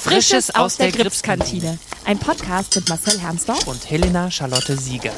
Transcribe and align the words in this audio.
Frisches 0.00 0.54
aus 0.54 0.76
der 0.76 0.92
Gripskantine. 0.92 1.78
Ein 2.04 2.18
Podcast 2.18 2.76
mit 2.76 2.88
Marcel 2.88 3.18
Hermsdorf 3.20 3.66
und 3.66 3.90
Helena 3.90 4.30
Charlotte 4.30 4.76
Sieger. 4.76 5.12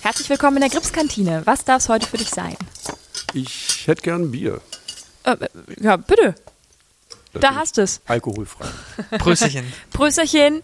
Herzlich 0.00 0.30
willkommen 0.30 0.56
in 0.56 0.62
der 0.62 0.70
Gripskantine. 0.70 1.42
Was 1.44 1.64
darf 1.64 1.82
es 1.82 1.88
heute 1.90 2.06
für 2.06 2.16
dich 2.16 2.30
sein? 2.30 2.56
Ich 3.34 3.86
hätte 3.86 4.02
gern 4.02 4.30
Bier. 4.30 4.60
Äh, 5.24 5.36
ja, 5.80 5.96
bitte. 5.96 6.34
Da 7.34 7.54
hast 7.54 7.76
du 7.76 7.82
es. 7.82 8.00
Alkoholfrei. 8.06 8.66
Prösterchen. 9.18 9.70
Prösterchen. 9.92 10.62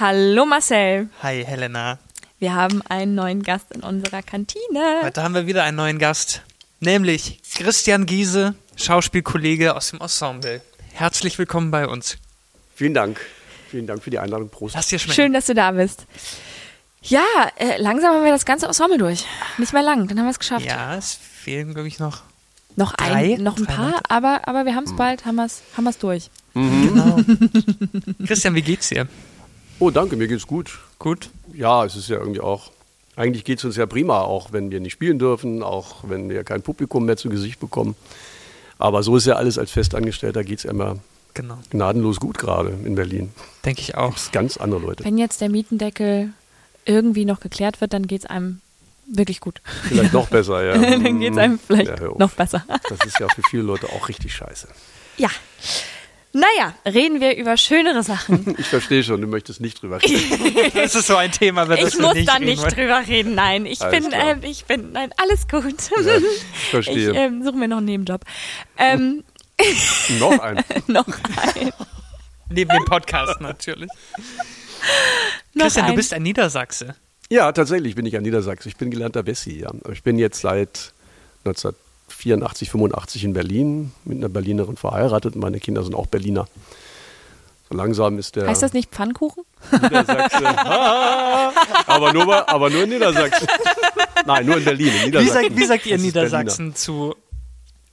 Hallo 0.00 0.46
Marcel. 0.46 1.10
Hi 1.22 1.44
Helena. 1.44 1.98
Wir 2.38 2.54
haben 2.54 2.82
einen 2.88 3.14
neuen 3.14 3.42
Gast 3.42 3.66
in 3.72 3.82
unserer 3.82 4.22
Kantine. 4.22 5.00
Heute 5.02 5.22
haben 5.22 5.34
wir 5.34 5.46
wieder 5.46 5.64
einen 5.64 5.76
neuen 5.76 5.98
Gast, 5.98 6.42
nämlich 6.80 7.40
Christian 7.54 8.06
Giese, 8.06 8.54
Schauspielkollege 8.76 9.76
aus 9.76 9.90
dem 9.90 10.00
Ensemble. 10.00 10.62
Herzlich 10.98 11.38
willkommen 11.38 11.70
bei 11.70 11.86
uns. 11.86 12.18
Vielen 12.74 12.92
Dank. 12.92 13.20
Vielen 13.70 13.86
Dank 13.86 14.02
für 14.02 14.10
die 14.10 14.18
Einladung. 14.18 14.48
Prost. 14.48 14.74
Lass 14.74 14.88
dir 14.88 14.98
schmecken. 14.98 15.14
Schön, 15.14 15.32
dass 15.32 15.46
du 15.46 15.54
da 15.54 15.70
bist. 15.70 16.06
Ja, 17.02 17.22
äh, 17.54 17.80
langsam 17.80 18.16
haben 18.16 18.24
wir 18.24 18.32
das 18.32 18.44
ganze 18.44 18.66
Ensemble 18.66 18.98
durch. 18.98 19.24
Nicht 19.58 19.72
mehr 19.72 19.84
lang, 19.84 20.08
dann 20.08 20.18
haben 20.18 20.26
wir 20.26 20.32
es 20.32 20.40
geschafft. 20.40 20.66
Ja, 20.66 20.96
es 20.96 21.14
fehlen, 21.14 21.72
glaube 21.72 21.86
ich, 21.86 22.00
noch. 22.00 22.22
Noch 22.74 22.94
Drei? 22.94 23.36
ein, 23.36 23.44
noch 23.44 23.58
ein 23.58 23.66
paar, 23.66 24.00
aber, 24.08 24.48
aber 24.48 24.64
wir 24.64 24.74
haben 24.74 24.82
es 24.82 24.96
bald, 24.96 25.24
haben 25.24 25.36
wir 25.36 25.44
es 25.44 25.62
haben 25.76 25.84
wir's 25.84 25.98
durch. 25.98 26.30
Genau. 26.54 27.20
Christian, 28.26 28.56
wie 28.56 28.62
geht's 28.62 28.88
dir? 28.88 29.06
Oh, 29.78 29.90
danke, 29.90 30.16
mir 30.16 30.26
geht's 30.26 30.48
gut. 30.48 30.80
Gut? 30.98 31.30
Ja, 31.54 31.84
es 31.84 31.94
ist 31.94 32.08
ja 32.08 32.18
irgendwie 32.18 32.40
auch. 32.40 32.72
Eigentlich 33.14 33.44
geht 33.44 33.58
es 33.58 33.64
uns 33.64 33.76
ja 33.76 33.86
prima, 33.86 34.22
auch 34.22 34.52
wenn 34.52 34.72
wir 34.72 34.80
nicht 34.80 34.94
spielen 34.94 35.20
dürfen, 35.20 35.62
auch 35.62 36.08
wenn 36.08 36.28
wir 36.28 36.42
kein 36.42 36.62
Publikum 36.62 37.04
mehr 37.04 37.16
zu 37.16 37.28
Gesicht 37.28 37.60
bekommen. 37.60 37.94
Aber 38.78 39.02
so 39.02 39.16
ist 39.16 39.26
ja 39.26 39.34
alles 39.34 39.58
als 39.58 39.70
Festangestellter, 39.70 40.44
geht 40.44 40.58
es 40.58 40.64
ja 40.64 40.70
immer 40.70 40.96
Genau. 41.34 41.58
gnadenlos 41.70 42.18
gut 42.18 42.38
gerade 42.38 42.70
in 42.84 42.94
Berlin. 42.94 43.30
Denke 43.64 43.80
ich 43.82 43.94
auch. 43.96 44.16
Ganz 44.32 44.56
andere 44.56 44.80
Leute. 44.80 45.04
Wenn 45.04 45.18
jetzt 45.18 45.40
der 45.40 45.48
Mietendeckel 45.48 46.30
irgendwie 46.84 47.24
noch 47.24 47.38
geklärt 47.40 47.80
wird, 47.80 47.92
dann 47.92 48.06
geht 48.06 48.22
es 48.22 48.26
einem 48.26 48.60
wirklich 49.06 49.40
gut. 49.40 49.60
Vielleicht 49.84 50.12
noch 50.12 50.28
besser, 50.28 50.64
ja. 50.64 50.72
dann 50.78 51.20
geht 51.20 51.32
es 51.32 51.38
einem 51.38 51.58
vielleicht 51.58 52.00
Ja, 52.00 52.08
noch 52.18 52.32
besser. 52.32 52.64
Das 52.88 53.04
ist 53.06 53.18
ja 53.20 53.28
für 53.28 53.42
viele 53.50 53.62
Leute 53.62 53.86
auch 53.88 54.08
richtig 54.08 54.34
scheiße. 54.34 54.68
Ja. 55.16 55.28
Naja, 56.40 56.74
reden 56.84 57.20
wir 57.20 57.36
über 57.36 57.56
schönere 57.56 58.02
Sachen. 58.02 58.54
Ich 58.58 58.66
verstehe 58.66 59.02
schon, 59.02 59.20
du 59.20 59.26
möchtest 59.26 59.60
nicht 59.60 59.80
drüber 59.82 60.00
reden. 60.02 60.70
Das 60.74 60.94
ist 60.94 61.06
so 61.06 61.16
ein 61.16 61.32
Thema, 61.32 61.64
das 61.64 61.94
Ich 61.94 61.98
muss 61.98 62.14
nicht 62.14 62.28
da 62.28 62.34
reden 62.34 62.44
nicht 62.46 62.62
wollen. 62.62 62.74
drüber 62.74 63.02
reden. 63.06 63.34
Nein, 63.34 63.66
ich 63.66 63.80
Alles 63.80 64.04
bin, 64.08 64.12
ähm, 64.18 64.40
ich 64.42 64.64
bin, 64.64 64.92
nein, 64.92 65.10
alles 65.16 65.48
gut. 65.48 65.64
Ja, 66.04 66.16
ich 66.16 66.24
ich 66.62 66.70
verstehe. 66.70 67.12
ähm, 67.12 67.42
suche 67.42 67.56
mir 67.56 67.68
noch 67.68 67.78
einen 67.78 67.86
Nebenjob. 67.86 68.22
Ähm, 68.76 69.24
noch 70.20 70.38
ein. 70.38 70.62
noch 70.86 71.06
ein. 71.06 71.72
Neben 72.50 72.70
dem 72.70 72.84
Podcast 72.84 73.40
natürlich. 73.40 73.90
Noch 75.54 75.64
Christian, 75.64 75.86
ein. 75.86 75.90
du 75.92 75.96
bist 75.96 76.12
ein 76.12 76.22
Niedersachse. 76.22 76.94
Ja, 77.30 77.50
tatsächlich 77.52 77.94
bin 77.94 78.06
ich 78.06 78.16
ein 78.16 78.22
Niedersachse. 78.22 78.68
Ich 78.68 78.76
bin 78.76 78.90
gelernter 78.90 79.26
Wessi. 79.26 79.60
Ja. 79.60 79.68
Aber 79.68 79.92
Ich 79.92 80.02
bin 80.02 80.18
jetzt 80.18 80.40
seit 80.40 80.92
1984, 82.10 82.70
85 82.70 83.24
in 83.24 83.32
Berlin 83.32 83.92
mit 84.04 84.18
einer 84.18 84.28
Berlinerin 84.28 84.76
verheiratet. 84.76 85.34
und 85.34 85.40
Meine 85.42 85.60
Kinder 85.60 85.82
sind 85.84 85.94
auch 85.94 86.06
Berliner. 86.06 86.46
So 87.70 87.76
langsam 87.76 88.18
ist 88.18 88.34
der 88.36 88.46
Heißt 88.46 88.62
das 88.62 88.72
nicht 88.72 88.90
Pfannkuchen? 88.90 89.44
Niedersachse. 89.72 90.44
Ah, 90.46 91.52
aber, 91.86 92.12
nur, 92.14 92.26
bei- 92.26 92.48
aber 92.48 92.70
nur 92.70 92.84
in 92.84 92.90
Niedersachsen. 92.90 93.46
Nein, 94.26 94.46
nur 94.46 94.56
in 94.56 94.64
Berlin. 94.64 94.88
In 94.88 94.94
Wie 94.94 95.04
Niedersachsen. 95.06 95.42
sagt, 95.42 95.56
wie 95.56 95.64
sagt 95.66 95.86
ihr 95.86 95.96
Das 95.96 96.02
Niedersachsen 96.02 96.74
zu. 96.74 97.14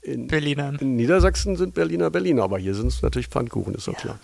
In, 0.02 0.28
Berlinern? 0.28 0.78
in 0.80 0.96
Niedersachsen 0.96 1.58
sind 1.58 1.74
Berliner 1.74 2.10
Berliner, 2.12 2.44
aber 2.44 2.60
hier 2.60 2.76
sind 2.76 2.88
es 2.88 3.02
natürlich 3.02 3.28
Pfannkuchen, 3.28 3.74
ist 3.76 3.88
doch 3.88 3.96
klar. 3.98 4.20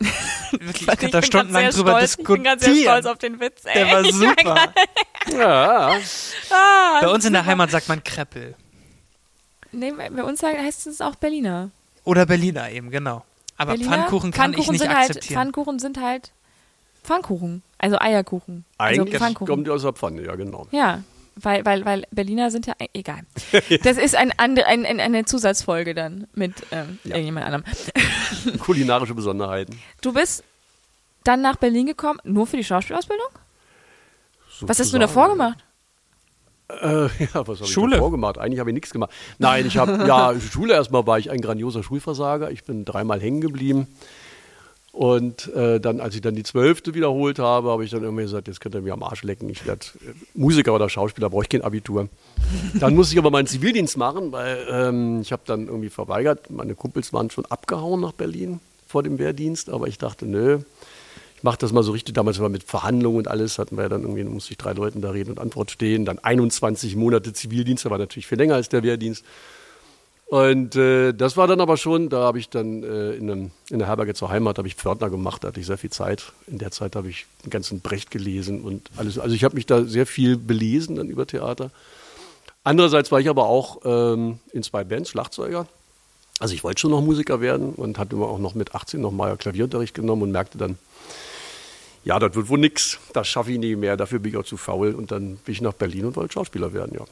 Wirklich, 0.50 0.74
ich 0.74 0.80
Ich 0.80 0.86
könnte 0.98 1.10
da 1.10 1.22
stundenlang 1.22 1.70
drüber 1.70 1.92
stolz. 1.98 2.16
Ich 2.18 2.24
bin 2.26 2.42
ganz 2.42 2.62
sehr 2.64 2.72
diskutieren. 2.72 3.00
stolz 3.02 3.06
auf 3.06 3.18
den 3.18 3.40
Witz. 3.40 3.62
Ey. 3.64 3.74
Der 3.74 3.92
war 3.92 4.04
super. 4.04 4.72
Ja, 5.38 5.96
Ah, 6.50 7.00
Bei 7.00 7.08
uns 7.08 7.24
in 7.24 7.32
der 7.32 7.46
Heimat 7.46 7.70
sagt 7.70 7.88
man 7.88 8.02
Kreppel. 8.02 8.54
Nee, 9.72 9.92
bei 9.92 10.24
uns 10.24 10.42
heißt 10.42 10.86
es 10.86 11.00
auch 11.00 11.14
Berliner. 11.16 11.70
Oder 12.04 12.26
Berliner 12.26 12.70
eben, 12.70 12.90
genau. 12.90 13.24
Aber 13.56 13.72
Berliner? 13.72 13.90
Pfannkuchen 13.98 14.30
kann 14.32 14.52
Pfannkuchen 14.52 14.62
ich 14.74 14.80
nicht 14.80 14.80
sind 14.80 14.96
Halt, 14.96 15.10
akzeptieren. 15.10 15.34
Pfannkuchen 15.34 15.78
sind 15.78 16.00
halt 16.00 16.32
Pfannkuchen. 17.04 17.62
Also 17.78 17.98
Eierkuchen. 17.98 18.64
eigentlich 18.78 19.14
also 19.14 19.18
Pfannkuchen. 19.24 19.46
kommt 19.46 19.66
die 19.66 19.70
aus 19.70 19.82
der 19.82 19.92
Pfanne, 19.92 20.22
ja 20.22 20.34
genau. 20.34 20.66
Ja, 20.70 21.02
weil, 21.36 21.64
weil, 21.64 21.84
weil 21.84 22.04
Berliner 22.10 22.50
sind 22.50 22.66
ja, 22.66 22.74
e- 22.78 22.88
egal. 22.94 23.20
Das 23.82 23.96
ist 23.96 24.14
ein, 24.16 24.32
ande- 24.32 24.64
ein, 24.64 24.84
ein, 24.84 25.00
eine 25.00 25.24
Zusatzfolge 25.24 25.94
dann 25.94 26.26
mit 26.34 26.54
ähm, 26.72 26.98
irgendjemand 27.04 27.46
anderem. 27.46 27.64
Kulinarische 28.60 29.14
Besonderheiten. 29.14 29.78
Du 30.02 30.12
bist 30.12 30.44
dann 31.24 31.40
nach 31.42 31.56
Berlin 31.56 31.86
gekommen, 31.86 32.18
nur 32.24 32.46
für 32.46 32.56
die 32.56 32.64
Schauspielausbildung? 32.64 33.28
Was 34.62 34.78
hast 34.78 34.92
du 34.92 34.98
davor 34.98 35.28
gemacht? 35.28 35.58
Äh, 36.80 37.24
ja, 37.34 37.46
was 37.46 37.58
habe 37.58 37.64
ich 37.64 37.72
Schule. 37.72 37.96
davor 37.96 38.10
gemacht? 38.10 38.38
Eigentlich 38.38 38.60
habe 38.60 38.70
ich 38.70 38.74
nichts 38.74 38.90
gemacht. 38.90 39.10
Nein, 39.38 39.66
ich 39.66 39.76
habe, 39.76 40.06
ja, 40.06 40.34
Schule 40.52 40.74
erstmal 40.74 41.06
war 41.06 41.18
ich 41.18 41.30
ein 41.30 41.40
grandioser 41.40 41.82
Schulversager. 41.82 42.50
Ich 42.50 42.64
bin 42.64 42.84
dreimal 42.84 43.20
hängen 43.20 43.40
geblieben. 43.40 43.86
Und 44.92 45.54
äh, 45.54 45.78
dann, 45.78 46.00
als 46.00 46.16
ich 46.16 46.20
dann 46.20 46.34
die 46.34 46.42
Zwölfte 46.42 46.94
wiederholt 46.94 47.38
habe, 47.38 47.70
habe 47.70 47.84
ich 47.84 47.92
dann 47.92 48.02
irgendwie 48.02 48.24
gesagt, 48.24 48.48
jetzt 48.48 48.60
könnt 48.60 48.74
ihr 48.74 48.80
mir 48.80 48.92
am 48.92 49.04
Arsch 49.04 49.22
lecken. 49.22 49.48
Ich 49.48 49.64
werde 49.64 49.86
äh, 50.00 50.12
Musiker 50.34 50.74
oder 50.74 50.88
Schauspieler, 50.88 51.30
brauche 51.30 51.44
ich 51.44 51.48
kein 51.48 51.62
Abitur. 51.62 52.08
Dann 52.74 52.96
musste 52.96 53.14
ich 53.14 53.18
aber 53.18 53.30
meinen 53.30 53.46
Zivildienst 53.46 53.96
machen, 53.96 54.32
weil 54.32 54.66
ähm, 54.68 55.20
ich 55.20 55.30
habe 55.30 55.42
dann 55.46 55.68
irgendwie 55.68 55.90
verweigert. 55.90 56.50
Meine 56.50 56.74
Kumpels 56.74 57.12
waren 57.12 57.30
schon 57.30 57.46
abgehauen 57.46 58.00
nach 58.00 58.12
Berlin 58.12 58.58
vor 58.86 59.04
dem 59.04 59.20
Wehrdienst, 59.20 59.70
aber 59.70 59.86
ich 59.86 59.98
dachte, 59.98 60.26
nö, 60.26 60.58
ich 61.40 61.44
mache 61.44 61.56
das 61.56 61.72
mal 61.72 61.82
so 61.82 61.92
richtig. 61.92 62.14
Damals 62.14 62.38
war 62.38 62.50
mit 62.50 62.64
Verhandlungen 62.64 63.16
und 63.16 63.28
alles, 63.28 63.58
hatten 63.58 63.76
wir 63.78 63.84
ja 63.84 63.88
dann 63.88 64.02
irgendwie, 64.02 64.24
musste 64.24 64.52
ich 64.52 64.58
drei 64.58 64.74
Leuten 64.74 65.00
da 65.00 65.10
Rede 65.10 65.30
und 65.30 65.40
Antwort 65.40 65.70
stehen. 65.70 66.04
Dann 66.04 66.18
21 66.18 66.96
Monate 66.96 67.32
Zivildienst, 67.32 67.86
das 67.86 67.90
war 67.90 67.96
natürlich 67.96 68.26
viel 68.26 68.36
länger 68.36 68.56
als 68.56 68.68
der 68.68 68.82
Wehrdienst. 68.82 69.24
Und 70.26 70.76
äh, 70.76 71.14
das 71.14 71.38
war 71.38 71.46
dann 71.46 71.62
aber 71.62 71.78
schon, 71.78 72.10
da 72.10 72.18
habe 72.24 72.38
ich 72.38 72.50
dann 72.50 72.82
äh, 72.82 73.12
in, 73.12 73.30
einem, 73.30 73.50
in 73.70 73.78
der 73.78 73.88
Herberge 73.88 74.12
zur 74.12 74.28
Heimat, 74.28 74.58
habe 74.58 74.68
ich 74.68 74.74
Pförtner 74.74 75.08
gemacht, 75.08 75.42
da 75.42 75.48
hatte 75.48 75.60
ich 75.60 75.64
sehr 75.64 75.78
viel 75.78 75.88
Zeit. 75.88 76.34
In 76.46 76.58
der 76.58 76.72
Zeit 76.72 76.94
habe 76.94 77.08
ich 77.08 77.24
den 77.42 77.48
ganzen 77.48 77.80
Brecht 77.80 78.10
gelesen 78.10 78.60
und 78.60 78.90
alles. 78.98 79.18
Also 79.18 79.34
ich 79.34 79.42
habe 79.42 79.54
mich 79.54 79.64
da 79.64 79.84
sehr 79.84 80.04
viel 80.04 80.36
belesen 80.36 80.96
dann 80.96 81.08
über 81.08 81.26
Theater. 81.26 81.70
Andererseits 82.64 83.10
war 83.10 83.20
ich 83.20 83.30
aber 83.30 83.46
auch 83.46 83.78
ähm, 83.86 84.40
in 84.52 84.62
zwei 84.62 84.84
Bands, 84.84 85.08
Schlagzeuger. 85.08 85.66
Also 86.38 86.52
ich 86.52 86.64
wollte 86.64 86.82
schon 86.82 86.90
noch 86.90 87.00
Musiker 87.00 87.40
werden 87.40 87.72
und 87.72 87.96
hatte 87.96 88.14
immer 88.14 88.28
auch 88.28 88.38
noch 88.38 88.54
mit 88.54 88.74
18 88.74 89.00
nochmal 89.00 89.38
Klavierunterricht 89.38 89.94
genommen 89.94 90.20
und 90.20 90.32
merkte 90.32 90.58
dann, 90.58 90.76
ja, 92.04 92.18
das 92.18 92.34
wird 92.34 92.48
wohl 92.48 92.58
nix, 92.58 92.98
das 93.12 93.28
schaffe 93.28 93.52
ich 93.52 93.58
nie 93.58 93.76
mehr, 93.76 93.96
dafür 93.96 94.18
bin 94.18 94.32
ich 94.32 94.38
auch 94.38 94.44
zu 94.44 94.56
faul. 94.56 94.94
Und 94.94 95.10
dann 95.10 95.36
bin 95.36 95.52
ich 95.52 95.60
nach 95.60 95.74
Berlin 95.74 96.06
und 96.06 96.16
wollte 96.16 96.32
Schauspieler 96.32 96.72
werden, 96.72 96.94
ja. 96.94 97.04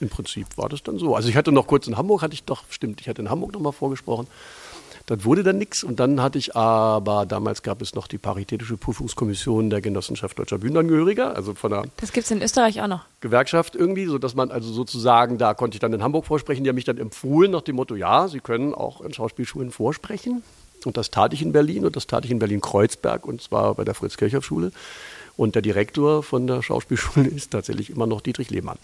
Im 0.00 0.08
Prinzip 0.08 0.46
war 0.56 0.68
das 0.68 0.82
dann 0.82 0.98
so. 0.98 1.16
Also 1.16 1.28
ich 1.28 1.36
hatte 1.36 1.52
noch 1.52 1.66
kurz 1.66 1.86
in 1.86 1.96
Hamburg, 1.96 2.22
hatte 2.22 2.34
ich 2.34 2.44
doch, 2.44 2.64
stimmt, 2.68 3.00
ich 3.00 3.08
hatte 3.08 3.22
in 3.22 3.30
Hamburg 3.30 3.52
noch 3.52 3.60
mal 3.60 3.72
vorgesprochen. 3.72 4.26
Das 5.06 5.24
wurde 5.24 5.44
dann 5.44 5.56
nichts. 5.56 5.84
Und 5.84 6.00
dann 6.00 6.20
hatte 6.20 6.36
ich 6.36 6.56
aber, 6.56 7.26
damals 7.26 7.62
gab 7.62 7.80
es 7.80 7.94
noch 7.94 8.08
die 8.08 8.18
Paritätische 8.18 8.76
Prüfungskommission 8.76 9.70
der 9.70 9.80
Genossenschaft 9.80 10.38
Deutscher 10.38 10.58
Bühnenangehöriger, 10.58 11.34
also 11.34 11.54
von 11.54 11.70
der 11.70 11.84
Das 11.98 12.12
gibt's 12.12 12.30
in 12.30 12.42
Österreich 12.42 12.82
auch 12.82 12.88
noch. 12.88 13.04
Gewerkschaft 13.20 13.76
irgendwie, 13.76 14.06
sodass 14.06 14.34
man 14.34 14.50
also 14.50 14.72
sozusagen, 14.72 15.38
da 15.38 15.54
konnte 15.54 15.76
ich 15.76 15.80
dann 15.80 15.92
in 15.92 16.02
Hamburg 16.02 16.26
vorsprechen, 16.26 16.64
die 16.64 16.70
haben 16.70 16.74
mich 16.74 16.84
dann 16.84 16.98
empfohlen 16.98 17.52
nach 17.52 17.62
dem 17.62 17.76
Motto, 17.76 17.94
ja, 17.94 18.26
Sie 18.26 18.40
können 18.40 18.74
auch 18.74 19.00
in 19.00 19.14
Schauspielschulen 19.14 19.70
vorsprechen. 19.70 20.42
Und 20.84 20.96
das 20.96 21.10
tat 21.10 21.32
ich 21.32 21.42
in 21.42 21.52
Berlin 21.52 21.84
und 21.84 21.96
das 21.96 22.06
tat 22.06 22.24
ich 22.24 22.30
in 22.30 22.38
Berlin-Kreuzberg 22.38 23.26
und 23.26 23.40
zwar 23.42 23.74
bei 23.74 23.84
der 23.84 23.94
Fritz-Kirchhoff-Schule. 23.94 24.70
Und 25.36 25.54
der 25.54 25.60
Direktor 25.60 26.22
von 26.22 26.46
der 26.46 26.62
Schauspielschule 26.62 27.26
ist 27.36 27.50
tatsächlich 27.50 27.90
immer 27.90 28.06
noch 28.06 28.20
Dietrich 28.22 28.48
Lehmann. 28.50 28.78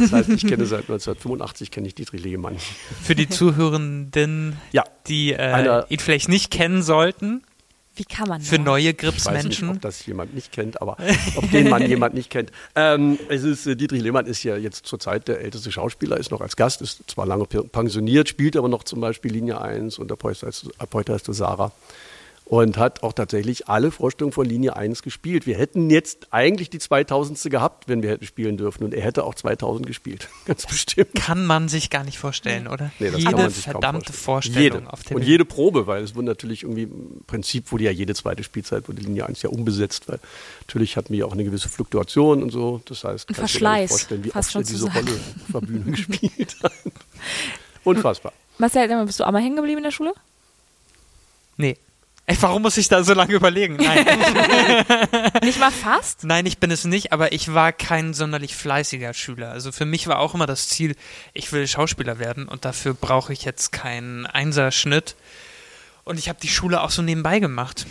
Das 0.00 0.12
heißt, 0.12 0.28
ich 0.30 0.46
kenne 0.46 0.66
seit 0.66 0.80
1985 0.90 1.70
kenne 1.70 1.86
ich 1.86 1.94
Dietrich 1.94 2.22
Lehmann. 2.24 2.56
Für 3.02 3.14
die 3.14 3.28
Zuhörenden, 3.28 4.56
Ja. 4.72 4.84
die 5.06 5.32
äh, 5.32 5.36
Einer- 5.36 5.86
ihn 5.88 5.98
vielleicht 6.00 6.28
nicht 6.28 6.50
kennen 6.50 6.82
sollten, 6.82 7.42
Wie 7.98 8.04
kann 8.04 8.28
man 8.28 8.40
für 8.40 8.56
nur? 8.56 8.64
neue 8.66 8.80
Ich 8.80 8.86
weiß 8.86 8.94
nicht, 8.94 8.98
Gripsmenschen. 9.00 9.68
ob 9.70 9.80
das 9.80 10.06
jemand 10.06 10.34
nicht 10.34 10.52
kennt, 10.52 10.80
aber 10.80 10.96
ob 11.36 11.50
den 11.50 11.68
Mann 11.68 11.82
jemand 11.88 12.14
nicht 12.14 12.30
kennt. 12.30 12.50
Ähm, 12.74 13.18
es 13.28 13.42
ist, 13.42 13.66
äh, 13.66 13.76
Dietrich 13.76 14.02
Lehmann 14.02 14.26
ist 14.26 14.42
ja 14.44 14.56
jetzt 14.56 14.86
zurzeit 14.86 15.28
der 15.28 15.40
älteste 15.40 15.70
Schauspieler, 15.72 16.16
ist 16.16 16.30
noch 16.30 16.40
als 16.40 16.56
Gast, 16.56 16.80
ist 16.80 17.02
zwar 17.10 17.26
lange 17.26 17.44
pe- 17.44 17.64
pensioniert, 17.64 18.28
spielt 18.28 18.56
aber 18.56 18.68
noch 18.68 18.84
zum 18.84 19.00
Beispiel 19.00 19.32
Linie 19.32 19.60
1 19.60 19.98
und 19.98 20.10
heißt 21.10 21.26
du 21.28 21.32
Sarah. 21.32 21.72
Und 22.48 22.78
hat 22.78 23.02
auch 23.02 23.12
tatsächlich 23.12 23.68
alle 23.68 23.90
Vorstellungen 23.90 24.32
von 24.32 24.46
Linie 24.46 24.74
1 24.74 25.02
gespielt. 25.02 25.46
Wir 25.46 25.58
hätten 25.58 25.90
jetzt 25.90 26.28
eigentlich 26.30 26.70
die 26.70 26.78
2000. 26.78 27.50
gehabt, 27.50 27.88
wenn 27.88 28.02
wir 28.02 28.08
hätten 28.08 28.24
spielen 28.24 28.56
dürfen. 28.56 28.84
Und 28.84 28.94
er 28.94 29.02
hätte 29.02 29.24
auch 29.24 29.34
2000 29.34 29.86
gespielt. 29.86 30.30
Ganz 30.46 30.64
bestimmt. 30.64 31.14
Kann 31.14 31.44
man 31.44 31.68
sich 31.68 31.90
gar 31.90 32.04
nicht 32.04 32.18
vorstellen, 32.18 32.66
oder? 32.66 32.90
Nee, 33.00 33.10
das 33.10 33.18
jede 33.18 33.32
kann 33.32 33.40
man 33.42 33.50
sich 33.50 33.64
kaum 33.66 33.72
verdammte 33.72 34.14
vorstellen. 34.14 34.54
Vorstellung 34.54 34.80
jede. 34.80 34.92
auf 34.94 35.02
der 35.02 35.16
Und 35.18 35.22
jede 35.24 35.44
Probe, 35.44 35.86
weil 35.86 36.02
es 36.02 36.14
wurde 36.14 36.24
natürlich 36.24 36.62
irgendwie, 36.62 36.84
im 36.84 37.20
Prinzip 37.26 37.70
wurde 37.70 37.84
ja 37.84 37.90
jede 37.90 38.14
zweite 38.14 38.42
Spielzeit, 38.42 38.88
wurde 38.88 39.02
Linie 39.02 39.26
1 39.26 39.42
ja 39.42 39.50
umbesetzt, 39.50 40.08
weil 40.08 40.18
natürlich 40.60 40.96
hatten 40.96 41.12
wir 41.12 41.18
ja 41.18 41.24
auch 41.26 41.32
eine 41.32 41.44
gewisse 41.44 41.68
Fluktuation 41.68 42.42
und 42.42 42.48
so. 42.48 42.80
Das 42.86 43.04
heißt, 43.04 43.28
du 43.28 43.34
dir 43.34 43.36
gar 43.36 43.42
nicht 43.42 43.50
Verschleiß, 43.52 43.90
vorstellen, 43.90 44.24
wie 44.24 44.30
fast 44.30 44.48
oft 44.48 44.52
schon 44.54 44.62
wir 44.62 44.66
zu 44.66 44.72
diese 44.72 44.84
sagen. 44.86 45.06
Rolle 45.06 45.20
auf 45.44 45.52
der 45.52 45.66
Bühne 45.66 45.84
gespielt 45.92 46.56
haben. 46.62 46.92
Unfassbar. 47.84 48.32
Marcel, 48.56 49.04
bist 49.04 49.20
du 49.20 49.24
auch 49.24 49.32
mal 49.32 49.42
hängen 49.42 49.56
geblieben 49.56 49.78
in 49.78 49.84
der 49.84 49.90
Schule? 49.90 50.14
Nee. 51.58 51.76
Ey, 52.30 52.36
warum 52.42 52.60
muss 52.60 52.76
ich 52.76 52.88
da 52.88 53.02
so 53.02 53.14
lange 53.14 53.32
überlegen? 53.32 53.76
Nein. 53.76 54.04
Nicht 55.42 55.58
mal 55.58 55.70
fast? 55.70 56.24
Nein, 56.24 56.44
ich 56.44 56.58
bin 56.58 56.70
es 56.70 56.84
nicht, 56.84 57.10
aber 57.10 57.32
ich 57.32 57.54
war 57.54 57.72
kein 57.72 58.12
sonderlich 58.12 58.54
fleißiger 58.54 59.14
Schüler. 59.14 59.50
Also 59.50 59.72
für 59.72 59.86
mich 59.86 60.08
war 60.08 60.18
auch 60.18 60.34
immer 60.34 60.44
das 60.44 60.68
Ziel, 60.68 60.94
ich 61.32 61.50
will 61.54 61.66
Schauspieler 61.66 62.18
werden 62.18 62.46
und 62.46 62.66
dafür 62.66 62.92
brauche 62.92 63.32
ich 63.32 63.46
jetzt 63.46 63.72
keinen 63.72 64.26
Einserschnitt. 64.26 65.16
Und 66.04 66.18
ich 66.18 66.28
habe 66.28 66.38
die 66.38 66.48
Schule 66.48 66.82
auch 66.82 66.90
so 66.90 67.00
nebenbei 67.00 67.38
gemacht. 67.38 67.86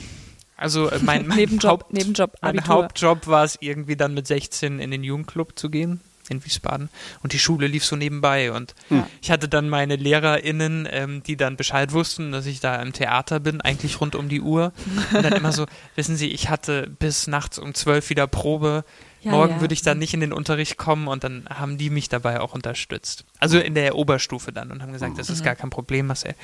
Also 0.56 0.88
äh, 0.92 1.00
mein, 1.02 1.26
mein, 1.26 1.38
Nebenjob, 1.40 1.72
Haupt, 1.72 1.94
Nebenjob, 1.94 2.36
mein. 2.40 2.68
Hauptjob 2.68 3.26
war 3.26 3.44
es 3.44 3.58
irgendwie 3.60 3.96
dann 3.96 4.14
mit 4.14 4.28
16 4.28 4.78
in 4.80 4.92
den 4.92 5.04
Jugendclub 5.04 5.58
zu 5.58 5.72
gehen 5.72 6.00
in 6.30 6.44
Wiesbaden 6.46 6.90
und 7.24 7.34
die 7.34 7.40
Schule 7.40 7.68
lief 7.68 7.86
so 7.86 7.96
nebenbei 7.96 8.52
und 8.52 8.76
Ja. 8.90 9.08
ich 9.22 9.32
hatte 9.32 9.48
dann 9.48 9.70
meine 9.70 9.96
LehrerInnen, 9.96 10.88
ähm, 10.92 11.24
die 11.24 11.38
dann 11.38 11.56
Bescheid 11.58 11.92
wussten, 11.94 12.32
dass 12.32 12.46
ich 12.46 12.60
da 12.60 12.82
im 12.82 12.94
Theater 12.94 13.40
bin, 13.40 13.62
eigentlich 13.62 14.02
rund 14.02 14.16
um 14.16 14.30
die 14.30 14.42
Uhr 14.42 14.74
und 15.14 15.24
dann 15.24 15.34
immer 15.34 15.52
so, 15.52 15.66
wissen 15.96 16.18
Sie, 16.18 16.28
ich 16.30 16.50
hatte 16.50 16.88
bis 17.00 17.28
nachts 17.28 17.58
um 17.60 17.74
zwölf 17.74 18.10
wieder 18.10 18.28
Probe, 18.28 18.84
Ja, 19.24 19.32
morgen 19.32 19.56
ja. 19.56 19.62
würde 19.62 19.74
ich 19.74 19.82
dann 19.82 19.98
nicht 20.00 20.14
in 20.14 20.20
den 20.20 20.34
Unterricht 20.34 20.78
kommen 20.78 21.08
und 21.08 21.24
dann 21.24 21.48
haben 21.50 21.78
die 21.78 21.90
mich 21.90 22.10
dabei 22.10 22.40
auch 22.42 22.54
unterstützt. 22.54 23.24
Also 23.40 23.58
in 23.60 23.74
der 23.76 23.96
Oberstufe 23.96 24.52
dann 24.52 24.72
und 24.72 24.82
haben 24.82 24.94
gesagt, 24.94 25.18
das 25.18 25.30
ist 25.30 25.44
gar 25.44 25.56
kein 25.56 25.70
Problem, 25.70 26.08
Marcel. 26.08 26.36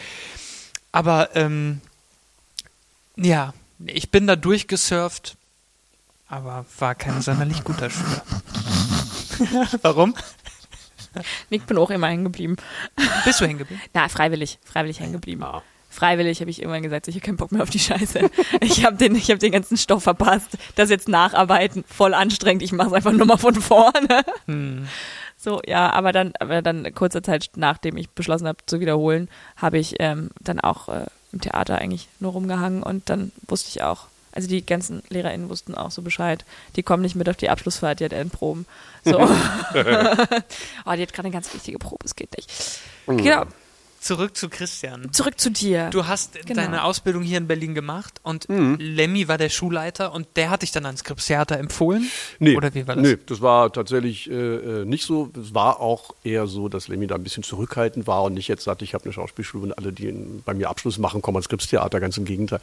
Aber 0.91 1.35
ähm, 1.35 1.81
ja, 3.15 3.53
ich 3.85 4.11
bin 4.11 4.27
da 4.27 4.35
durchgesurft, 4.35 5.35
aber 6.29 6.65
war 6.79 6.95
kein 6.95 7.21
sonderlich 7.21 7.63
guter 7.63 7.89
Schüler. 7.89 8.23
Warum? 9.81 10.15
Ich 11.49 11.63
bin 11.63 11.77
auch 11.77 11.91
immer 11.91 12.07
hängen 12.07 12.23
geblieben. 12.23 12.55
Bist 13.25 13.39
du 13.39 13.45
hängen 13.45 13.59
geblieben? 13.59 13.81
Na, 13.93 14.09
freiwillig, 14.09 14.59
freiwillig 14.63 14.99
hängen 14.99 15.13
geblieben. 15.13 15.41
Ja. 15.41 15.61
Freiwillig 15.89 16.41
habe 16.41 16.49
ich 16.49 16.59
irgendwann 16.59 16.81
gesagt, 16.81 17.07
ich 17.07 17.15
habe 17.15 17.25
keinen 17.25 17.37
Bock 17.37 17.51
mehr 17.51 17.61
auf 17.61 17.69
die 17.69 17.79
Scheiße. 17.79 18.31
Ich 18.61 18.83
habe 18.83 18.95
den, 18.97 19.15
ich 19.15 19.29
hab 19.29 19.37
den 19.37 19.51
ganzen 19.51 19.77
Stoff 19.77 20.01
verpasst. 20.01 20.57
Das 20.75 20.89
jetzt 20.89 21.07
nacharbeiten, 21.07 21.83
voll 21.87 22.15
anstrengend. 22.15 22.63
Ich 22.63 22.71
mache 22.71 22.87
es 22.87 22.93
einfach 22.93 23.11
nur 23.11 23.27
mal 23.27 23.37
von 23.37 23.53
vorne. 23.53 24.23
Hm. 24.47 24.87
So, 25.37 25.61
ja, 25.67 25.91
aber 25.91 26.11
dann, 26.11 26.33
aber 26.39 26.61
dann 26.63 26.95
kurze 26.95 27.21
Zeit 27.21 27.51
nachdem 27.55 27.97
ich 27.97 28.09
beschlossen 28.09 28.47
habe 28.47 28.59
zu 28.65 28.79
wiederholen, 28.79 29.29
habe 29.55 29.77
ich 29.77 29.95
ähm, 29.99 30.31
dann 30.39 30.59
auch 30.59 30.89
äh, 30.89 31.05
im 31.31 31.41
Theater 31.41 31.77
eigentlich 31.79 32.07
nur 32.19 32.31
rumgehangen 32.31 32.81
und 32.81 33.09
dann 33.09 33.31
wusste 33.47 33.69
ich 33.69 33.83
auch, 33.83 34.07
also 34.33 34.47
die 34.47 34.65
ganzen 34.65 35.01
LehrerInnen 35.09 35.49
wussten 35.49 35.75
auch 35.75 35.91
so 35.91 36.01
Bescheid. 36.01 36.43
Die 36.75 36.83
kommen 36.83 37.03
nicht 37.03 37.15
mit 37.15 37.29
auf 37.29 37.37
die 37.37 37.49
Abschlussfahrt, 37.49 37.99
die 37.99 38.05
hat 38.05 38.13
Endproben. 38.13 38.65
So. 39.05 39.19
oh, 39.19 39.25
die 39.25 41.01
hat 41.01 41.13
gerade 41.13 41.25
eine 41.25 41.31
ganz 41.31 41.53
wichtige 41.53 41.77
Probe, 41.77 42.05
es 42.05 42.15
geht 42.15 42.29
nicht. 42.37 42.49
Genau. 43.05 43.43
Zurück 43.99 44.35
zu 44.35 44.49
Christian. 44.49 45.13
Zurück 45.13 45.39
zu 45.39 45.49
dir. 45.49 45.89
Du 45.89 46.07
hast 46.07 46.33
Genau. 46.45 46.61
deine 46.61 46.83
Ausbildung 46.83 47.23
hier 47.23 47.37
in 47.37 47.47
Berlin 47.47 47.73
gemacht 47.73 48.19
und 48.23 48.47
Lemmy 48.49 49.29
war 49.29 49.37
der 49.37 49.47
Schulleiter 49.47 50.11
und 50.13 50.27
der 50.35 50.49
hat 50.49 50.61
dich 50.61 50.71
dann 50.73 50.85
ans 50.85 50.99
Skripstheater 51.01 51.57
empfohlen? 51.57 52.09
Nee, 52.39 52.57
Oder 52.57 52.73
wie 52.73 52.85
war 52.85 52.95
das? 52.95 53.03
Nee, 53.03 53.17
das 53.25 53.39
war 53.41 53.71
tatsächlich 53.71 54.29
äh, 54.29 54.33
äh, 54.33 54.85
nicht 54.85 55.05
so. 55.05 55.31
Es 55.41 55.53
war 55.53 55.79
auch 55.79 56.13
eher 56.25 56.47
so, 56.47 56.67
dass 56.67 56.89
Lemmy 56.89 57.07
da 57.07 57.15
ein 57.15 57.23
bisschen 57.23 57.43
zurückhaltend 57.43 58.05
war 58.05 58.23
und 58.23 58.33
nicht 58.33 58.49
jetzt 58.49 58.65
sagte, 58.65 58.83
ich 58.83 58.93
habe 58.93 59.05
eine 59.05 59.13
Schauspielschule 59.13 59.63
und 59.63 59.77
alle, 59.77 59.93
die 59.93 60.07
in, 60.09 60.43
bei 60.43 60.53
mir 60.53 60.69
Abschluss 60.69 60.97
machen, 60.97 61.21
kommen 61.21 61.37
ans 61.37 61.45
Skripstheater. 61.45 62.01
Ganz 62.01 62.17
im 62.17 62.25
Gegenteil. 62.25 62.59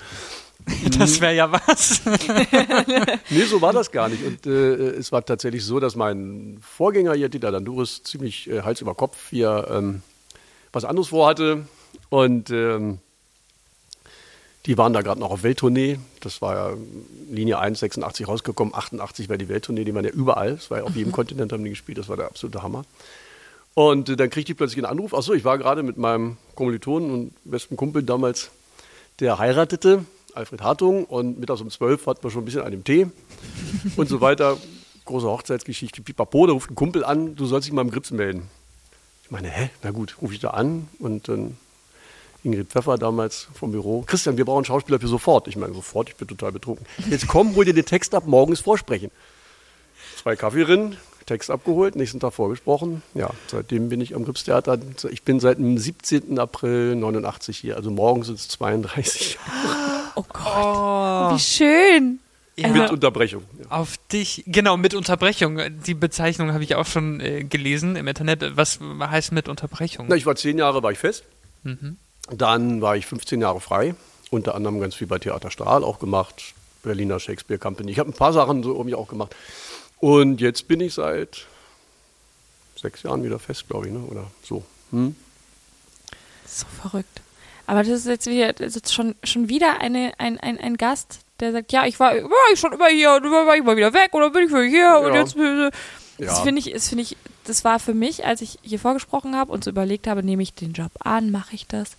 Das 0.98 1.20
wäre 1.20 1.34
ja 1.34 1.50
was. 1.50 2.02
Nee, 3.30 3.44
so 3.44 3.60
war 3.60 3.72
das 3.72 3.90
gar 3.90 4.08
nicht. 4.08 4.24
Und 4.24 4.46
äh, 4.46 4.90
es 4.90 5.12
war 5.12 5.24
tatsächlich 5.24 5.64
so, 5.64 5.80
dass 5.80 5.96
mein 5.96 6.58
Vorgänger 6.62 7.14
hier, 7.14 7.28
Dieter 7.28 7.52
Danduris, 7.52 8.02
ziemlich 8.02 8.48
äh, 8.50 8.62
Hals 8.62 8.80
über 8.80 8.94
Kopf 8.94 9.30
hier 9.30 9.66
ähm, 9.70 10.02
was 10.72 10.84
anderes 10.84 11.08
vorhatte. 11.08 11.66
Und 12.08 12.50
ähm, 12.50 12.98
die 14.66 14.76
waren 14.76 14.92
da 14.92 15.02
gerade 15.02 15.20
noch 15.20 15.30
auf 15.30 15.42
Welttournee. 15.42 15.98
Das 16.20 16.42
war 16.42 16.54
ja 16.54 16.76
Linie 17.30 17.58
1, 17.58 17.80
86 17.80 18.28
rausgekommen. 18.28 18.74
88 18.74 19.28
war 19.28 19.38
die 19.38 19.48
Welttournee, 19.48 19.84
die 19.84 19.94
waren 19.94 20.04
ja 20.04 20.10
überall. 20.10 20.52
Das 20.52 20.70
war 20.70 20.78
ja 20.78 20.84
auf 20.84 20.96
jedem 20.96 21.12
Kontinent 21.20 21.52
haben 21.52 21.64
die 21.64 21.70
gespielt. 21.70 21.98
Das 21.98 22.08
war 22.08 22.16
der 22.16 22.26
absolute 22.26 22.62
Hammer. 22.62 22.84
Und 23.74 24.08
äh, 24.08 24.16
dann 24.16 24.30
kriegte 24.30 24.52
ich 24.52 24.58
plötzlich 24.58 24.84
einen 24.84 24.92
Anruf. 24.92 25.14
Achso, 25.14 25.32
ich 25.32 25.44
war 25.44 25.56
gerade 25.56 25.82
mit 25.82 25.96
meinem 25.96 26.36
Kommilitonen 26.54 27.10
und 27.10 27.32
besten 27.44 27.76
Kumpel 27.76 28.02
damals, 28.02 28.50
der 29.20 29.38
heiratete, 29.38 30.04
Alfred 30.34 30.62
Hartung. 30.62 31.04
Und 31.04 31.38
mittags 31.38 31.60
um 31.60 31.70
12 31.70 32.06
hatten 32.06 32.22
wir 32.22 32.30
schon 32.30 32.42
ein 32.42 32.44
bisschen 32.44 32.70
dem 32.70 32.84
Tee 32.84 33.08
und 33.96 34.08
so 34.08 34.20
weiter. 34.20 34.56
Große 35.04 35.26
Hochzeitsgeschichte. 35.26 36.02
Pipapo, 36.02 36.46
da 36.46 36.52
ruft 36.52 36.70
ein 36.70 36.74
Kumpel 36.74 37.04
an, 37.04 37.36
du 37.36 37.46
sollst 37.46 37.66
dich 37.66 37.72
mal 37.72 37.82
im 37.82 37.90
Grips 37.90 38.10
melden. 38.10 38.48
Ich 39.24 39.30
meine, 39.30 39.48
hä? 39.48 39.70
Na 39.82 39.90
gut, 39.90 40.16
rufe 40.20 40.34
ich 40.34 40.40
da 40.40 40.50
an 40.50 40.88
und 40.98 41.28
dann 41.28 41.56
Ingrid 42.42 42.68
Pfeffer 42.68 42.96
damals 42.96 43.48
vom 43.54 43.72
Büro. 43.72 44.02
Christian, 44.06 44.36
wir 44.36 44.44
brauchen 44.44 44.64
Schauspieler 44.64 44.98
für 44.98 45.08
sofort. 45.08 45.46
Ich 45.48 45.56
meine, 45.56 45.74
sofort, 45.74 46.08
ich 46.08 46.16
bin 46.16 46.26
total 46.26 46.52
betrunken. 46.52 46.86
Jetzt 47.10 47.28
komm, 47.28 47.54
hol 47.54 47.64
dir 47.64 47.74
den 47.74 47.84
Text 47.84 48.14
ab, 48.14 48.26
morgen 48.26 48.52
ist 48.52 48.62
Vorsprechen. 48.62 49.10
Zwei 50.16 50.36
Kaffee 50.36 50.64
drin, 50.64 50.96
Text 51.30 51.48
abgeholt, 51.48 51.94
nächsten 51.94 52.18
Tag 52.18 52.32
vorgesprochen. 52.32 53.04
Ja, 53.14 53.30
seitdem 53.46 53.88
bin 53.88 54.00
ich 54.00 54.16
am 54.16 54.24
Gripstheater. 54.24 54.80
Ich 55.12 55.22
bin 55.22 55.38
seit 55.38 55.58
dem 55.58 55.78
17. 55.78 56.40
April 56.40 56.96
89 56.96 57.56
hier. 57.56 57.76
Also 57.76 57.92
morgen 57.92 58.24
sind 58.24 58.36
es 58.36 58.48
32 58.48 59.38
oh 60.16 60.24
Gott. 60.32 61.34
Wie 61.34 61.38
schön. 61.38 62.18
Ja. 62.56 62.66
mit 62.66 62.90
Unterbrechung. 62.90 63.44
Ja. 63.60 63.70
Auf 63.70 63.96
dich, 64.12 64.42
genau, 64.48 64.76
mit 64.76 64.92
Unterbrechung. 64.92 65.60
Die 65.86 65.94
Bezeichnung 65.94 66.52
habe 66.52 66.64
ich 66.64 66.74
auch 66.74 66.86
schon 66.86 67.20
äh, 67.20 67.44
gelesen 67.44 67.94
im 67.94 68.08
Internet. 68.08 68.56
Was 68.56 68.80
heißt 68.80 69.30
mit 69.30 69.48
Unterbrechung? 69.48 70.06
Na, 70.08 70.16
ich 70.16 70.26
war 70.26 70.34
zehn 70.34 70.58
Jahre 70.58 70.82
war 70.82 70.90
ich 70.90 70.98
fest. 70.98 71.22
Dann 72.28 72.82
war 72.82 72.96
ich 72.96 73.06
15 73.06 73.40
Jahre 73.40 73.60
frei. 73.60 73.94
Unter 74.30 74.56
anderem 74.56 74.80
ganz 74.80 74.96
viel 74.96 75.06
bei 75.06 75.20
Theater 75.20 75.52
Strahl 75.52 75.84
auch 75.84 76.00
gemacht. 76.00 76.54
Berliner 76.82 77.20
Shakespeare 77.20 77.58
Company. 77.58 77.92
Ich 77.92 78.00
habe 78.00 78.10
ein 78.10 78.14
paar 78.14 78.32
Sachen 78.32 78.64
so 78.64 78.72
irgendwie 78.72 78.96
auch 78.96 79.06
gemacht. 79.06 79.36
Und 80.00 80.40
jetzt 80.40 80.66
bin 80.68 80.80
ich 80.80 80.94
seit 80.94 81.46
sechs 82.80 83.02
Jahren 83.02 83.22
wieder 83.22 83.38
fest, 83.38 83.68
glaube 83.68 83.86
ich, 83.86 83.92
ne? 83.92 84.00
oder 84.00 84.30
so. 84.42 84.64
Hm? 84.90 85.14
So 86.46 86.66
verrückt. 86.82 87.20
Aber 87.66 87.80
das 87.82 87.90
ist 88.00 88.06
jetzt 88.06 88.26
wieder, 88.26 88.52
das 88.52 88.74
ist 88.74 88.92
schon, 88.92 89.14
schon 89.22 89.48
wieder 89.48 89.80
eine, 89.80 90.12
ein, 90.18 90.40
ein, 90.40 90.58
ein 90.58 90.76
Gast, 90.76 91.20
der 91.38 91.52
sagt, 91.52 91.70
ja, 91.72 91.86
ich 91.86 92.00
war, 92.00 92.14
war 92.14 92.52
ich 92.52 92.58
schon 92.58 92.72
immer 92.72 92.88
hier, 92.88 93.14
und 93.14 93.22
dann 93.22 93.32
war 93.32 93.56
ich 93.56 93.62
mal 93.62 93.76
wieder 93.76 93.92
weg 93.92 94.12
oder 94.12 94.30
bin 94.30 94.44
ich 94.44 94.50
wieder 94.50 94.64
hier 94.64 95.00
und 95.06 95.14
Ja. 95.14 95.20
jetzt 95.20 95.36
äh, 95.36 95.70
das 96.18 96.38
Ja. 96.38 96.42
finde 96.42 96.58
ich, 96.60 96.72
das 96.72 96.88
finde 96.88 97.02
ich, 97.04 97.16
das 97.44 97.64
war 97.64 97.78
für 97.78 97.94
mich, 97.94 98.26
als 98.26 98.40
ich 98.40 98.58
hier 98.62 98.78
vorgesprochen 98.80 99.36
habe 99.36 99.52
und 99.52 99.62
so 99.64 99.70
überlegt 99.70 100.06
habe, 100.06 100.22
nehme 100.22 100.42
ich 100.42 100.52
den 100.54 100.72
Job 100.72 100.90
an, 101.00 101.30
mache 101.30 101.54
ich 101.54 101.66
das. 101.66 101.92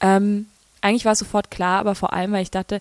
Ähm, 0.00 0.46
eigentlich 0.82 1.04
war 1.04 1.12
es 1.12 1.18
sofort 1.18 1.50
klar, 1.50 1.80
aber 1.80 1.94
vor 1.94 2.12
allem, 2.12 2.32
weil 2.32 2.42
ich 2.42 2.50
dachte, 2.50 2.80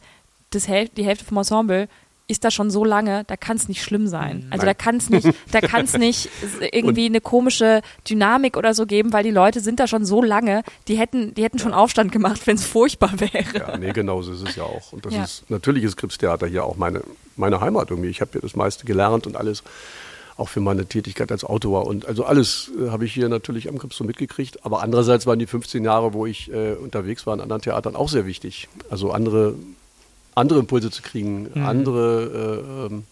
das 0.52 0.68
Häl 0.68 0.90
die 0.90 1.06
Hälfte 1.06 1.26
vom 1.26 1.38
Ensemble 1.38 1.88
ist 2.28 2.44
da 2.44 2.50
schon 2.52 2.72
so 2.72 2.84
lange, 2.84 3.24
da 3.28 3.38
kann 3.38 3.56
es 3.58 3.68
nicht 3.68 3.84
schlimm 3.84 4.08
sein. 4.08 4.48
Also 4.50 4.62
da 4.66 4.72
Nein. 4.72 4.78
kann 4.78 4.96
es 4.98 5.10
nicht, 5.10 5.28
da 5.52 5.62
kann 5.62 5.86
es 5.86 5.94
nicht 5.98 6.30
irgendwie 6.72 7.06
eine 7.06 7.22
komische 7.22 7.82
Dynamik 8.10 8.58
oder 8.58 8.74
so 8.74 8.86
geben, 8.86 9.14
weil 9.14 9.24
die 9.24 9.32
Leute 9.32 9.60
sind 9.60 9.80
da 9.80 9.86
schon 9.88 10.06
so 10.06 10.22
lange, 10.24 10.64
die 10.88 10.98
hätten, 10.98 11.34
die 11.36 11.44
hätten 11.44 11.60
schon 11.60 11.74
Aufstand 11.74 12.12
gemacht, 12.12 12.42
wenn 12.48 12.56
es 12.56 12.66
furchtbar 12.66 13.12
wäre. 13.20 13.58
Ja, 13.60 13.78
nee, 13.78 13.92
genau 13.92 14.22
so 14.24 14.32
ist 14.34 14.42
es 14.42 14.56
ja 14.56 14.64
auch. 14.64 14.92
Und 14.92 15.06
das 15.06 15.14
Ja. 15.14 15.24
ist 15.24 15.50
natürlich 15.50 15.84
ist 15.84 15.98
Kripstheater 15.98 16.48
hier 16.48 16.64
auch 16.64 16.78
meine, 16.78 17.02
meine 17.36 17.62
Heimat 17.62 17.92
irgendwie. 17.92 18.10
Ich 18.10 18.22
habe 18.22 18.32
hier 18.34 18.42
das 18.42 18.56
meiste 18.56 18.86
gelernt 18.86 19.28
und 19.28 19.36
alles, 19.38 19.64
auch 20.38 20.50
für 20.50 20.60
meine 20.60 20.86
Tätigkeit 20.86 21.32
als 21.32 21.44
Autor. 21.46 21.86
Und 21.88 22.08
also 22.08 22.26
alles 22.26 22.70
äh, 22.84 22.90
habe 22.90 23.06
ich 23.06 23.14
hier 23.14 23.30
natürlich 23.30 23.70
am 23.70 23.78
Krips 23.78 23.96
so 23.98 24.04
mitgekriegt. 24.04 24.66
Aber 24.66 24.82
andererseits 24.82 25.26
waren 25.28 25.40
die 25.40 25.46
15 25.48 25.84
Jahre, 25.86 26.14
wo 26.14 26.26
ich 26.26 26.52
äh, 26.52 26.74
unterwegs 26.74 27.26
war 27.26 27.34
in 27.36 27.40
anderen 27.42 27.62
Theatern, 27.62 27.96
auch 27.96 28.10
sehr 28.10 28.26
wichtig. 28.26 28.68
Also 28.90 29.12
andere, 29.12 29.54
andere 30.36 30.60
Impulse 30.60 30.92
zu 30.92 31.02
kriegen, 31.02 31.50
andere 31.56 32.86
äh, 32.90 32.94
ähm, 32.94 33.04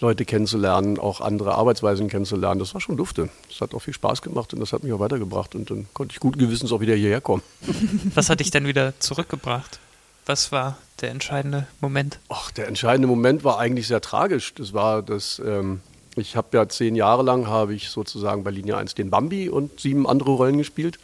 Leute 0.00 0.24
kennenzulernen, 0.24 0.98
auch 0.98 1.20
andere 1.20 1.54
Arbeitsweisen 1.54 2.08
kennenzulernen. 2.08 2.58
Das 2.58 2.72
war 2.72 2.80
schon 2.80 2.96
dufte. 2.96 3.28
Das 3.48 3.60
hat 3.60 3.74
auch 3.74 3.80
viel 3.80 3.92
Spaß 3.92 4.22
gemacht 4.22 4.54
und 4.54 4.60
das 4.60 4.72
hat 4.72 4.82
mich 4.82 4.92
auch 4.92 5.00
weitergebracht. 5.00 5.54
Und 5.54 5.70
dann 5.70 5.86
konnte 5.92 6.14
ich 6.14 6.20
guten 6.20 6.38
Gewissens 6.38 6.72
auch 6.72 6.80
wieder 6.80 6.94
hierher 6.94 7.20
kommen. 7.20 7.42
Was 8.14 8.30
hat 8.30 8.40
dich 8.40 8.50
denn 8.50 8.66
wieder 8.66 8.98
zurückgebracht? 8.98 9.78
Was 10.24 10.52
war 10.52 10.78
der 11.00 11.10
entscheidende 11.10 11.66
Moment? 11.80 12.18
Ach, 12.28 12.50
der 12.50 12.68
entscheidende 12.68 13.08
Moment 13.08 13.44
war 13.44 13.58
eigentlich 13.58 13.88
sehr 13.88 14.00
tragisch. 14.00 14.54
Das 14.54 14.72
war 14.72 15.02
das, 15.02 15.40
ähm, 15.44 15.80
ich 16.16 16.36
habe 16.36 16.56
ja 16.56 16.68
zehn 16.68 16.94
Jahre 16.94 17.22
lang, 17.22 17.46
habe 17.46 17.74
ich 17.74 17.90
sozusagen 17.90 18.44
bei 18.44 18.50
Linie 18.50 18.76
1 18.76 18.94
den 18.94 19.10
Bambi 19.10 19.48
und 19.48 19.80
sieben 19.80 20.06
andere 20.06 20.30
Rollen 20.30 20.58
gespielt. 20.58 20.98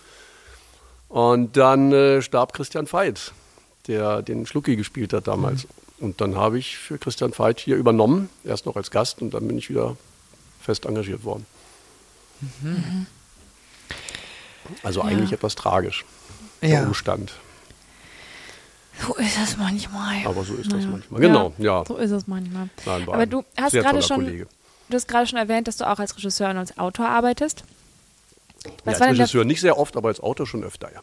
Und 1.08 1.56
dann 1.56 1.92
äh, 1.92 2.22
starb 2.22 2.52
Christian 2.52 2.90
Veit, 2.90 3.32
der 3.88 4.22
den 4.22 4.46
Schlucki 4.46 4.76
gespielt 4.76 5.12
hat 5.12 5.26
damals. 5.28 5.66
Und 5.98 6.20
dann 6.20 6.36
habe 6.36 6.58
ich 6.58 6.76
für 6.76 6.98
Christian 6.98 7.32
Veit 7.36 7.58
hier 7.60 7.76
übernommen, 7.76 8.28
erst 8.44 8.66
noch 8.66 8.76
als 8.76 8.90
Gast 8.90 9.22
und 9.22 9.32
dann 9.32 9.46
bin 9.48 9.56
ich 9.56 9.70
wieder 9.70 9.96
fest 10.60 10.84
engagiert 10.84 11.24
worden. 11.24 11.46
Also 14.82 15.00
Ja. 15.00 15.06
eigentlich 15.06 15.32
etwas 15.32 15.54
tragisch, 15.54 16.04
der 16.62 16.82
Umstand. 16.86 17.32
So 19.06 19.14
ist 19.14 19.36
es 19.38 19.56
manchmal. 19.58 20.24
Aber 20.26 20.42
so 20.44 20.54
ist 20.54 20.66
das 20.72 20.78
Naja. 20.80 20.88
manchmal. 20.90 21.20
Genau, 21.20 21.52
ja. 21.58 21.84
So 21.86 21.96
ist 21.96 22.10
es 22.10 22.26
manchmal. 22.26 22.68
Nein, 22.86 23.08
Aber 23.08 23.26
du 23.26 23.44
hast 23.56 23.72
gerade 23.72 24.00
schon, 24.02 24.24
Kollege. 24.24 24.46
du 24.88 24.94
hast 24.96 25.06
gerade 25.06 25.26
schon 25.26 25.38
erwähnt, 25.38 25.68
dass 25.68 25.76
du 25.76 25.88
auch 25.88 25.98
als 25.98 26.16
Regisseur 26.16 26.48
und 26.50 26.56
als 26.56 26.78
Autor 26.78 27.08
arbeitest. 27.08 27.62
Was 28.84 28.98
ja, 28.98 29.06
als 29.06 29.18
Regisseur 29.18 29.44
nicht 29.44 29.60
sehr 29.60 29.78
oft, 29.78 29.96
aber 29.96 30.08
als 30.08 30.20
Autor 30.20 30.46
schon 30.46 30.64
öfter, 30.64 30.90
ja. 30.92 31.00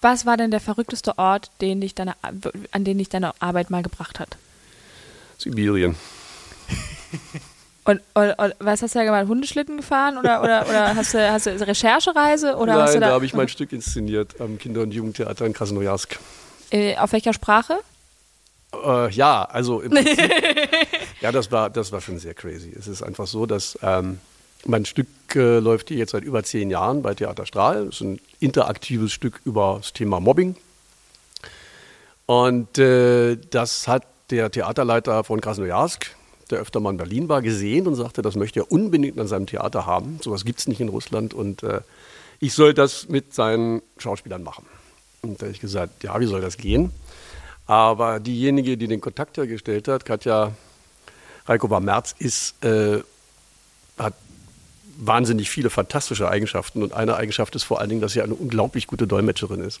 Was 0.00 0.24
war 0.24 0.36
denn 0.36 0.50
der 0.50 0.60
verrückteste 0.60 1.18
Ort, 1.18 1.50
den 1.60 1.80
dich 1.80 1.94
deine, 1.94 2.14
an 2.22 2.84
den 2.84 2.98
dich 2.98 3.08
deine 3.08 3.32
Arbeit 3.40 3.70
mal 3.70 3.82
gebracht 3.82 4.18
hat? 4.18 4.36
Sibirien. 5.38 5.96
Und, 7.84 8.00
und, 8.14 8.30
und 8.38 8.54
was 8.60 8.82
hast 8.82 8.94
du 8.94 8.98
da 8.98 9.04
gemacht? 9.04 9.26
Hundeschlitten 9.26 9.78
gefahren 9.78 10.18
oder, 10.18 10.42
oder, 10.42 10.66
oder 10.68 10.94
hast, 10.94 11.14
du, 11.14 11.30
hast 11.30 11.46
du 11.46 11.66
Recherchereise 11.66 12.56
oder 12.56 12.74
hast 12.74 12.94
du 12.94 12.94
Nein, 12.94 13.00
da, 13.00 13.08
da, 13.08 13.14
habe 13.14 13.24
ich 13.24 13.34
mein 13.34 13.48
Stück 13.48 13.72
inszeniert 13.72 14.40
am 14.40 14.58
Kinder- 14.58 14.82
und 14.82 14.92
Jugendtheater 14.92 15.46
in 15.46 15.52
Krasnojarsk. 15.52 16.18
äh, 16.70 16.96
auf 16.96 17.12
welcher 17.12 17.32
Sprache? 17.32 17.78
Äh, 18.72 19.10
ja, 19.10 19.44
also 19.44 19.80
im 19.80 19.90
Prinzip, 19.90 20.18
ja, 21.20 21.32
das 21.32 21.50
war, 21.50 21.70
das 21.70 21.90
war 21.90 22.00
schon 22.00 22.18
sehr 22.18 22.34
crazy. 22.34 22.72
Es 22.78 22.86
ist 22.86 23.02
einfach 23.02 23.26
so, 23.26 23.46
dass 23.46 23.78
ähm, 23.82 24.20
mein 24.66 24.84
Stück 24.84 25.08
äh, 25.34 25.58
läuft 25.58 25.88
hier 25.88 25.98
jetzt 25.98 26.10
seit 26.10 26.24
über 26.24 26.42
zehn 26.42 26.70
Jahren 26.70 27.02
bei 27.02 27.14
Theater 27.14 27.46
Strahl. 27.46 27.88
Es 27.88 27.96
ist 27.96 28.00
ein 28.02 28.20
interaktives 28.40 29.12
Stück 29.12 29.40
über 29.44 29.78
das 29.78 29.92
Thema 29.92 30.20
Mobbing. 30.20 30.56
Und 32.26 32.78
äh, 32.78 33.36
das 33.50 33.88
hat 33.88 34.06
der 34.30 34.50
Theaterleiter 34.50 35.24
von 35.24 35.40
Krasnojarsk, 35.40 36.14
der 36.50 36.60
öfter 36.60 36.80
mal 36.80 36.90
in 36.90 36.96
Berlin 36.96 37.28
war, 37.28 37.42
gesehen 37.42 37.86
und 37.86 37.96
sagte, 37.96 38.22
das 38.22 38.36
möchte 38.36 38.60
er 38.60 38.70
unbedingt 38.70 39.18
an 39.18 39.26
seinem 39.26 39.46
Theater 39.46 39.86
haben. 39.86 40.20
Sowas 40.22 40.44
gibt 40.44 40.60
es 40.60 40.68
nicht 40.68 40.80
in 40.80 40.88
Russland 40.88 41.34
und 41.34 41.62
äh, 41.62 41.80
ich 42.38 42.54
soll 42.54 42.72
das 42.72 43.08
mit 43.08 43.34
seinen 43.34 43.82
Schauspielern 43.98 44.42
machen. 44.42 44.64
Und 45.22 45.40
da 45.40 45.46
habe 45.46 45.52
ich 45.52 45.60
gesagt, 45.60 46.04
ja, 46.04 46.18
wie 46.20 46.26
soll 46.26 46.40
das 46.40 46.56
gehen? 46.56 46.92
Aber 47.66 48.20
diejenige, 48.20 48.76
die 48.76 48.88
den 48.88 49.00
Kontakt 49.00 49.36
hergestellt 49.36 49.88
hat, 49.88 50.04
Katja 50.04 50.52
Reikova-Merz, 51.46 52.14
äh, 52.62 53.00
hat 53.98 54.14
wahnsinnig 55.00 55.50
viele 55.50 55.70
fantastische 55.70 56.28
Eigenschaften. 56.28 56.82
Und 56.82 56.92
eine 56.92 57.16
Eigenschaft 57.16 57.54
ist 57.56 57.64
vor 57.64 57.80
allen 57.80 57.88
Dingen, 57.88 58.00
dass 58.00 58.12
sie 58.12 58.22
eine 58.22 58.34
unglaublich 58.34 58.86
gute 58.86 59.06
Dolmetscherin 59.06 59.60
ist. 59.60 59.80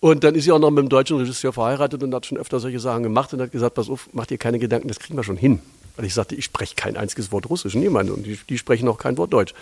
Und 0.00 0.22
dann 0.22 0.34
ist 0.34 0.44
sie 0.44 0.52
auch 0.52 0.60
noch 0.60 0.70
mit 0.70 0.80
einem 0.80 0.88
deutschen 0.88 1.16
Regisseur 1.16 1.52
verheiratet 1.52 2.02
und 2.02 2.14
hat 2.14 2.26
schon 2.26 2.38
öfter 2.38 2.60
solche 2.60 2.78
Sachen 2.78 3.02
gemacht 3.02 3.32
und 3.32 3.40
hat 3.40 3.50
gesagt, 3.50 3.74
pass 3.74 3.90
auf, 3.90 4.08
mach 4.12 4.26
dir 4.26 4.38
keine 4.38 4.58
Gedanken, 4.60 4.86
das 4.86 5.00
kriegen 5.00 5.16
wir 5.16 5.24
schon 5.24 5.36
hin. 5.36 5.60
Weil 5.96 6.04
ich 6.04 6.14
sagte, 6.14 6.36
ich 6.36 6.44
spreche 6.44 6.76
kein 6.76 6.96
einziges 6.96 7.32
Wort 7.32 7.50
Russisch, 7.50 7.74
niemand. 7.74 8.10
Und 8.10 8.24
die, 8.24 8.38
die 8.48 8.58
sprechen 8.58 8.86
auch 8.86 8.98
kein 8.98 9.18
Wort 9.18 9.32
Deutsch. 9.32 9.52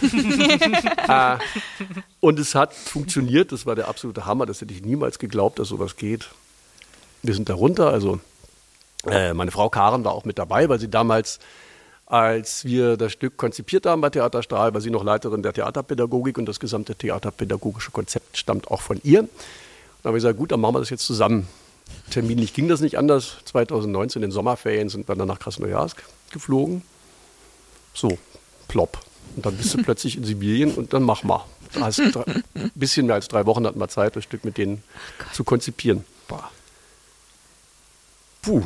äh, 1.08 1.36
und 2.20 2.38
es 2.38 2.54
hat 2.54 2.74
funktioniert, 2.74 3.50
das 3.50 3.66
war 3.66 3.74
der 3.74 3.88
absolute 3.88 4.24
Hammer, 4.24 4.46
das 4.46 4.60
hätte 4.60 4.72
ich 4.72 4.82
niemals 4.84 5.18
geglaubt, 5.18 5.58
dass 5.58 5.66
sowas 5.68 5.96
geht. 5.96 6.28
Wir 7.24 7.34
sind 7.34 7.48
da 7.48 7.54
runter, 7.54 7.88
also 7.88 8.20
äh, 9.06 9.34
meine 9.34 9.50
Frau 9.50 9.68
Karen 9.68 10.04
war 10.04 10.12
auch 10.12 10.24
mit 10.24 10.38
dabei, 10.38 10.68
weil 10.68 10.78
sie 10.78 10.88
damals, 10.88 11.40
als 12.12 12.66
wir 12.66 12.98
das 12.98 13.12
Stück 13.12 13.38
konzipiert 13.38 13.86
haben 13.86 14.02
bei 14.02 14.10
Theater 14.10 14.42
Strahl, 14.42 14.74
war 14.74 14.82
sie 14.82 14.90
noch 14.90 15.02
Leiterin 15.02 15.42
der 15.42 15.54
Theaterpädagogik 15.54 16.36
und 16.36 16.44
das 16.44 16.60
gesamte 16.60 16.94
theaterpädagogische 16.94 17.90
Konzept 17.90 18.36
stammt 18.36 18.70
auch 18.70 18.82
von 18.82 19.00
ihr. 19.02 19.22
Dann 19.22 19.30
habe 20.10 20.18
ich 20.18 20.22
gesagt, 20.22 20.38
gut, 20.38 20.52
dann 20.52 20.60
machen 20.60 20.74
wir 20.74 20.80
das 20.80 20.90
jetzt 20.90 21.06
zusammen. 21.06 21.48
Terminlich 22.10 22.52
ging 22.52 22.68
das 22.68 22.82
nicht 22.82 22.98
anders. 22.98 23.38
2019 23.46 24.20
in 24.20 24.28
den 24.28 24.30
Sommerferien 24.30 24.90
sind 24.90 25.08
wir 25.08 25.14
dann 25.14 25.26
nach 25.26 25.38
Krasnojarsk 25.38 26.02
geflogen. 26.30 26.82
So, 27.94 28.18
plopp. 28.68 28.98
Und 29.34 29.46
dann 29.46 29.56
bist 29.56 29.72
du 29.72 29.78
plötzlich 29.82 30.18
in 30.18 30.24
Sibirien 30.24 30.74
und 30.74 30.92
dann 30.92 31.04
mach 31.04 31.22
mal. 31.22 31.46
Da 31.72 31.88
drei, 31.88 32.24
ein 32.26 32.70
bisschen 32.74 33.06
mehr 33.06 33.14
als 33.14 33.28
drei 33.28 33.46
Wochen 33.46 33.66
hatten 33.66 33.80
wir 33.80 33.88
Zeit, 33.88 34.16
das 34.16 34.24
Stück 34.24 34.44
mit 34.44 34.58
denen 34.58 34.82
zu 35.32 35.44
konzipieren. 35.44 36.04
Boah. 36.28 36.50
Puh, 38.42 38.64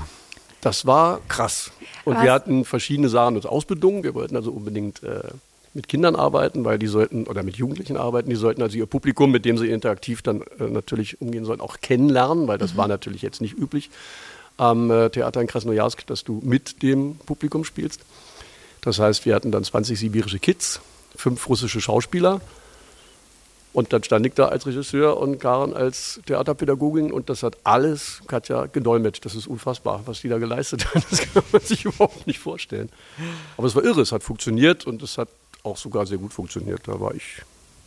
das 0.66 0.84
war 0.84 1.20
krass. 1.28 1.70
Und 2.04 2.16
Was? 2.16 2.24
wir 2.24 2.32
hatten 2.32 2.64
verschiedene 2.64 3.08
Sachen 3.08 3.36
uns 3.36 3.46
ausbedungen. 3.46 4.02
Wir 4.02 4.14
wollten 4.14 4.34
also 4.34 4.50
unbedingt 4.50 5.00
äh, 5.04 5.20
mit 5.74 5.86
Kindern 5.86 6.16
arbeiten, 6.16 6.64
weil 6.64 6.76
die 6.76 6.88
sollten, 6.88 7.28
oder 7.28 7.44
mit 7.44 7.54
Jugendlichen 7.54 7.96
arbeiten, 7.96 8.30
die 8.30 8.34
sollten 8.34 8.62
also 8.62 8.76
ihr 8.76 8.86
Publikum, 8.86 9.30
mit 9.30 9.44
dem 9.44 9.58
sie 9.58 9.70
interaktiv 9.70 10.22
dann 10.22 10.42
äh, 10.58 10.64
natürlich 10.64 11.20
umgehen 11.20 11.44
sollen, 11.44 11.60
auch 11.60 11.76
kennenlernen, 11.80 12.48
weil 12.48 12.58
das 12.58 12.76
war 12.76 12.88
natürlich 12.88 13.22
jetzt 13.22 13.40
nicht 13.40 13.56
üblich 13.56 13.90
am 14.56 14.90
äh, 14.90 15.08
Theater 15.08 15.40
in 15.40 15.46
Krasnojarsk, 15.46 16.04
dass 16.08 16.24
du 16.24 16.40
mit 16.42 16.82
dem 16.82 17.14
Publikum 17.14 17.64
spielst. 17.64 18.00
Das 18.80 18.98
heißt, 18.98 19.24
wir 19.24 19.36
hatten 19.36 19.52
dann 19.52 19.62
20 19.62 19.96
sibirische 19.96 20.40
Kids, 20.40 20.80
fünf 21.14 21.48
russische 21.48 21.80
Schauspieler. 21.80 22.40
Und 23.76 23.92
dann 23.92 24.02
stand 24.02 24.24
ich 24.24 24.32
da 24.32 24.46
als 24.46 24.66
Regisseur 24.66 25.18
und 25.18 25.38
Karen 25.38 25.74
als 25.74 26.18
Theaterpädagogin 26.24 27.12
und 27.12 27.28
das 27.28 27.42
hat 27.42 27.58
alles 27.62 28.22
Katja 28.26 28.64
gedolmetscht. 28.64 29.26
Das 29.26 29.34
ist 29.34 29.46
unfassbar, 29.46 30.00
was 30.06 30.22
die 30.22 30.30
da 30.30 30.38
geleistet 30.38 30.86
hat. 30.94 31.04
Das 31.10 31.20
kann 31.20 31.42
man 31.52 31.60
sich 31.60 31.84
überhaupt 31.84 32.26
nicht 32.26 32.38
vorstellen. 32.38 32.88
Aber 33.58 33.66
es 33.66 33.74
war 33.74 33.84
irre, 33.84 34.00
es 34.00 34.12
hat 34.12 34.22
funktioniert 34.22 34.86
und 34.86 35.02
es 35.02 35.18
hat 35.18 35.28
auch 35.62 35.76
sogar 35.76 36.06
sehr 36.06 36.16
gut 36.16 36.32
funktioniert. 36.32 36.88
Da 36.88 36.98
war 37.00 37.14
ich, 37.14 37.42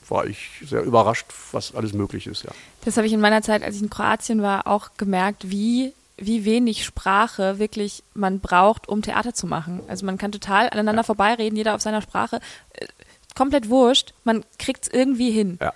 war 0.07 0.27
ich 0.27 0.61
sehr 0.63 0.83
überrascht, 0.83 1.25
was 1.53 1.73
alles 1.73 1.93
möglich 1.93 2.27
ist. 2.27 2.43
Ja. 2.43 2.51
Das 2.85 2.95
habe 2.97 3.07
ich 3.07 3.13
in 3.13 3.19
meiner 3.19 3.41
Zeit, 3.41 3.63
als 3.63 3.77
ich 3.77 3.81
in 3.81 3.89
Kroatien 3.89 4.43
war, 4.43 4.67
auch 4.67 4.91
gemerkt, 4.95 5.49
wie, 5.49 5.93
wie 6.17 6.45
wenig 6.45 6.85
Sprache 6.85 7.57
wirklich 7.57 8.03
man 8.13 8.41
braucht, 8.41 8.87
um 8.87 9.01
Theater 9.01 9.33
zu 9.33 9.47
machen. 9.47 9.81
Also 9.87 10.05
man 10.05 10.19
kann 10.19 10.31
total 10.31 10.69
aneinander 10.69 11.03
vorbeireden, 11.03 11.57
jeder 11.57 11.73
auf 11.73 11.81
seiner 11.81 12.03
Sprache. 12.03 12.41
Komplett 13.35 13.69
wurscht, 13.69 14.13
man 14.23 14.43
kriegt 14.57 14.83
es 14.83 14.89
irgendwie 14.93 15.31
hin. 15.31 15.57
Ja, 15.61 15.73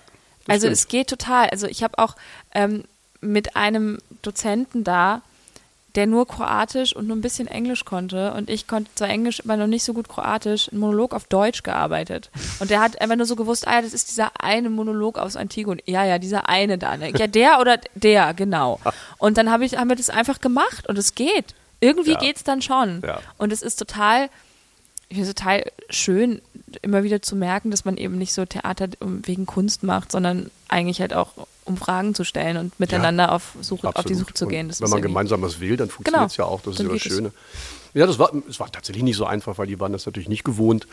also 0.48 0.66
stimmt. 0.66 0.72
es 0.72 0.88
geht 0.88 1.08
total. 1.08 1.48
Also 1.50 1.66
ich 1.66 1.82
habe 1.82 1.98
auch 1.98 2.16
ähm, 2.54 2.84
mit 3.20 3.56
einem 3.56 3.98
Dozenten 4.22 4.84
da, 4.84 5.22
der 5.94 6.06
nur 6.08 6.26
Kroatisch 6.26 6.94
und 6.94 7.06
nur 7.06 7.16
ein 7.16 7.20
bisschen 7.20 7.46
Englisch 7.46 7.84
konnte 7.84 8.32
und 8.34 8.50
ich 8.50 8.66
konnte 8.66 8.90
zwar 8.96 9.08
Englisch, 9.08 9.40
aber 9.44 9.56
noch 9.56 9.68
nicht 9.68 9.84
so 9.84 9.94
gut 9.94 10.08
Kroatisch, 10.08 10.68
einen 10.70 10.80
Monolog 10.80 11.14
auf 11.14 11.24
Deutsch 11.26 11.62
gearbeitet. 11.62 12.30
Und 12.58 12.68
der 12.70 12.80
hat 12.80 13.00
einfach 13.00 13.14
nur 13.14 13.26
so 13.26 13.36
gewusst, 13.36 13.68
ah 13.68 13.74
ja, 13.74 13.82
das 13.82 13.94
ist 13.94 14.10
dieser 14.10 14.32
eine 14.40 14.70
Monolog 14.70 15.18
aus 15.18 15.36
Antigone. 15.36 15.80
Ja, 15.86 16.04
ja, 16.04 16.18
dieser 16.18 16.48
eine 16.48 16.78
da. 16.78 16.96
Ne? 16.96 17.12
Ja, 17.16 17.28
der 17.28 17.60
oder 17.60 17.78
der, 17.94 18.34
genau. 18.34 18.80
Und 19.18 19.38
dann 19.38 19.52
hab 19.52 19.60
ich, 19.60 19.76
haben 19.76 19.88
wir 19.88 19.94
das 19.94 20.10
einfach 20.10 20.40
gemacht 20.40 20.88
und 20.88 20.98
es 20.98 21.14
geht. 21.14 21.54
Irgendwie 21.80 22.12
Ja. 22.12 22.18
geht's 22.18 22.42
dann 22.42 22.60
schon. 22.60 23.00
Ja. 23.06 23.20
Und 23.38 23.52
es 23.52 23.62
ist 23.62 23.76
total, 23.76 24.30
ich 25.08 25.16
finde 25.16 25.28
es 25.30 25.34
total 25.34 25.64
schön, 25.90 26.40
immer 26.82 27.02
wieder 27.04 27.22
zu 27.22 27.36
merken, 27.36 27.70
dass 27.70 27.84
man 27.84 27.96
eben 27.96 28.18
nicht 28.18 28.32
so 28.32 28.44
Theater 28.44 28.88
wegen 29.00 29.46
Kunst 29.46 29.82
macht, 29.82 30.10
sondern 30.12 30.50
eigentlich 30.68 31.00
halt 31.00 31.14
auch 31.14 31.32
um 31.66 31.76
Fragen 31.78 32.14
zu 32.14 32.24
stellen 32.24 32.56
und 32.58 32.78
miteinander 32.78 33.32
auf, 33.32 33.54
Suche, 33.62 33.88
auf 33.94 34.04
die. 34.04 34.14
Suche 34.14 34.34
zu 34.34 34.44
Und 34.44 34.50
gehen. 34.50 34.68
Das 34.68 34.80
wenn 34.82 34.90
man 34.90 35.00
gemeinsam 35.00 35.40
was 35.42 35.60
will, 35.60 35.76
dann 35.78 35.88
funktioniert 35.88 36.30
es 36.30 36.36
Genau. 36.36 36.48
ja 36.48 36.52
auch. 36.54 36.60
Das 36.60 36.74
ist 36.74 36.80
ja 36.80 36.84
das 36.88 36.92
geht 37.02 37.06
es. 37.06 37.16
Schöne. 37.16 37.32
Ja, 37.94 38.06
das 38.06 38.18
war, 38.18 38.32
es 38.50 38.58
war 38.60 38.70
tatsächlich 38.72 39.04
nicht 39.04 39.16
so 39.16 39.24
einfach, 39.24 39.56
weil 39.56 39.68
die 39.68 39.78
waren 39.78 39.92
das 39.92 40.04
natürlich 40.04 40.28
nicht 40.28 40.44
gewohnt, 40.44 40.86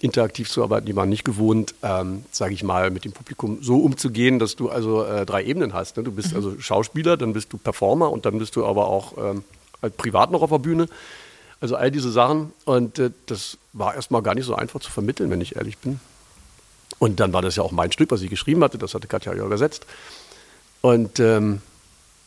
interaktiv 0.00 0.50
zu 0.50 0.62
arbeiten. 0.62 0.86
Die 0.86 0.96
waren 0.96 1.08
nicht 1.10 1.24
gewohnt, 1.24 1.74
ähm, 1.82 2.24
sage 2.32 2.54
ich 2.54 2.62
mal, 2.64 2.90
mit 2.90 3.04
dem 3.04 3.12
Publikum 3.12 3.62
so 3.62 3.76
umzugehen, 3.78 4.38
dass 4.38 4.56
du 4.56 4.70
also 4.70 5.04
äh, 5.04 5.26
drei 5.26 5.44
Ebenen 5.44 5.74
hast. 5.74 5.96
Ne? 5.98 6.02
Du 6.02 6.10
Mhm. 6.12 6.16
bist 6.16 6.34
also 6.34 6.58
Schauspieler, 6.58 7.16
dann 7.18 7.32
bist 7.34 7.52
du 7.52 7.58
Performer 7.58 8.10
und 8.10 8.24
dann 8.26 8.38
bist 8.38 8.56
du 8.56 8.64
aber 8.64 8.88
auch 8.88 9.16
ähm, 9.18 9.44
halt 9.82 9.96
privat 9.98 10.30
noch 10.30 10.40
auf 10.42 10.50
der 10.50 10.58
Bühne. 10.58 10.88
Also 11.60 11.76
all 11.76 11.90
diese 11.90 12.10
Sachen. 12.10 12.52
Und 12.64 12.98
äh, 12.98 13.10
das 13.26 13.56
war 13.72 13.94
erstmal 13.94 14.22
gar 14.22 14.34
nicht 14.34 14.44
so 14.46 14.54
einfach 14.54 14.80
zu 14.80 14.90
vermitteln, 14.90 15.30
wenn 15.30 15.40
ich 15.40 15.56
ehrlich 15.56 15.78
bin. 15.78 16.00
Und 16.98 17.20
dann 17.20 17.32
war 17.32 17.42
das 17.42 17.56
ja 17.56 17.62
auch 17.62 17.72
mein 17.72 17.92
Stück, 17.92 18.10
was 18.10 18.22
ich 18.22 18.30
geschrieben 18.30 18.62
hatte. 18.62 18.78
Das 18.78 18.94
hatte 18.94 19.06
Katja 19.08 19.34
ja 19.34 19.44
übersetzt. 19.44 19.86
Und 20.82 21.18
ähm, 21.20 21.60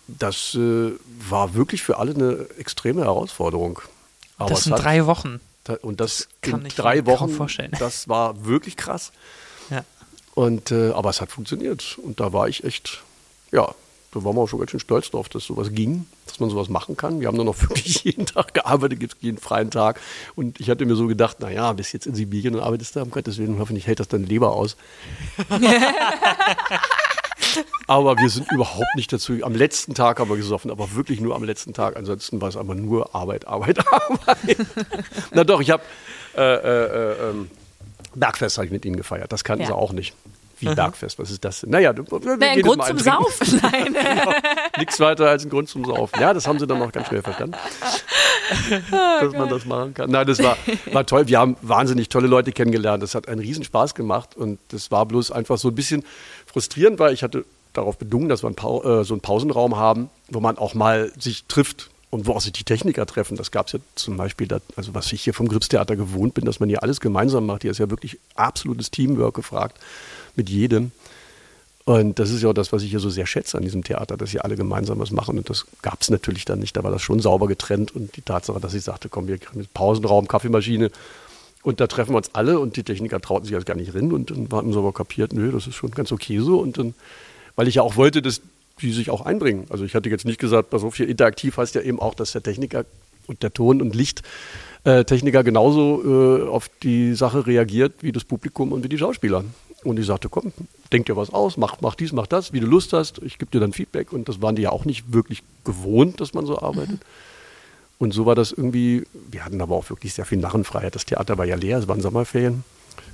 das 0.07 0.55
äh, 0.55 0.91
war 1.29 1.53
wirklich 1.53 1.81
für 1.83 1.97
alle 1.97 2.13
eine 2.13 2.47
extreme 2.57 3.01
Herausforderung. 3.03 3.79
Aber 4.37 4.49
Das 4.49 4.63
sind 4.63 4.73
hat- 4.73 4.83
drei 4.83 5.05
Wochen. 5.05 5.39
da- 5.63 5.75
Und 5.81 5.99
das, 6.01 6.27
kann 6.41 6.61
in 6.61 6.65
ich 6.67 6.75
drei 6.75 6.95
mir 6.97 7.03
kaum 7.03 7.29
Wochen, 7.29 7.29
vorstellen. 7.37 7.71
das 7.79 8.07
war 8.09 8.45
wirklich 8.45 8.75
krass. 8.77 9.11
Ja. 9.69 9.83
Und, 10.35 10.71
äh, 10.71 10.91
aber 10.91 11.09
es 11.09 11.21
hat 11.21 11.31
funktioniert. 11.31 11.97
Und 12.01 12.19
da 12.19 12.33
war 12.33 12.47
ich 12.47 12.63
echt, 12.63 13.03
ja, 13.51 13.73
da 14.11 14.23
waren 14.23 14.35
wir 14.35 14.41
auch 14.41 14.47
schon 14.49 14.59
ganz 14.59 14.71
schön 14.71 14.79
stolz 14.79 15.11
drauf, 15.11 15.29
dass 15.29 15.43
sowas 15.45 15.71
ging, 15.71 16.07
dass 16.39 16.41
man 16.41 16.49
sowas 16.49 16.69
machen 16.69 16.95
kann. 16.95 17.19
Wir 17.19 17.27
haben 17.27 17.37
dann 17.37 17.45
noch 17.45 17.61
wirklich 17.69 18.03
jeden 18.03 18.25
Tag 18.25 18.53
gearbeitet, 18.53 18.99
gibt 18.99 19.17
jeden 19.21 19.37
freien 19.37 19.69
Tag. 19.71 19.99
Und 20.35 20.59
ich 20.59 20.69
hatte 20.69 20.85
mir 20.85 20.95
so 20.95 21.07
gedacht, 21.07 21.39
naja, 21.41 21.73
bis 21.73 21.91
jetzt 21.91 22.07
in 22.07 22.15
Sibirien 22.15 22.55
und 22.55 22.61
arbeitest 22.61 22.95
da, 22.95 23.01
um 23.03 23.11
Gottes 23.11 23.37
Willen, 23.37 23.59
hoffentlich 23.59 23.87
hält 23.87 23.99
das 23.99 24.07
deine 24.07 24.25
Leber 24.25 24.53
aus. 24.53 24.77
aber 27.87 28.17
wir 28.17 28.29
sind 28.29 28.51
überhaupt 28.51 28.95
nicht 28.95 29.11
dazu. 29.11 29.33
Am 29.43 29.53
letzten 29.53 29.93
Tag 29.93 30.19
haben 30.19 30.29
wir 30.29 30.37
gesoffen, 30.37 30.71
aber 30.71 30.95
wirklich 30.95 31.19
nur 31.19 31.35
am 31.35 31.43
letzten 31.43 31.73
Tag. 31.73 31.97
Ansonsten 31.97 32.39
war 32.41 32.47
es 32.49 32.55
aber 32.55 32.75
nur 32.75 33.13
Arbeit, 33.15 33.47
Arbeit, 33.47 33.79
Arbeit. 33.91 34.57
Na 35.31 35.43
doch, 35.43 35.59
ich 35.61 35.71
habe 35.71 35.83
äh, 36.37 36.41
äh, 36.41 36.85
äh, 36.85 37.29
ähm, 37.31 37.49
Bergfest 38.15 38.57
habe 38.57 38.65
ich 38.65 38.71
mit 38.71 38.85
ihnen 38.85 38.95
gefeiert. 38.95 39.31
Das 39.31 39.43
kannten 39.43 39.63
Ja. 39.63 39.67
sie 39.67 39.75
auch 39.75 39.91
nicht. 39.91 40.15
Wie 40.59 40.73
Bergfest, 40.73 41.17
was 41.19 41.31
ist 41.31 41.43
das 41.45 41.61
denn? 41.61 41.69
Naja, 41.69 41.93
du, 41.93 42.03
Na, 42.23 42.33
ein 42.47 42.61
Grund 42.61 42.83
zum 42.83 42.97
trinken. 42.97 43.03
Saufen. 43.03 43.59
Nein. 43.71 43.95
Nichts 44.77 44.99
weiter 44.99 45.29
als 45.29 45.45
ein 45.45 45.49
Grund 45.49 45.69
zum 45.69 45.85
Saufen. 45.85 46.19
Ja, 46.19 46.33
das 46.33 46.47
haben 46.47 46.59
sie 46.59 46.67
dann 46.67 46.79
noch 46.79 46.91
ganz 46.91 47.07
schnell 47.07 47.21
verstanden, 47.21 47.55
dass 48.91 49.33
man 49.33 49.49
das 49.49 49.65
machen 49.65 49.93
kann. 49.93 50.09
Nein, 50.11 50.27
das 50.27 50.43
war, 50.43 50.57
war 50.91 51.05
toll. 51.05 51.27
Wir 51.27 51.39
haben 51.39 51.55
wahnsinnig 51.61 52.09
tolle 52.09 52.27
Leute 52.27 52.51
kennengelernt. 52.51 53.01
Das 53.01 53.15
hat 53.15 53.27
einen 53.27 53.39
riesen 53.39 53.63
Spaß 53.63 53.95
gemacht 53.95 54.35
und 54.35 54.59
das 54.69 54.91
war 54.91 55.05
bloß 55.05 55.31
einfach 55.31 55.57
so 55.57 55.69
ein 55.69 55.75
bisschen 55.75 56.03
frustrierend, 56.45 56.99
weil 56.99 57.13
ich 57.13 57.23
hatte 57.23 57.45
darauf 57.73 57.97
bedungen, 57.97 58.29
dass 58.29 58.43
wir 58.43 58.47
einen 58.47 58.57
äh, 58.57 59.03
so 59.03 59.13
einen 59.13 59.21
Pausenraum 59.21 59.77
haben, 59.77 60.09
wo 60.29 60.39
man 60.39 60.57
auch 60.57 60.73
mal 60.73 61.11
sich 61.17 61.45
trifft 61.45 61.89
und 62.09 62.25
wo 62.25 62.33
auch 62.33 62.41
sich 62.41 62.51
die 62.51 62.63
Techniker 62.63 63.05
treffen. 63.05 63.37
Das 63.37 63.51
gab 63.51 63.67
es 63.67 63.73
ja 63.73 63.79
zum 63.95 64.17
Beispiel, 64.17 64.47
da, 64.47 64.59
also 64.75 64.93
was 64.95 65.11
ich 65.13 65.21
hier 65.21 65.33
vom 65.33 65.47
Gripstheater 65.47 65.95
gewohnt 65.95 66.33
bin, 66.33 66.45
dass 66.45 66.59
man 66.59 66.67
hier 66.69 66.83
alles 66.83 66.99
gemeinsam 66.99 67.45
macht. 67.45 67.61
Hier 67.61 67.71
ist 67.71 67.77
ja 67.77 67.89
wirklich 67.89 68.19
absolutes 68.35 68.91
Teamwork 68.91 69.35
gefragt 69.35 69.79
mit 70.39 70.49
jedem. 70.49 70.91
Und 71.85 72.19
das 72.19 72.29
ist 72.29 72.43
ja 72.43 72.49
auch 72.49 72.53
das, 72.53 72.71
was 72.71 72.83
ich 72.83 72.91
hier 72.91 72.99
so 72.99 73.09
sehr 73.09 73.25
schätze 73.25 73.57
an 73.57 73.63
diesem 73.63 73.83
Theater, 73.83 74.15
dass 74.15 74.29
hier 74.29 74.45
alle 74.45 74.55
gemeinsam 74.55 74.99
was 74.99 75.11
machen. 75.11 75.37
Und 75.37 75.49
das 75.49 75.65
gab 75.81 76.01
es 76.01 76.09
natürlich 76.09 76.45
dann 76.45 76.59
nicht. 76.59 76.77
Da 76.77 76.83
war 76.83 76.91
das 76.91 77.01
schon 77.01 77.19
sauber 77.19 77.47
getrennt. 77.47 77.95
Und 77.95 78.15
die 78.15 78.21
Tatsache, 78.21 78.59
dass 78.59 78.73
ich 78.73 78.83
sagte, 78.83 79.09
komm, 79.09 79.27
wir 79.27 79.39
mit 79.53 79.73
Pausenraum, 79.73 80.27
Kaffeemaschine. 80.27 80.91
Und 81.63 81.79
da 81.79 81.87
treffen 81.87 82.13
wir 82.13 82.17
uns 82.17 82.33
alle 82.35 82.59
und 82.59 82.77
die 82.77 82.83
Techniker 82.83 83.19
trauten 83.19 83.45
sich 83.45 83.53
erst 83.53 83.65
gar 83.65 83.75
nicht 83.75 83.95
rein. 83.95 84.11
Und 84.11 84.29
dann 84.29 84.47
haben 84.51 84.71
sie 84.71 84.77
aber 84.77 84.93
kapiert, 84.93 85.33
nö, 85.33 85.51
das 85.51 85.67
ist 85.67 85.75
schon 85.75 85.91
ganz 85.91 86.11
okay 86.11 86.39
so. 86.39 86.59
Und 86.59 86.77
dann, 86.77 86.93
weil 87.55 87.67
ich 87.67 87.75
ja 87.75 87.81
auch 87.81 87.95
wollte, 87.95 88.21
dass 88.21 88.41
die 88.81 88.93
sich 88.93 89.09
auch 89.09 89.25
einbringen. 89.25 89.65
Also 89.69 89.83
ich 89.83 89.95
hatte 89.95 90.09
jetzt 90.09 90.25
nicht 90.25 90.39
gesagt, 90.39 90.69
pass 90.69 90.83
auf, 90.83 90.95
hier 90.95 91.07
interaktiv 91.07 91.57
heißt 91.57 91.75
ja 91.75 91.81
eben 91.81 91.99
auch, 91.99 92.13
dass 92.13 92.31
der 92.31 92.43
Techniker 92.43 92.85
und 93.27 93.43
der 93.43 93.51
Ton- 93.51 93.81
und 93.81 93.95
Lichttechniker 93.95 95.43
genauso 95.43 96.03
äh, 96.03 96.47
auf 96.47 96.69
die 96.83 97.13
Sache 97.15 97.47
reagiert 97.47 97.95
wie 98.01 98.11
das 98.11 98.23
Publikum 98.23 98.71
und 98.71 98.83
wie 98.83 98.89
die 98.89 98.97
Schauspieler. 98.97 99.43
Und 99.83 99.97
ich 99.97 100.05
sagte, 100.05 100.29
komm, 100.29 100.51
denk 100.91 101.05
dir 101.05 101.15
was 101.15 101.31
aus, 101.31 101.57
mach, 101.57 101.77
mach 101.81 101.95
dies, 101.95 102.11
mach 102.11 102.27
das, 102.27 102.51
wie 102.51 102.59
du 102.59 102.67
Lust 102.67 102.93
hast. 102.93 103.19
Ich 103.19 103.37
gebe 103.37 103.51
dir 103.51 103.59
dann 103.59 103.73
Feedback. 103.73 104.11
Und 104.11 104.27
das 104.27 104.41
waren 104.41 104.55
die 104.55 104.63
ja 104.63 104.71
auch 104.71 104.85
nicht 104.85 105.13
wirklich 105.13 105.43
gewohnt, 105.63 106.19
dass 106.19 106.33
man 106.33 106.45
so 106.45 106.59
arbeitet. 106.59 106.99
Mhm. 106.99 107.05
Und 107.99 108.13
so 108.13 108.25
war 108.25 108.35
das 108.35 108.51
irgendwie, 108.51 109.05
wir 109.29 109.43
hatten 109.43 109.61
aber 109.61 109.75
auch 109.75 109.89
wirklich 109.89 110.13
sehr 110.13 110.25
viel 110.25 110.37
Narrenfreiheit. 110.37 110.95
Das 110.95 111.05
Theater 111.05 111.37
war 111.37 111.45
ja 111.45 111.55
leer, 111.55 111.79
es 111.79 111.87
waren 111.87 112.01
Sommerferien. 112.01 112.63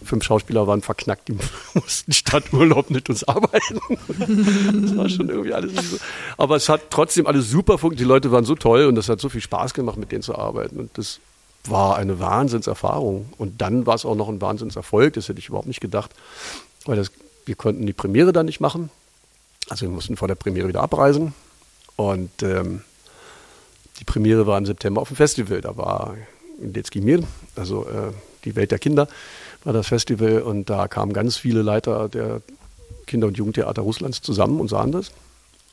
Fünf 0.04 0.24
Schauspieler 0.24 0.68
waren 0.68 0.82
verknackt, 0.82 1.28
die 1.28 1.38
mussten 1.74 2.12
statt 2.12 2.54
Urlaub 2.54 2.90
mit 2.92 3.10
uns 3.10 3.24
arbeiten. 3.24 3.80
Das 4.86 4.96
war 4.96 5.10
schon 5.10 5.30
irgendwie 5.30 5.54
alles 5.54 5.72
nicht 5.72 5.90
so. 5.90 5.98
Aber 6.38 6.56
es 6.56 6.70
hat 6.70 6.90
trotzdem 6.92 7.26
alles 7.26 7.50
super 7.50 7.78
funktioniert. 7.78 8.00
Die 8.00 8.10
Leute 8.10 8.32
waren 8.32 8.46
so 8.46 8.56
toll 8.56 8.86
und 8.86 8.98
es 8.98 9.10
hat 9.10 9.20
so 9.20 9.30
viel 9.30 9.42
Spaß 9.42 9.74
gemacht, 9.74 9.98
mit 9.98 10.12
denen 10.12 10.22
zu 10.22 10.36
arbeiten. 10.36 10.80
Und 10.80 10.98
das 10.98 11.20
war 11.70 11.98
eine 11.98 12.20
Wahnsinnserfahrung. 12.20 13.34
Und 13.38 13.62
dann 13.62 13.86
war 13.86 13.96
es 13.96 14.06
auch 14.06 14.16
noch 14.16 14.30
ein 14.30 14.42
Wahnsinnserfolg. 14.42 15.14
Das 15.14 15.30
hätte 15.30 15.40
ich 15.40 15.50
überhaupt 15.50 15.68
nicht 15.68 15.82
gedacht, 15.82 16.12
weil 16.86 16.96
das, 16.96 17.12
wir 17.46 17.56
konnten 17.56 17.86
die 17.86 17.94
Premiere 17.94 18.34
dann 18.34 18.46
nicht 18.46 18.60
machen. 18.60 18.90
Also 19.70 19.86
wir 19.86 19.90
mussten 19.90 20.18
vor 20.18 20.28
der 20.28 20.36
Premiere 20.36 20.68
wieder 20.68 20.82
abreisen. 20.82 21.34
Und 21.96 22.44
ähm, 22.44 22.82
die 24.00 24.04
Premiere 24.04 24.48
war 24.48 24.58
im 24.58 24.66
September 24.66 25.02
auf 25.02 25.08
dem 25.08 25.18
Festival. 25.18 25.62
Da 25.62 25.78
war 25.78 26.16
in 26.62 26.74
Detskimir, 26.74 27.24
also 27.56 27.86
äh, 27.86 28.12
die 28.44 28.56
Welt 28.56 28.72
der 28.72 28.80
Kinder, 28.80 29.08
war 29.64 29.74
das 29.74 29.88
Festival. 29.88 30.42
Und 30.42 30.70
da 30.70 30.88
kamen 30.88 31.14
ganz 31.14 31.38
viele 31.38 31.62
Leiter 31.62 32.10
der 32.10 32.42
Kinder- 33.08 33.28
und 33.28 33.38
Jugendtheater 33.38 33.82
Russlands 33.82 34.22
zusammen 34.22 34.60
und 34.60 34.68
sahen 34.68 34.92
das. 34.92 35.12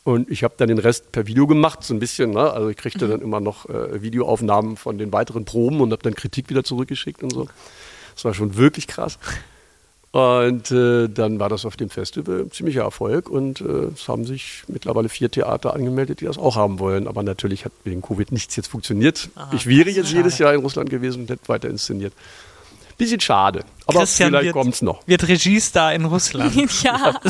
Und 0.05 0.31
ich 0.31 0.43
habe 0.43 0.55
dann 0.57 0.69
den 0.69 0.79
Rest 0.79 1.13
per 1.13 1.27
Video 1.27 1.47
gemacht, 1.47 1.85
so 1.85 1.95
ein 1.95 2.01
bisschen. 2.01 2.31
Ne? 2.31 2.53
Also 2.53 2.69
ich 2.69 2.77
kriegte 2.77 3.07
mhm. 3.07 3.11
dann 3.11 3.21
immer 3.21 3.41
noch 3.41 3.69
äh, 3.69 4.03
Videoaufnahmen 4.03 4.77
von 4.77 4.99
den 4.99 5.13
weiteren 5.13 5.45
Proben 5.45 5.81
und 5.81 5.93
habe 5.93 6.03
dann 6.03 6.15
Kritik 6.15 6.51
wieder 6.51 6.65
zurückgeschickt 6.65 7.23
und 7.23 7.33
so. 7.33 7.49
Das 8.15 8.25
war 8.25 8.35
schon 8.35 8.57
wirklich 8.57 8.87
krass. 8.87 9.19
Und 10.13 10.71
äh, 10.71 11.09
dann 11.09 11.39
war 11.39 11.49
das 11.49 11.65
auf 11.65 11.79
dem 11.79 11.89
Festival 11.89 12.41
ein 12.41 12.51
ziemlicher 12.51 12.83
Erfolg 12.83 13.31
und 13.31 13.63
äh, 13.63 13.89
es 13.95 14.09
haben 14.09 14.27
sich 14.27 14.63
mittlerweile 14.69 15.09
vier 15.09 15.31
Theater 15.31 15.73
angemeldet, 15.73 16.21
die 16.21 16.27
das 16.27 16.37
auch 16.37 16.57
haben 16.57 16.81
wollen. 16.81 17.09
Aber 17.09 17.23
natürlich 17.23 17.65
hat 17.65 17.73
wegen 17.85 18.03
Covid 18.03 18.31
nichts 18.31 18.55
jetzt 18.57 18.67
funktioniert. 18.67 19.31
Aha, 19.37 19.55
ich 19.55 19.67
wäre 19.67 19.89
jetzt 19.89 20.13
jedes 20.13 20.37
Jahr 20.37 20.53
in 20.53 20.61
Russland 20.61 20.91
gewesen 20.91 21.23
und 21.23 21.31
hätte 21.31 21.49
weiter 21.49 21.71
inszeniert. 21.71 22.13
Bisschen 23.03 23.21
schade. 23.21 23.65
Aber 23.87 24.01
Christian 24.01 24.31
vielleicht 24.31 24.53
kommt 24.53 24.75
es 24.75 24.83
noch. 24.83 25.07
Wird 25.07 25.27
Regiestar 25.27 25.93
in 25.95 26.05
Russland. 26.05 26.55
ja. 26.83 27.21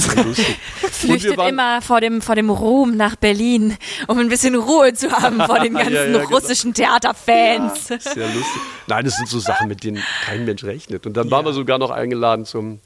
Flüchtet 0.90 1.38
immer 1.38 1.80
vor 1.80 2.00
dem, 2.00 2.20
vor 2.20 2.34
dem 2.34 2.50
Ruhm 2.50 2.96
nach 2.96 3.16
Berlin, 3.16 3.76
um 4.06 4.18
ein 4.18 4.28
bisschen 4.28 4.54
Ruhe 4.54 4.92
zu 4.92 5.10
haben 5.10 5.40
vor 5.40 5.60
den 5.60 5.74
ganzen 5.74 5.94
ja, 5.94 6.04
ja, 6.04 6.18
genau. 6.18 6.28
russischen 6.28 6.74
Theaterfans. 6.74 7.88
Ja, 7.88 7.98
sehr 7.98 8.26
lustig. 8.26 8.62
Nein, 8.86 9.04
das 9.04 9.16
sind 9.16 9.28
so 9.28 9.38
Sachen, 9.38 9.68
mit 9.68 9.82
denen 9.82 10.02
kein 10.24 10.44
Mensch 10.44 10.62
rechnet. 10.64 11.06
Und 11.06 11.16
dann 11.16 11.30
waren 11.30 11.44
wir 11.44 11.52
sogar 11.52 11.78
noch 11.78 11.90
eingeladen 11.90 12.44
zum 12.44 12.80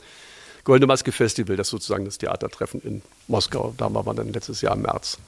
Goldene 0.65 0.87
Maske 0.87 1.13
Festival, 1.13 1.57
das 1.57 1.69
sozusagen 1.69 2.05
das 2.05 2.19
Theatertreffen 2.19 2.81
in 2.83 3.03
Moskau. 3.29 3.75
Da 3.77 3.93
waren 3.93 4.07
wir 4.07 4.15
dann 4.15 4.33
letztes 4.33 4.61
Jahr 4.61 4.75
im 4.75 4.83
März. 4.83 5.19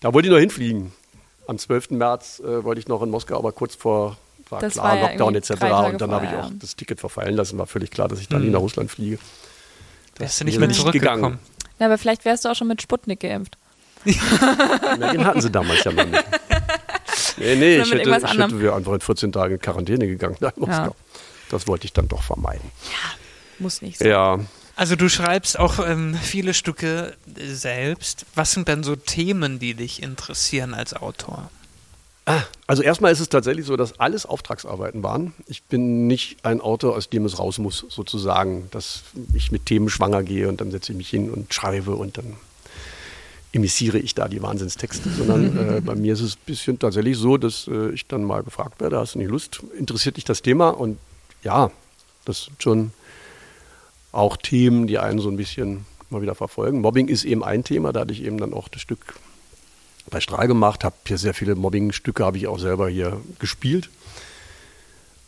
Da 0.00 0.12
wollte 0.12 0.28
ich 0.28 0.32
noch 0.32 0.40
hinfliegen. 0.40 0.92
Am 1.46 1.58
12. 1.58 1.90
März 1.90 2.40
äh, 2.40 2.64
wollte 2.64 2.80
ich 2.80 2.88
noch 2.88 3.02
in 3.02 3.10
Moskau, 3.10 3.38
aber 3.38 3.52
kurz 3.52 3.74
vor 3.74 4.16
war 4.50 4.60
das 4.60 4.74
klar, 4.74 5.00
war 5.00 5.08
Lockdown 5.08 5.34
etc. 5.34 5.50
Und 5.50 6.00
dann 6.00 6.10
habe 6.10 6.26
ich 6.26 6.32
auch 6.32 6.50
das 6.58 6.76
Ticket 6.76 7.00
verfallen 7.00 7.34
lassen. 7.34 7.58
War 7.58 7.66
völlig 7.66 7.90
klar, 7.90 8.08
dass 8.08 8.20
ich 8.20 8.28
dann 8.28 8.44
mhm. 8.44 8.52
nach 8.52 8.60
Russland 8.60 8.90
fliege. 8.90 9.18
Das 10.16 10.34
ist 10.34 10.44
nicht 10.44 10.58
mehr 10.58 10.70
zurückgegangen. 10.70 11.38
Ja, 11.78 11.86
aber 11.86 11.98
vielleicht 11.98 12.24
wärst 12.24 12.44
du 12.44 12.50
auch 12.50 12.54
schon 12.54 12.68
mit 12.68 12.82
Sputnik 12.82 13.20
geimpft. 13.20 13.56
Na, 14.98 15.12
den 15.12 15.24
hatten 15.24 15.40
sie 15.40 15.50
damals 15.50 15.84
ja 15.84 15.92
noch 15.92 16.04
nicht. 16.04 16.24
Nee, 17.38 17.56
nee, 17.56 17.78
ich 17.78 17.92
hätte, 17.92 18.02
ich 18.02 18.38
hätte 18.38 18.60
wir 18.60 18.74
einfach 18.74 18.92
in 18.92 19.00
14 19.00 19.32
Tagen 19.32 19.54
in 19.54 19.60
Quarantäne 19.60 20.06
gegangen 20.06 20.36
nach 20.40 20.56
Moskau. 20.56 20.72
Ja. 20.84 20.92
Das 21.50 21.66
wollte 21.66 21.84
ich 21.84 21.92
dann 21.92 22.08
doch 22.08 22.22
vermeiden. 22.22 22.70
Ja, 22.84 23.10
muss 23.58 23.82
nicht 23.82 23.98
sein. 23.98 24.08
Ja. 24.08 24.38
Also 24.74 24.96
du 24.96 25.10
schreibst 25.10 25.58
auch 25.58 25.86
ähm, 25.86 26.14
viele 26.14 26.54
Stücke 26.54 27.14
selbst. 27.36 28.24
Was 28.34 28.52
sind 28.52 28.68
denn 28.68 28.82
so 28.82 28.96
Themen, 28.96 29.58
die 29.58 29.74
dich 29.74 30.02
interessieren 30.02 30.72
als 30.72 30.94
Autor? 30.94 31.50
Ah, 32.24 32.42
also 32.68 32.82
erstmal 32.82 33.10
ist 33.10 33.18
es 33.18 33.28
tatsächlich 33.28 33.66
so, 33.66 33.76
dass 33.76 33.98
alles 33.98 34.26
Auftragsarbeiten 34.26 35.02
waren. 35.02 35.34
Ich 35.48 35.64
bin 35.64 36.06
nicht 36.06 36.44
ein 36.44 36.60
Autor, 36.60 36.94
aus 36.94 37.10
dem 37.10 37.24
es 37.24 37.38
raus 37.38 37.58
muss, 37.58 37.84
sozusagen, 37.88 38.68
dass 38.70 39.02
ich 39.34 39.50
mit 39.50 39.66
Themen 39.66 39.88
schwanger 39.88 40.22
gehe 40.22 40.48
und 40.48 40.60
dann 40.60 40.70
setze 40.70 40.92
ich 40.92 40.98
mich 40.98 41.08
hin 41.08 41.30
und 41.30 41.52
schreibe 41.52 41.96
und 41.96 42.18
dann 42.18 42.36
emissiere 43.52 43.98
ich 43.98 44.14
da 44.14 44.28
die 44.28 44.40
Wahnsinnstexte, 44.40 45.10
sondern 45.10 45.76
äh, 45.76 45.80
bei 45.80 45.96
mir 45.96 46.12
ist 46.12 46.20
es 46.20 46.36
ein 46.36 46.46
bisschen 46.46 46.78
tatsächlich 46.78 47.18
so, 47.18 47.36
dass 47.38 47.68
äh, 47.68 47.90
ich 47.90 48.06
dann 48.06 48.22
mal 48.22 48.42
gefragt 48.42 48.80
werde, 48.80 48.98
hast 48.98 49.14
du 49.14 49.18
nicht 49.18 49.30
Lust, 49.30 49.60
interessiert 49.76 50.16
dich 50.16 50.24
das 50.24 50.42
Thema? 50.42 50.70
Und 50.70 50.98
ja, 51.42 51.72
das 52.24 52.44
sind 52.44 52.62
schon 52.62 52.92
auch 54.12 54.36
Themen, 54.36 54.86
die 54.86 54.98
einen 54.98 55.18
so 55.18 55.28
ein 55.28 55.36
bisschen 55.36 55.86
mal 56.08 56.22
wieder 56.22 56.36
verfolgen. 56.36 56.82
Mobbing 56.82 57.08
ist 57.08 57.24
eben 57.24 57.42
ein 57.42 57.64
Thema, 57.64 57.92
da 57.92 58.00
hatte 58.00 58.12
ich 58.12 58.22
eben 58.22 58.38
dann 58.38 58.54
auch 58.54 58.68
das 58.68 58.80
Stück 58.80 59.16
bei 60.10 60.20
Strahl 60.20 60.48
gemacht, 60.48 60.84
habe 60.84 60.96
hier 61.06 61.18
sehr 61.18 61.34
viele 61.34 61.54
Mobbing-Stücke, 61.54 62.24
habe 62.24 62.36
ich 62.36 62.46
auch 62.46 62.58
selber 62.58 62.88
hier 62.88 63.20
gespielt. 63.38 63.90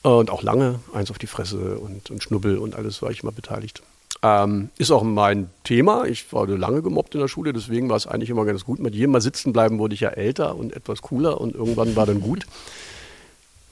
Und 0.02 0.30
auch 0.30 0.42
lange, 0.42 0.80
eins 0.92 1.10
auf 1.10 1.18
die 1.18 1.26
Fresse 1.26 1.78
und, 1.78 2.10
und 2.10 2.22
Schnubbel 2.22 2.58
und 2.58 2.74
alles 2.74 3.00
war 3.00 3.10
ich 3.10 3.22
mal 3.22 3.30
beteiligt. 3.30 3.82
Ähm, 4.22 4.70
ist 4.78 4.90
auch 4.90 5.02
mein 5.02 5.50
Thema. 5.64 6.04
Ich 6.04 6.32
war 6.32 6.46
lange 6.46 6.82
gemobbt 6.82 7.14
in 7.14 7.20
der 7.20 7.28
Schule, 7.28 7.52
deswegen 7.52 7.88
war 7.88 7.96
es 7.96 8.06
eigentlich 8.06 8.30
immer 8.30 8.44
ganz 8.44 8.64
gut. 8.64 8.80
Mit 8.80 8.94
jedem 8.94 9.12
Mal 9.12 9.20
sitzen 9.20 9.52
bleiben 9.52 9.78
wurde 9.78 9.94
ich 9.94 10.00
ja 10.00 10.10
älter 10.10 10.56
und 10.56 10.74
etwas 10.74 11.02
cooler 11.02 11.40
und 11.40 11.54
irgendwann 11.54 11.96
war 11.96 12.06
dann 12.06 12.20
gut. 12.20 12.46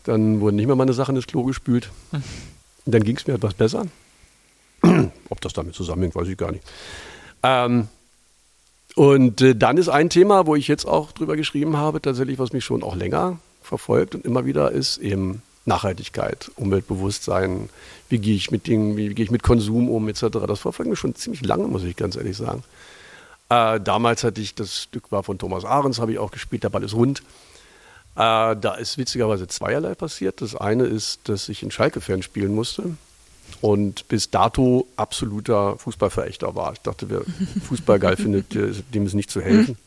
Dann 0.04 0.40
wurden 0.40 0.56
nicht 0.56 0.66
mehr 0.66 0.76
meine 0.76 0.92
Sachen 0.92 1.16
ins 1.16 1.26
Klo 1.26 1.44
gespült. 1.44 1.90
Und 2.84 2.94
dann 2.94 3.04
ging 3.04 3.16
es 3.16 3.26
mir 3.26 3.34
etwas 3.34 3.54
besser. 3.54 3.86
Ob 5.28 5.40
das 5.40 5.52
damit 5.52 5.74
zusammenhängt, 5.74 6.14
weiß 6.16 6.28
ich 6.28 6.36
gar 6.36 6.52
nicht. 6.52 6.64
Ähm, 7.42 7.88
und 8.94 9.40
äh, 9.40 9.54
dann 9.56 9.78
ist 9.78 9.88
ein 9.88 10.10
Thema, 10.10 10.46
wo 10.46 10.54
ich 10.54 10.68
jetzt 10.68 10.86
auch 10.86 11.12
drüber 11.12 11.36
geschrieben 11.36 11.76
habe, 11.76 12.02
tatsächlich, 12.02 12.38
was 12.38 12.52
mich 12.52 12.64
schon 12.64 12.82
auch 12.82 12.94
länger 12.94 13.38
verfolgt 13.62 14.14
und 14.14 14.24
immer 14.24 14.44
wieder 14.44 14.72
ist 14.72 14.98
eben 14.98 15.42
Nachhaltigkeit, 15.64 16.50
Umweltbewusstsein, 16.56 17.68
wie 18.08 18.18
gehe 18.18 18.34
ich 18.34 18.50
mit 18.50 18.66
Dingen, 18.66 18.96
wie, 18.96 19.14
gehe 19.14 19.24
ich 19.24 19.30
mit 19.30 19.42
Konsum 19.42 19.88
um, 19.88 20.08
etc. 20.08 20.26
Das 20.46 20.60
verfolgt 20.60 20.90
mich 20.90 20.98
schon 20.98 21.14
ziemlich 21.14 21.44
lange, 21.44 21.68
muss 21.68 21.84
ich 21.84 21.96
ganz 21.96 22.16
ehrlich 22.16 22.36
sagen. 22.36 22.64
Äh, 23.48 23.80
damals 23.80 24.24
hatte 24.24 24.40
ich, 24.40 24.54
das 24.54 24.82
Stück 24.82 25.12
war 25.12 25.22
von 25.22 25.38
Thomas 25.38 25.64
Ahrens, 25.64 26.00
habe 26.00 26.12
ich 26.12 26.18
auch 26.18 26.30
gespielt, 26.30 26.64
der 26.64 26.70
Ball 26.70 26.82
ist 26.82 26.94
rund. 26.94 27.20
Äh, 28.16 28.56
da 28.56 28.74
ist 28.78 28.98
witzigerweise 28.98 29.46
zweierlei 29.46 29.94
passiert. 29.94 30.42
Das 30.42 30.56
eine 30.56 30.84
ist, 30.84 31.28
dass 31.28 31.48
ich 31.48 31.62
in 31.62 31.70
Schalke-Fan 31.70 32.22
spielen 32.22 32.54
musste 32.54 32.96
und 33.62 34.08
bis 34.08 34.28
dato 34.28 34.88
absoluter 34.96 35.78
Fußballverächter 35.78 36.54
war. 36.54 36.72
Ich 36.74 36.80
dachte, 36.80 37.08
wer 37.08 37.22
Fußball 37.68 37.98
geil 37.98 38.16
findet, 38.16 38.52
dem 38.52 39.06
ist 39.06 39.14
nicht 39.14 39.30
zu 39.30 39.40
helfen. 39.40 39.78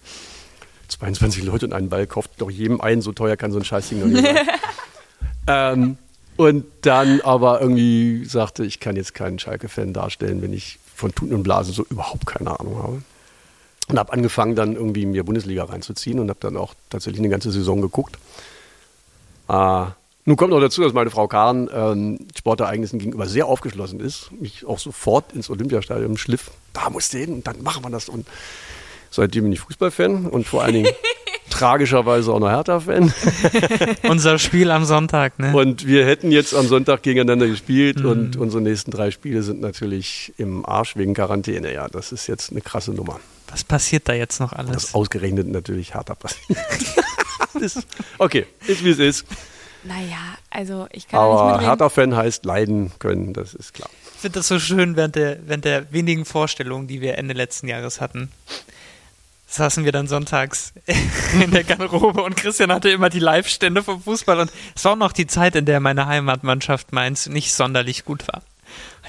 22 0.87 1.43
Leute 1.43 1.65
und 1.65 1.73
einen 1.73 1.89
Ball 1.89 2.07
kauft 2.07 2.31
doch 2.37 2.49
jedem 2.49 2.79
einen, 2.79 3.01
so 3.01 3.11
teuer 3.11 3.35
kann 3.35 3.51
so 3.51 3.59
ein 3.59 3.65
Scheißding 3.65 3.99
noch 3.99 4.07
nicht 4.07 4.23
sein. 4.23 4.47
ähm, 5.47 5.97
und 6.37 6.65
dann 6.81 7.21
aber 7.21 7.61
irgendwie 7.61 8.23
sagte, 8.25 8.65
ich 8.65 8.79
kann 8.79 8.95
jetzt 8.95 9.13
keinen 9.13 9.39
Schalke-Fan 9.39 9.93
darstellen, 9.93 10.41
wenn 10.41 10.53
ich 10.53 10.79
von 10.93 11.13
Tuten 11.13 11.33
und 11.33 11.43
Blasen 11.43 11.73
so 11.73 11.85
überhaupt 11.89 12.25
keine 12.25 12.57
Ahnung 12.57 12.77
habe. 12.77 13.01
Und 13.89 13.99
habe 13.99 14.13
angefangen, 14.13 14.55
dann 14.55 14.73
irgendwie 14.73 15.05
mir 15.05 15.25
Bundesliga 15.25 15.65
reinzuziehen 15.65 16.19
und 16.19 16.29
habe 16.29 16.39
dann 16.39 16.55
auch 16.55 16.73
tatsächlich 16.89 17.19
eine 17.19 17.29
ganze 17.29 17.51
Saison 17.51 17.81
geguckt. 17.81 18.17
Äh, 19.49 19.85
nun 20.25 20.37
kommt 20.37 20.49
noch 20.51 20.59
dazu, 20.59 20.81
dass 20.81 20.93
meine 20.93 21.11
Frau 21.11 21.27
Kahn 21.27 21.69
ähm, 21.71 22.17
Sportereignissen 22.35 22.97
gegenüber 22.97 23.27
sehr 23.27 23.45
aufgeschlossen 23.45 23.99
ist, 23.99 24.31
mich 24.31 24.65
auch 24.65 24.79
sofort 24.79 25.33
ins 25.33 25.51
Olympiastadion 25.51 26.17
schliff. 26.17 26.49
Da 26.73 26.89
musst 26.89 27.13
du 27.13 27.19
hin 27.19 27.33
und 27.33 27.47
dann 27.47 27.61
machen 27.61 27.83
wir 27.83 27.91
das. 27.91 28.09
Und 28.09 28.25
seitdem 29.11 29.43
bin 29.43 29.53
ich 29.53 29.59
Fußballfan 29.59 30.25
und 30.25 30.47
vor 30.47 30.63
allen 30.63 30.73
Dingen 30.73 30.91
tragischerweise 31.51 32.33
auch 32.33 32.39
noch 32.39 32.49
Hertha-Fan. 32.49 33.13
Unser 34.09 34.39
Spiel 34.39 34.71
am 34.71 34.83
Sonntag, 34.83 35.37
ne? 35.37 35.55
Und 35.55 35.85
wir 35.85 36.07
hätten 36.07 36.31
jetzt 36.31 36.55
am 36.55 36.67
Sonntag 36.67 37.03
gegeneinander 37.03 37.47
gespielt 37.47 37.99
mhm. 37.99 38.09
und 38.09 38.35
unsere 38.37 38.63
nächsten 38.63 38.89
drei 38.89 39.11
Spiele 39.11 39.43
sind 39.43 39.61
natürlich 39.61 40.33
im 40.37 40.65
Arsch 40.65 40.95
wegen 40.95 41.13
Quarantäne. 41.13 41.71
Ja, 41.71 41.87
das 41.87 42.11
ist 42.11 42.25
jetzt 42.25 42.49
eine 42.51 42.61
krasse 42.61 42.91
Nummer. 42.91 43.19
Was 43.51 43.63
passiert 43.63 44.09
da 44.09 44.13
jetzt 44.13 44.39
noch 44.39 44.53
alles? 44.53 44.71
Das 44.71 44.95
ausgerechnet 44.95 45.47
natürlich 45.47 45.93
Hertha 45.93 46.15
passiert. 46.15 46.57
okay, 48.17 48.47
ist 48.65 48.83
wie 48.83 48.89
es 48.89 48.99
ist. 48.99 49.25
Naja, 49.85 50.37
also 50.49 50.87
ich 50.91 51.07
kann 51.07 51.19
da 51.19 51.25
nicht 51.27 51.39
Aber 51.39 51.45
mitreden. 51.51 51.67
Hertha-Fan 51.67 52.15
heißt 52.15 52.45
leiden 52.45 52.91
können, 52.97 53.33
das 53.33 53.53
ist 53.53 53.73
klar. 53.73 53.89
Ich 54.15 54.21
finde 54.21 54.39
das 54.39 54.47
so 54.47 54.59
schön 54.59 54.95
während 54.95 55.15
der, 55.15 55.47
während 55.47 55.65
der 55.65 55.91
wenigen 55.91 56.25
Vorstellungen, 56.25 56.87
die 56.87 57.01
wir 57.01 57.17
Ende 57.17 57.33
letzten 57.33 57.67
Jahres 57.67 58.01
hatten. 58.01 58.31
Saßen 59.47 59.85
wir 59.85 59.91
dann 59.91 60.07
sonntags 60.07 60.73
in 61.41 61.51
der 61.51 61.63
Garderobe 61.63 62.23
und 62.23 62.35
Christian 62.35 62.71
hatte 62.71 62.89
immer 62.89 63.09
die 63.09 63.19
Live-Stände 63.19 63.83
vom 63.83 64.01
Fußball 64.01 64.39
und 64.39 64.51
es 64.75 64.83
war 64.85 64.93
auch 64.93 64.97
noch 64.97 65.11
die 65.11 65.27
Zeit, 65.27 65.55
in 65.55 65.65
der 65.65 65.79
meine 65.79 66.07
Heimatmannschaft 66.07 66.91
Mainz 66.91 67.27
nicht 67.27 67.53
sonderlich 67.53 68.05
gut 68.05 68.27
war. 68.27 68.41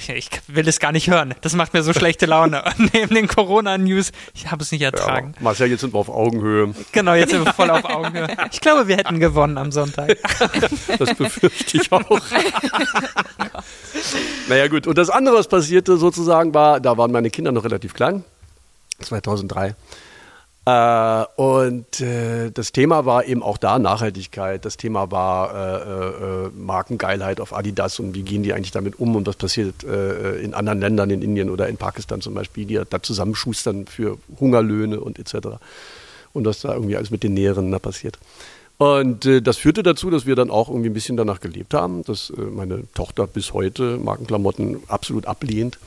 Ich, 0.09 0.31
will 0.47 0.69
es 0.69 0.79
gar 0.79 0.93
nicht 0.93 1.11
hören. 1.11 1.35
Das 1.41 1.55
macht 1.55 1.75
mir 1.75 1.83
so 1.83 1.93
schlechte 1.93 2.27
Laune. 2.27 2.63
Und 2.65 2.93
neben 2.95 3.15
den 3.15 3.29
Corona-News, 3.29 4.13
ich 4.35 4.51
habe 4.51 4.63
es 4.63 4.73
nicht 4.73 4.83
ertragen. 4.83 5.33
Ja, 5.37 5.43
Marcel, 5.43 5.71
jetzt 5.71 5.81
sind 5.81 5.95
wir 5.95 5.99
auf 5.99 6.09
Augenhöhe. 6.09 6.75
Genau, 6.93 7.15
jetzt 7.15 7.31
sind 7.31 7.45
wir 7.45 7.53
voll 7.53 7.71
auf 7.71 7.85
Augenhöhe. 7.85 8.29
Ich 8.53 8.61
glaube, 8.61 8.89
wir 8.89 8.97
hätten 8.97 9.21
gewonnen 9.21 9.59
am 9.59 9.73
Sonntag. 9.73 10.17
Das 10.99 11.15
befürchte 11.15 11.77
ich 11.79 11.93
auch. 11.93 12.21
naja, 14.49 14.69
gut. 14.69 14.87
Und 14.87 14.97
das 14.97 15.11
andere, 15.11 15.37
was 15.37 15.49
passierte 15.49 15.97
sozusagen, 15.97 16.55
war, 16.55 16.81
da 16.81 16.97
waren 16.97 17.13
meine 17.13 17.31
Kinder 17.31 17.53
noch 17.53 17.65
relativ 17.65 17.95
klein. 17.95 18.25
2003. 19.01 19.75
Äh, 20.67 21.25
und 21.37 22.01
äh, 22.01 22.51
das 22.51 22.73
Thema 22.73 23.07
war 23.07 23.25
eben 23.25 23.43
auch 23.43 23.57
da 23.57 23.79
Nachhaltigkeit. 23.79 24.65
Das 24.65 24.77
Thema 24.77 25.13
war 25.13 25.55
äh, 25.55 26.47
äh, 26.47 26.51
Markengeilheit 26.57 27.41
auf 27.41 27.55
Adidas 27.55 28.01
und 28.01 28.15
wie 28.15 28.23
gehen 28.23 28.43
die 28.43 28.53
eigentlich 28.53 28.73
damit 28.73 28.99
um 28.99 29.15
und 29.15 29.29
was 29.29 29.37
passiert 29.37 29.85
äh, 29.85 30.41
in 30.41 30.55
anderen 30.55 30.81
Ländern, 30.81 31.11
in 31.11 31.23
Indien 31.23 31.51
oder 31.51 31.69
in 31.69 31.77
Pakistan 31.77 32.21
zum 32.21 32.35
Beispiel, 32.35 32.67
die 32.67 32.81
da 32.91 33.01
zusammenschustern 33.01 33.87
für 33.87 34.19
Hungerlöhne 34.41 34.99
und 34.99 35.21
etc. 35.21 35.59
Und 36.33 36.47
was 36.47 36.61
da 36.63 36.75
irgendwie 36.75 36.97
alles 36.97 37.13
mit 37.13 37.23
den 37.23 37.35
Näheren 37.35 37.71
da 37.71 37.79
passiert. 37.79 38.19
Und 38.79 39.25
äh, 39.25 39.41
das 39.41 39.59
führte 39.59 39.85
dazu, 39.85 40.11
dass 40.11 40.27
wir 40.27 40.35
dann 40.35 40.51
auch 40.51 40.69
irgendwie 40.69 40.91
ein 40.91 40.95
bisschen 40.95 41.17
danach 41.17 41.39
gelebt 41.39 41.75
haben, 41.75 42.03
dass 42.03 42.31
äh, 42.31 42.41
meine 42.41 42.83
Tochter 42.93 43.29
bis 43.29 43.53
heute 43.53 43.99
Markenklamotten 43.99 44.81
absolut 44.89 45.27
ablehnt. 45.27 45.79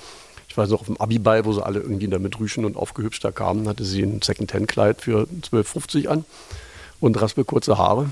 Ich 0.50 0.58
weiß 0.58 0.70
noch, 0.70 0.82
auf 0.82 0.88
dem 0.88 0.98
Abiball, 0.98 1.46
wo 1.46 1.54
sie 1.54 1.64
alle 1.64 1.80
irgendwie 1.80 2.08
damit 2.08 2.40
Rüschen 2.40 2.66
und 2.66 2.76
aufgehübscht 2.76 3.24
da 3.24 3.32
kamen, 3.32 3.68
hatte 3.68 3.86
sie 3.86 4.02
ein 4.02 4.22
Second-Hand-Kleid 4.22 5.02
für 5.02 5.28
12,50 5.44 6.08
an 6.08 6.26
und 7.00 7.22
raspelkurze 7.22 7.78
Haare. 7.78 8.10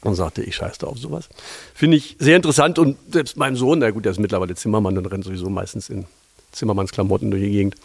Und 0.00 0.16
sagte, 0.16 0.42
ich 0.42 0.56
scheiße 0.56 0.80
da 0.80 0.86
auf 0.86 0.98
sowas. 0.98 1.30
Finde 1.74 1.96
ich 1.96 2.16
sehr 2.18 2.36
interessant 2.36 2.78
und 2.78 2.98
selbst 3.10 3.38
mein 3.38 3.56
Sohn, 3.56 3.78
na 3.78 3.90
gut, 3.90 4.04
der 4.04 4.12
ist 4.12 4.18
mittlerweile 4.18 4.54
Zimmermann 4.54 4.98
und 4.98 5.06
rennt 5.06 5.24
sowieso 5.24 5.48
meistens 5.48 5.88
in 5.88 6.04
Zimmermannsklamotten 6.52 7.30
durch 7.30 7.42
die 7.42 7.50
Gegend. 7.50 7.76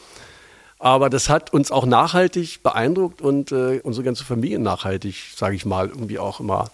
Aber 0.79 1.09
das 1.09 1.29
hat 1.29 1.53
uns 1.53 1.71
auch 1.71 1.85
nachhaltig 1.85 2.61
beeindruckt 2.63 3.21
und 3.21 3.53
äh, 3.53 3.79
unsere 3.83 4.03
ganze 4.03 4.25
Familie 4.25 4.59
nachhaltig, 4.59 5.33
sage 5.35 5.55
ich 5.55 5.65
mal, 5.65 5.87
irgendwie 5.87 6.19
auch 6.19 6.41
immer, 6.41 6.71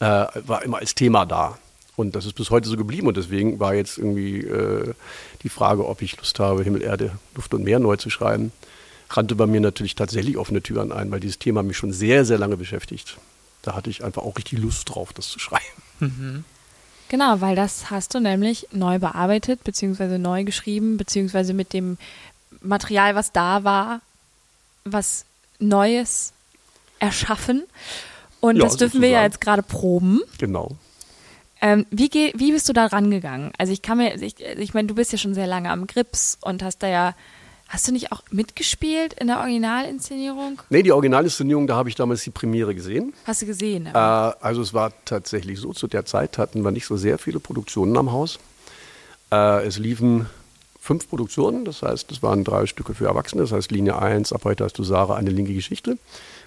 äh, 0.00 0.26
war 0.46 0.62
immer 0.62 0.78
als 0.78 0.94
Thema 0.94 1.26
da. 1.26 1.58
Und 1.98 2.14
das 2.14 2.26
ist 2.26 2.34
bis 2.34 2.50
heute 2.50 2.68
so 2.68 2.76
geblieben 2.76 3.08
und 3.08 3.16
deswegen 3.16 3.58
war 3.58 3.74
jetzt 3.74 3.98
irgendwie 3.98 4.38
äh, 4.42 4.94
die 5.42 5.48
Frage, 5.48 5.84
ob 5.88 6.00
ich 6.00 6.16
Lust 6.16 6.38
habe, 6.38 6.62
Himmel, 6.62 6.80
Erde, 6.80 7.10
Luft 7.34 7.52
und 7.54 7.64
Meer 7.64 7.80
neu 7.80 7.96
zu 7.96 8.08
schreiben, 8.08 8.52
rannte 9.10 9.34
bei 9.34 9.46
mir 9.48 9.60
natürlich 9.60 9.96
tatsächlich 9.96 10.36
offene 10.36 10.62
Türen 10.62 10.92
ein, 10.92 11.10
weil 11.10 11.18
dieses 11.18 11.40
Thema 11.40 11.64
mich 11.64 11.76
schon 11.76 11.92
sehr, 11.92 12.24
sehr 12.24 12.38
lange 12.38 12.56
beschäftigt. 12.56 13.16
Da 13.62 13.74
hatte 13.74 13.90
ich 13.90 14.04
einfach 14.04 14.22
auch 14.22 14.36
richtig 14.38 14.60
Lust 14.60 14.88
drauf, 14.90 15.12
das 15.12 15.28
zu 15.28 15.38
schreiben. 15.40 16.44
Genau, 17.08 17.40
weil 17.40 17.56
das 17.56 17.90
hast 17.90 18.14
du 18.14 18.20
nämlich 18.20 18.68
neu 18.70 19.00
bearbeitet, 19.00 19.64
beziehungsweise 19.64 20.20
neu 20.20 20.44
geschrieben, 20.44 20.98
beziehungsweise 20.98 21.52
mit 21.52 21.72
dem 21.72 21.98
Material, 22.60 23.16
was 23.16 23.32
da 23.32 23.64
war, 23.64 24.02
was 24.84 25.24
Neues 25.58 26.32
erschaffen. 27.00 27.64
Und 28.40 28.56
Ja, 28.56 28.62
das 28.66 28.76
dürfen 28.76 29.00
wir 29.00 29.08
ja 29.08 29.24
sozusagen. 29.24 29.32
jetzt 29.32 29.40
gerade 29.40 29.62
proben. 29.64 30.20
Genau. 30.38 30.76
Ähm, 31.60 31.86
wie, 31.90 32.08
geh, 32.08 32.32
wie 32.36 32.52
bist 32.52 32.68
du 32.68 32.72
da 32.72 32.86
rangegangen? 32.86 33.52
Also 33.58 33.72
ich 33.72 33.82
kann 33.82 33.98
mir, 33.98 34.14
ich, 34.22 34.36
ich 34.40 34.74
meine, 34.74 34.88
du 34.88 34.94
bist 34.94 35.12
ja 35.12 35.18
schon 35.18 35.34
sehr 35.34 35.46
lange 35.46 35.70
am 35.70 35.86
Grips 35.86 36.38
und 36.40 36.62
hast 36.62 36.82
da 36.82 36.88
ja, 36.88 37.14
hast 37.68 37.88
du 37.88 37.92
nicht 37.92 38.12
auch 38.12 38.22
mitgespielt 38.30 39.14
in 39.14 39.26
der 39.26 39.40
Originalinszenierung? 39.40 40.62
Nee, 40.70 40.82
die 40.82 40.92
Originalinszenierung, 40.92 41.66
da 41.66 41.76
habe 41.76 41.88
ich 41.88 41.96
damals 41.96 42.22
die 42.22 42.30
Premiere 42.30 42.74
gesehen. 42.74 43.12
Hast 43.24 43.42
du 43.42 43.46
gesehen? 43.46 43.86
Äh, 43.86 43.90
also 43.92 44.62
es 44.62 44.72
war 44.72 44.92
tatsächlich 45.04 45.58
so, 45.58 45.72
zu 45.72 45.88
der 45.88 46.04
Zeit 46.04 46.38
hatten 46.38 46.62
wir 46.62 46.70
nicht 46.70 46.86
so 46.86 46.96
sehr 46.96 47.18
viele 47.18 47.40
Produktionen 47.40 47.96
am 47.96 48.12
Haus. 48.12 48.38
Äh, 49.32 49.66
es 49.66 49.78
liefen 49.78 50.26
fünf 50.80 51.08
Produktionen, 51.08 51.64
das 51.64 51.82
heißt, 51.82 52.10
es 52.12 52.22
waren 52.22 52.44
drei 52.44 52.66
Stücke 52.66 52.94
für 52.94 53.06
Erwachsene, 53.06 53.42
das 53.42 53.52
heißt 53.52 53.70
Linie 53.70 54.00
1, 54.00 54.32
ab 54.32 54.42
heute 54.44 54.64
hast 54.64 54.78
du 54.78 54.84
Sarah, 54.84 55.16
eine 55.16 55.30
linke 55.30 55.52
Geschichte. 55.52 55.98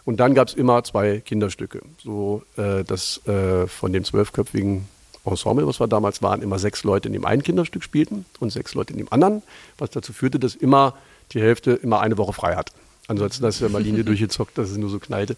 Und 0.04 0.20
dann 0.20 0.34
gab 0.34 0.48
es 0.48 0.56
immer 0.56 0.84
zwei 0.84 1.20
Kinderstücke, 1.20 1.82
so 2.04 2.42
äh, 2.58 2.84
dass 2.84 3.26
äh, 3.28 3.68
von 3.68 3.94
dem 3.94 4.04
zwölfköpfigen 4.04 4.88
Ensemble, 5.26 5.68
was 5.68 5.80
wir 5.80 5.88
damals 5.88 6.22
waren, 6.22 6.42
immer 6.42 6.60
sechs 6.60 6.84
Leute 6.84 7.08
in 7.08 7.14
dem 7.14 7.26
einen 7.26 7.44
Kinderstück 7.44 7.84
spielten 7.84 8.26
und 8.40 8.52
sechs 8.52 8.74
Leute 8.74 8.94
in 8.94 9.00
dem 9.00 9.12
anderen, 9.12 9.44
was 9.78 9.92
dazu 9.92 10.14
führte, 10.14 10.40
dass 10.40 10.56
immer 10.56 10.96
die 11.32 11.42
Hälfte 11.42 11.72
immer 11.72 12.00
eine 12.02 12.18
Woche 12.18 12.34
frei 12.34 12.56
hat. 12.56 12.72
Ansonsten 13.08 13.46
hast 13.46 13.60
du 13.60 13.66
ja 13.66 13.70
mal 13.70 13.82
Linie 13.82 14.04
durchgezockt, 14.06 14.58
dass 14.58 14.70
es 14.70 14.78
nur 14.78 14.90
so 14.90 15.00
knallte. 15.00 15.36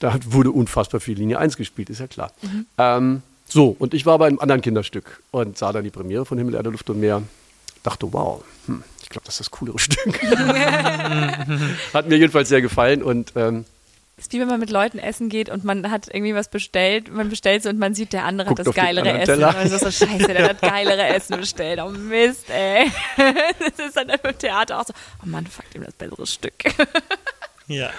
Da 0.00 0.18
wurde 0.26 0.50
unfassbar 0.50 1.00
viel 1.00 1.16
Linie 1.16 1.38
1 1.38 1.56
gespielt, 1.56 1.88
ist 1.88 2.00
ja 2.00 2.06
klar. 2.06 2.32
Ähm, 2.78 3.22
so, 3.46 3.74
und 3.78 3.94
ich 3.94 4.06
war 4.06 4.18
bei 4.18 4.26
einem 4.26 4.40
anderen 4.40 4.60
Kinderstück 4.60 5.22
und 5.30 5.56
sah 5.56 5.72
dann 5.72 5.84
die 5.84 5.90
Premiere 5.90 6.24
von 6.24 6.36
Himmel, 6.38 6.54
Erde, 6.54 6.70
Luft 6.70 6.90
und 6.90 7.00
Meer. 7.00 7.22
Dachte, 7.82 8.12
wow, 8.12 8.42
hm, 8.66 8.82
ich 9.02 9.08
glaube, 9.08 9.24
das 9.26 9.34
ist 9.34 9.40
das 9.40 9.50
coolere 9.50 9.78
Stück. 9.80 10.22
hat 11.92 12.08
mir 12.08 12.16
jedenfalls 12.16 12.48
sehr 12.48 12.62
gefallen 12.62 13.02
und 13.02 13.32
ähm, 13.36 13.64
ist 14.16 14.32
wie 14.32 14.40
wenn 14.40 14.46
man 14.46 14.60
mit 14.60 14.70
Leuten 14.70 14.98
essen 14.98 15.28
geht 15.28 15.48
und 15.48 15.64
man 15.64 15.90
hat 15.90 16.08
irgendwie 16.08 16.34
was 16.34 16.48
bestellt, 16.48 17.12
man 17.12 17.28
bestellt 17.28 17.66
und 17.66 17.78
man 17.78 17.94
sieht, 17.94 18.12
der 18.12 18.24
andere 18.24 18.48
Guckt 18.48 18.60
hat 18.60 18.66
das 18.68 18.74
geilere 18.74 19.18
Essen. 19.18 19.42
Und 19.42 19.68
so, 19.68 19.78
so 19.78 19.90
scheiße, 19.90 20.28
der 20.28 20.50
hat 20.50 20.60
geilere 20.60 21.06
Essen 21.08 21.40
bestellt. 21.40 21.80
Oh 21.82 21.90
Mist, 21.90 22.48
ey. 22.50 22.90
Das 23.58 23.86
ist 23.86 23.96
dann 23.96 24.08
im 24.08 24.38
Theater 24.38 24.80
auch 24.80 24.86
so, 24.86 24.92
oh 25.22 25.26
Mann, 25.26 25.46
fuck 25.46 25.64
ihm 25.74 25.84
das 25.84 25.94
bessere 25.94 26.26
Stück. 26.26 26.54
Ja. 27.66 27.90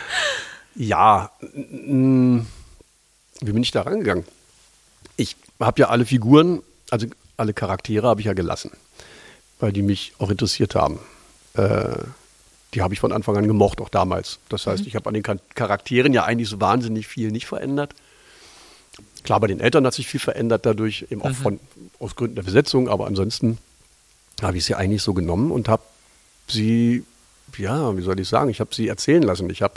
Ja, 0.76 1.32
wie 1.42 3.52
bin 3.52 3.64
ich 3.64 3.72
da 3.72 3.82
rangegangen? 3.82 4.26
Ich 5.18 5.36
habe 5.60 5.82
ja 5.82 5.90
alle 5.90 6.06
Figuren, 6.06 6.62
also 6.92 7.08
alle 7.38 7.54
Charaktere 7.54 8.08
habe 8.08 8.22
ich 8.22 8.28
ja 8.28 8.34
gelassen, 8.34 8.72
weil 9.60 9.72
die 9.72 9.82
mich 9.82 10.14
auch 10.20 10.30
interessiert 10.30 10.76
haben. 10.76 11.00
Äh, 11.56 11.98
die 12.76 12.82
habe 12.82 12.94
ich 12.94 13.00
von 13.00 13.12
Anfang 13.12 13.38
an 13.38 13.48
gemocht, 13.48 13.80
auch 13.82 13.90
damals. 13.90 14.38
Das 14.50 14.68
heißt, 14.68 14.86
ich 14.86 14.96
habe 14.96 15.08
an 15.08 15.14
den 15.14 15.24
Char- 15.24 15.40
Charakteren 15.56 16.14
ja 16.14 16.26
eigentlich 16.26 16.50
so 16.50 16.60
wahnsinnig 16.60 17.08
viel 17.08 17.32
nicht 17.32 17.48
verändert. 17.48 17.96
Klar, 19.24 19.40
bei 19.40 19.48
den 19.48 19.60
Eltern 19.62 19.86
hat 19.86 19.94
sich 19.94 20.08
viel 20.08 20.20
verändert 20.20 20.66
dadurch, 20.66 21.08
eben 21.10 21.22
auch 21.22 21.32
von, 21.34 21.60
aus 22.00 22.16
Gründen 22.16 22.36
der 22.36 22.44
Besetzung, 22.44 22.90
aber 22.90 23.08
ansonsten 23.08 23.58
habe 24.42 24.58
ich 24.58 24.66
sie 24.66 24.76
eigentlich 24.76 25.02
so 25.02 25.14
genommen 25.14 25.52
und 25.52 25.70
habe 25.70 25.84
sie, 26.48 27.04
ja, 27.58 27.96
wie 27.98 28.02
soll 28.02 28.20
ich 28.20 28.28
sagen, 28.28 28.50
ich 28.50 28.60
habe 28.60 28.76
sie 28.76 28.88
erzählen 28.88 29.24
lassen. 29.24 29.50
Ich 29.50 29.62
habe 29.62 29.76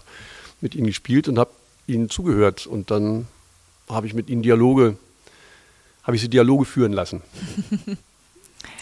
mit 0.60 0.74
ihnen 0.74 0.86
gespielt 0.88 1.28
und 1.28 1.38
habe 1.38 1.50
ihnen 1.86 2.10
zugehört 2.10 2.66
und 2.66 2.90
dann 2.90 3.28
habe 3.88 4.06
ich 4.08 4.12
mit 4.14 4.28
ihnen 4.28 4.42
Dialoge, 4.42 4.96
habe 6.02 6.16
ich 6.16 6.20
sie 6.22 6.28
Dialoge 6.28 6.64
führen 6.64 6.92
lassen. 6.92 7.22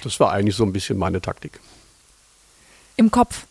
Das 0.03 0.19
war 0.21 0.31
eigentlich 0.33 0.55
so 0.57 0.65
ein 0.65 0.73
bisschen 0.73 0.97
meine 0.97 1.21
Taktik. 1.21 1.61
Im 2.97 3.11
Kopf. 3.11 3.45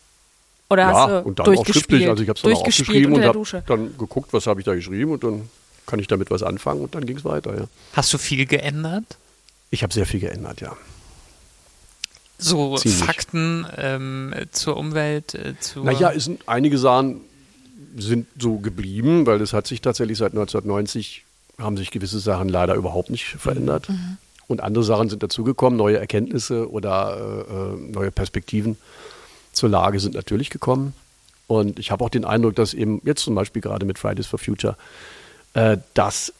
Oder 0.68 0.86
hast 0.86 1.08
ja, 1.08 1.20
du 1.20 1.28
und 1.28 1.38
dann 1.38 1.58
auch 1.58 1.66
schriftlich. 1.66 2.08
Also 2.08 2.22
ich 2.22 2.28
habe 2.28 2.36
es 2.36 2.42
dann 2.42 2.52
auch 2.52 2.60
aufgeschrieben 2.60 3.14
und 3.14 3.24
habe 3.24 3.62
dann 3.66 3.96
geguckt, 3.98 4.32
was 4.32 4.46
habe 4.46 4.60
ich 4.60 4.66
da 4.66 4.74
geschrieben 4.74 5.12
und 5.12 5.22
dann 5.22 5.48
kann 5.86 6.00
ich 6.00 6.08
damit 6.08 6.30
was 6.30 6.42
anfangen 6.42 6.82
und 6.82 6.94
dann 6.94 7.06
ging 7.06 7.16
es 7.16 7.24
weiter. 7.24 7.56
Ja. 7.56 7.64
Hast 7.92 8.12
du 8.12 8.18
viel 8.18 8.46
geändert? 8.46 9.04
Ich 9.70 9.82
habe 9.82 9.92
sehr 9.92 10.06
viel 10.06 10.20
geändert, 10.20 10.60
ja. 10.60 10.76
So 12.38 12.76
Ziemlich. 12.76 13.02
Fakten 13.02 13.66
ähm, 13.76 14.34
zur 14.50 14.76
Umwelt, 14.76 15.34
äh. 15.34 15.54
Naja, 15.82 16.12
es 16.12 16.24
sind 16.24 16.42
einige 16.46 16.78
Sachen 16.78 17.20
sind 17.96 18.26
so 18.38 18.58
geblieben, 18.58 19.26
weil 19.26 19.40
es 19.40 19.52
hat 19.52 19.66
sich 19.66 19.80
tatsächlich 19.80 20.18
seit 20.18 20.32
1990 20.32 21.24
haben 21.58 21.78
sich 21.78 21.90
gewisse 21.90 22.18
Sachen 22.18 22.48
leider 22.50 22.74
überhaupt 22.74 23.08
nicht 23.08 23.24
verändert. 23.24 23.88
Und 24.48 24.62
andere 24.62 24.84
Sachen 24.84 25.08
sind 25.08 25.22
dazugekommen, 25.22 25.78
neue 25.78 25.98
Erkenntnisse 25.98 26.70
oder 26.70 27.46
äh, 27.48 27.52
äh, 27.52 27.92
neue 27.92 28.10
Perspektiven 28.10 28.76
zur 29.56 29.70
Lage 29.70 29.98
sind 30.00 30.14
natürlich 30.14 30.50
gekommen. 30.50 30.92
Und 31.46 31.78
ich 31.78 31.90
habe 31.90 32.04
auch 32.04 32.10
den 32.10 32.24
Eindruck, 32.24 32.56
dass 32.56 32.74
eben 32.74 33.00
jetzt 33.04 33.22
zum 33.22 33.34
Beispiel 33.34 33.62
gerade 33.62 33.86
mit 33.86 33.98
Fridays 33.98 34.26
for 34.26 34.38
Future, 34.38 34.76
äh, 35.54 35.78
dass 35.94 36.32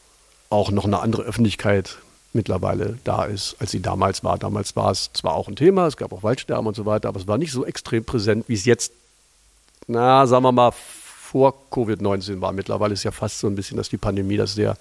auch 0.50 0.70
noch 0.70 0.84
eine 0.84 1.00
andere 1.00 1.22
Öffentlichkeit 1.22 1.98
mittlerweile 2.32 2.98
da 3.04 3.24
ist, 3.24 3.56
als 3.58 3.70
sie 3.70 3.80
damals 3.80 4.22
war. 4.22 4.38
Damals 4.38 4.76
war 4.76 4.90
es 4.90 5.10
zwar 5.12 5.34
auch 5.34 5.48
ein 5.48 5.56
Thema, 5.56 5.86
es 5.86 5.96
gab 5.96 6.12
auch 6.12 6.22
Waldsterben 6.22 6.66
und 6.66 6.76
so 6.76 6.84
weiter, 6.84 7.08
aber 7.08 7.18
es 7.18 7.26
war 7.26 7.38
nicht 7.38 7.52
so 7.52 7.64
extrem 7.64 8.04
präsent, 8.04 8.44
wie 8.48 8.54
es 8.54 8.64
jetzt, 8.64 8.92
na, 9.86 10.26
sagen 10.26 10.44
wir 10.44 10.52
mal, 10.52 10.72
vor 10.72 11.54
Covid-19 11.70 12.40
war. 12.40 12.52
Mittlerweile 12.52 12.92
ist 12.92 13.04
ja 13.04 13.10
fast 13.10 13.38
so 13.38 13.46
ein 13.46 13.56
bisschen, 13.56 13.76
dass 13.76 13.88
die 13.88 13.96
Pandemie 13.96 14.36
das 14.36 14.54
sehr, 14.54 14.76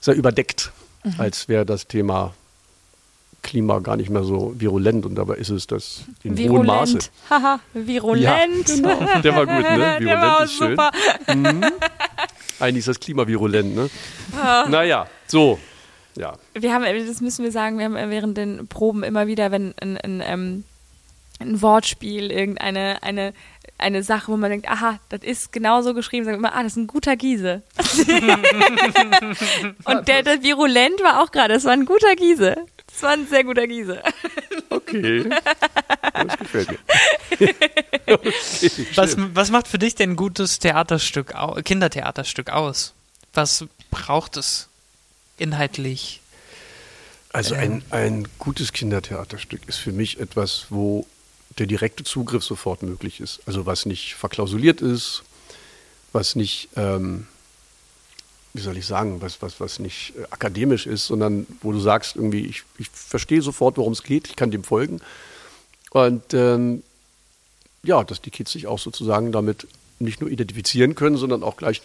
sehr 0.00 0.14
überdeckt, 0.14 0.72
als 1.18 1.48
wäre 1.48 1.64
das 1.64 1.86
Thema 1.86 2.34
Klima 3.46 3.78
gar 3.78 3.96
nicht 3.96 4.10
mehr 4.10 4.24
so 4.24 4.52
virulent 4.58 5.06
und 5.06 5.14
dabei 5.14 5.36
ist 5.36 5.50
es 5.50 5.68
das 5.68 6.00
in 6.24 6.36
hohem 6.36 6.66
Maße. 6.66 6.98
Virulent. 6.98 7.10
Haha, 7.30 7.60
virulent. 7.72 8.68
Ja, 8.68 8.74
genau. 8.74 8.98
Der 9.22 9.36
war 9.36 9.46
gut, 9.46 9.70
ne? 9.70 9.98
Der 10.00 10.20
war 10.20 10.38
auch 10.38 10.44
ist 10.44 10.54
schön. 10.54 10.70
super. 10.70 10.90
Eigentlich 12.58 12.78
ist 12.78 12.88
das 12.88 12.98
Klima 12.98 13.24
virulent, 13.26 13.76
ne? 13.76 13.88
Naja, 14.68 15.06
so. 15.28 15.60
Ja. 16.16 16.34
Wir 16.54 16.74
haben, 16.74 16.84
das 17.06 17.20
müssen 17.20 17.44
wir 17.44 17.52
sagen, 17.52 17.78
wir 17.78 17.84
haben 17.84 18.10
während 18.10 18.36
den 18.36 18.66
Proben 18.66 19.04
immer 19.04 19.28
wieder, 19.28 19.52
wenn 19.52 19.74
ein, 19.80 19.96
ein, 19.98 20.20
ein, 20.22 20.64
ein 21.38 21.62
Wortspiel, 21.62 22.32
irgendeine 22.32 23.00
eine, 23.02 23.32
eine 23.78 24.02
Sache, 24.02 24.32
wo 24.32 24.36
man 24.36 24.50
denkt, 24.50 24.68
aha, 24.68 24.98
das 25.08 25.20
ist 25.22 25.52
genauso 25.52 25.94
geschrieben, 25.94 26.24
sagen 26.24 26.42
wir 26.42 26.48
immer, 26.48 26.56
ah, 26.56 26.64
das 26.64 26.72
ist 26.72 26.78
ein 26.78 26.88
guter 26.88 27.14
Giese. 27.16 27.62
Und 29.84 30.08
der, 30.08 30.24
der 30.24 30.42
virulent 30.42 31.00
war 31.04 31.22
auch 31.22 31.30
gerade, 31.30 31.54
das 31.54 31.64
war 31.64 31.72
ein 31.72 31.84
guter 31.84 32.16
Giese. 32.16 32.56
Das 32.96 33.02
war 33.02 33.10
ein 33.10 33.28
sehr 33.28 33.44
guter 33.44 33.66
Giese. 33.66 34.02
Okay. 34.70 35.28
Das 36.14 36.38
gefällt 36.38 36.70
mir. 36.70 36.78
Okay, 38.08 38.32
Was, 38.94 39.16
was 39.34 39.50
macht 39.50 39.68
für 39.68 39.78
dich 39.78 39.96
denn 39.96 40.12
ein 40.12 40.16
gutes 40.16 40.60
Theaterstück, 40.60 41.34
Kindertheaterstück 41.64 42.48
aus? 42.50 42.94
Was 43.34 43.66
braucht 43.90 44.38
es 44.38 44.68
inhaltlich? 45.36 46.22
Also 47.32 47.54
ein, 47.54 47.82
ein 47.90 48.28
gutes 48.38 48.72
Kindertheaterstück 48.72 49.68
ist 49.68 49.76
für 49.76 49.92
mich 49.92 50.20
etwas, 50.20 50.66
wo 50.70 51.06
der 51.58 51.66
direkte 51.66 52.04
Zugriff 52.04 52.44
sofort 52.44 52.82
möglich 52.82 53.20
ist. 53.20 53.40
Also 53.44 53.66
was 53.66 53.84
nicht 53.84 54.14
verklausuliert 54.14 54.80
ist, 54.80 55.22
was 56.12 56.34
nicht, 56.34 56.70
ähm, 56.76 57.26
wie 58.56 58.62
soll 58.62 58.76
ich 58.76 58.86
sagen, 58.86 59.20
was, 59.20 59.42
was, 59.42 59.60
was 59.60 59.78
nicht 59.78 60.14
äh, 60.16 60.24
akademisch 60.30 60.86
ist, 60.86 61.06
sondern 61.06 61.46
wo 61.60 61.72
du 61.72 61.80
sagst, 61.80 62.16
irgendwie, 62.16 62.46
ich, 62.46 62.62
ich 62.78 62.88
verstehe 62.90 63.42
sofort, 63.42 63.76
worum 63.76 63.92
es 63.92 64.02
geht, 64.02 64.28
ich 64.28 64.36
kann 64.36 64.50
dem 64.50 64.64
folgen. 64.64 65.00
Und 65.90 66.34
ähm, 66.34 66.82
ja, 67.82 68.02
dass 68.04 68.20
die 68.20 68.30
Kids 68.30 68.52
sich 68.52 68.66
auch 68.66 68.78
sozusagen 68.78 69.32
damit 69.32 69.66
nicht 69.98 70.20
nur 70.20 70.30
identifizieren 70.30 70.94
können, 70.94 71.16
sondern 71.16 71.42
auch 71.42 71.56
gleich, 71.56 71.82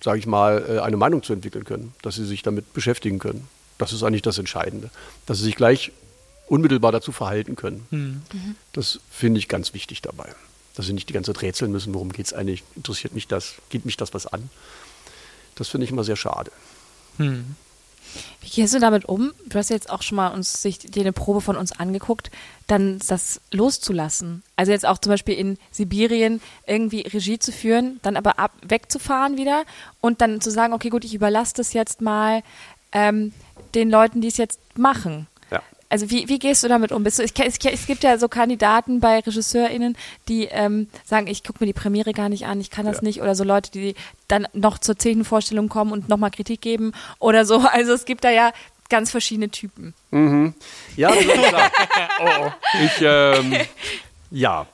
sage 0.00 0.18
ich 0.18 0.26
mal, 0.26 0.64
äh, 0.68 0.80
eine 0.80 0.96
Meinung 0.96 1.22
zu 1.22 1.32
entwickeln 1.32 1.64
können, 1.64 1.94
dass 2.02 2.16
sie 2.16 2.26
sich 2.26 2.42
damit 2.42 2.72
beschäftigen 2.74 3.18
können. 3.18 3.48
Das 3.78 3.92
ist 3.92 4.02
eigentlich 4.02 4.22
das 4.22 4.38
Entscheidende, 4.38 4.90
dass 5.26 5.38
sie 5.38 5.44
sich 5.44 5.56
gleich 5.56 5.92
unmittelbar 6.48 6.92
dazu 6.92 7.12
verhalten 7.12 7.56
können. 7.56 7.86
Das 8.72 9.00
finde 9.10 9.38
ich 9.38 9.48
ganz 9.48 9.74
wichtig 9.74 10.02
dabei. 10.02 10.34
Dass 10.74 10.86
sie 10.86 10.92
nicht 10.92 11.08
die 11.08 11.12
ganze 11.12 11.32
Zeit 11.32 11.42
rätseln 11.42 11.72
müssen, 11.72 11.94
worum 11.94 12.12
geht 12.12 12.26
es 12.26 12.32
eigentlich, 12.32 12.62
interessiert 12.74 13.14
mich 13.14 13.26
das, 13.28 13.54
geht 13.68 13.84
mich 13.84 13.96
das 13.96 14.14
was 14.14 14.26
an. 14.26 14.48
Das 15.58 15.68
finde 15.68 15.84
ich 15.84 15.90
immer 15.90 16.04
sehr 16.04 16.16
schade. 16.16 16.50
Hm. 17.18 17.56
Wie 18.40 18.48
gehst 18.48 18.74
du 18.74 18.78
damit 18.78 19.04
um? 19.04 19.32
Du 19.46 19.58
hast 19.58 19.68
jetzt 19.68 19.90
auch 19.90 20.02
schon 20.02 20.16
mal 20.16 20.28
uns 20.28 20.62
sich 20.62 20.78
dir 20.78 21.02
eine 21.02 21.12
Probe 21.12 21.40
von 21.40 21.56
uns 21.56 21.72
angeguckt, 21.72 22.30
dann 22.66 22.98
das 23.06 23.40
loszulassen. 23.50 24.42
Also 24.56 24.72
jetzt 24.72 24.86
auch 24.86 24.98
zum 24.98 25.10
Beispiel 25.10 25.34
in 25.34 25.58
Sibirien 25.70 26.40
irgendwie 26.66 27.02
Regie 27.02 27.38
zu 27.38 27.52
führen, 27.52 28.00
dann 28.02 28.16
aber 28.16 28.38
ab, 28.38 28.52
wegzufahren 28.62 29.36
wieder 29.36 29.64
und 30.00 30.20
dann 30.20 30.40
zu 30.40 30.50
sagen, 30.50 30.72
okay, 30.72 30.88
gut, 30.88 31.04
ich 31.04 31.14
überlasse 31.14 31.54
das 31.56 31.72
jetzt 31.72 32.00
mal 32.00 32.42
ähm, 32.92 33.32
den 33.74 33.90
Leuten, 33.90 34.20
die 34.20 34.28
es 34.28 34.36
jetzt 34.36 34.60
machen. 34.76 35.26
Also 35.90 36.10
wie, 36.10 36.28
wie 36.28 36.38
gehst 36.38 36.62
du 36.62 36.68
damit 36.68 36.92
um? 36.92 37.02
Bist 37.02 37.18
du, 37.18 37.22
ich, 37.22 37.32
es, 37.38 37.56
es 37.64 37.86
gibt 37.86 38.04
ja 38.04 38.18
so 38.18 38.28
Kandidaten 38.28 39.00
bei 39.00 39.16
RegisseurInnen, 39.20 39.96
die 40.28 40.44
ähm, 40.46 40.88
sagen, 41.04 41.26
ich 41.28 41.42
gucke 41.44 41.58
mir 41.60 41.66
die 41.66 41.72
Premiere 41.72 42.12
gar 42.12 42.28
nicht 42.28 42.44
an, 42.46 42.60
ich 42.60 42.70
kann 42.70 42.84
das 42.84 42.98
Ja. 42.98 43.02
nicht. 43.04 43.22
Oder 43.22 43.34
so 43.34 43.42
Leute, 43.44 43.70
die 43.70 43.94
dann 44.28 44.46
noch 44.52 44.78
zur 44.78 44.98
zehnten 44.98 45.24
Vorstellung 45.24 45.68
kommen 45.70 45.92
und 45.92 46.08
nochmal 46.08 46.30
Kritik 46.30 46.60
geben 46.60 46.92
oder 47.18 47.44
so. 47.44 47.58
Also 47.72 47.92
es 47.92 48.04
gibt 48.04 48.24
da 48.24 48.30
ja 48.30 48.52
ganz 48.90 49.10
verschiedene 49.10 49.50
Typen. 49.50 49.94
Ja, 50.96 51.08
das 51.14 51.24
ist 51.24 51.32
klar. 51.32 51.70
oh, 52.20 52.50
Ich, 52.84 53.00
ähm, 53.02 53.54
ja. 54.30 54.66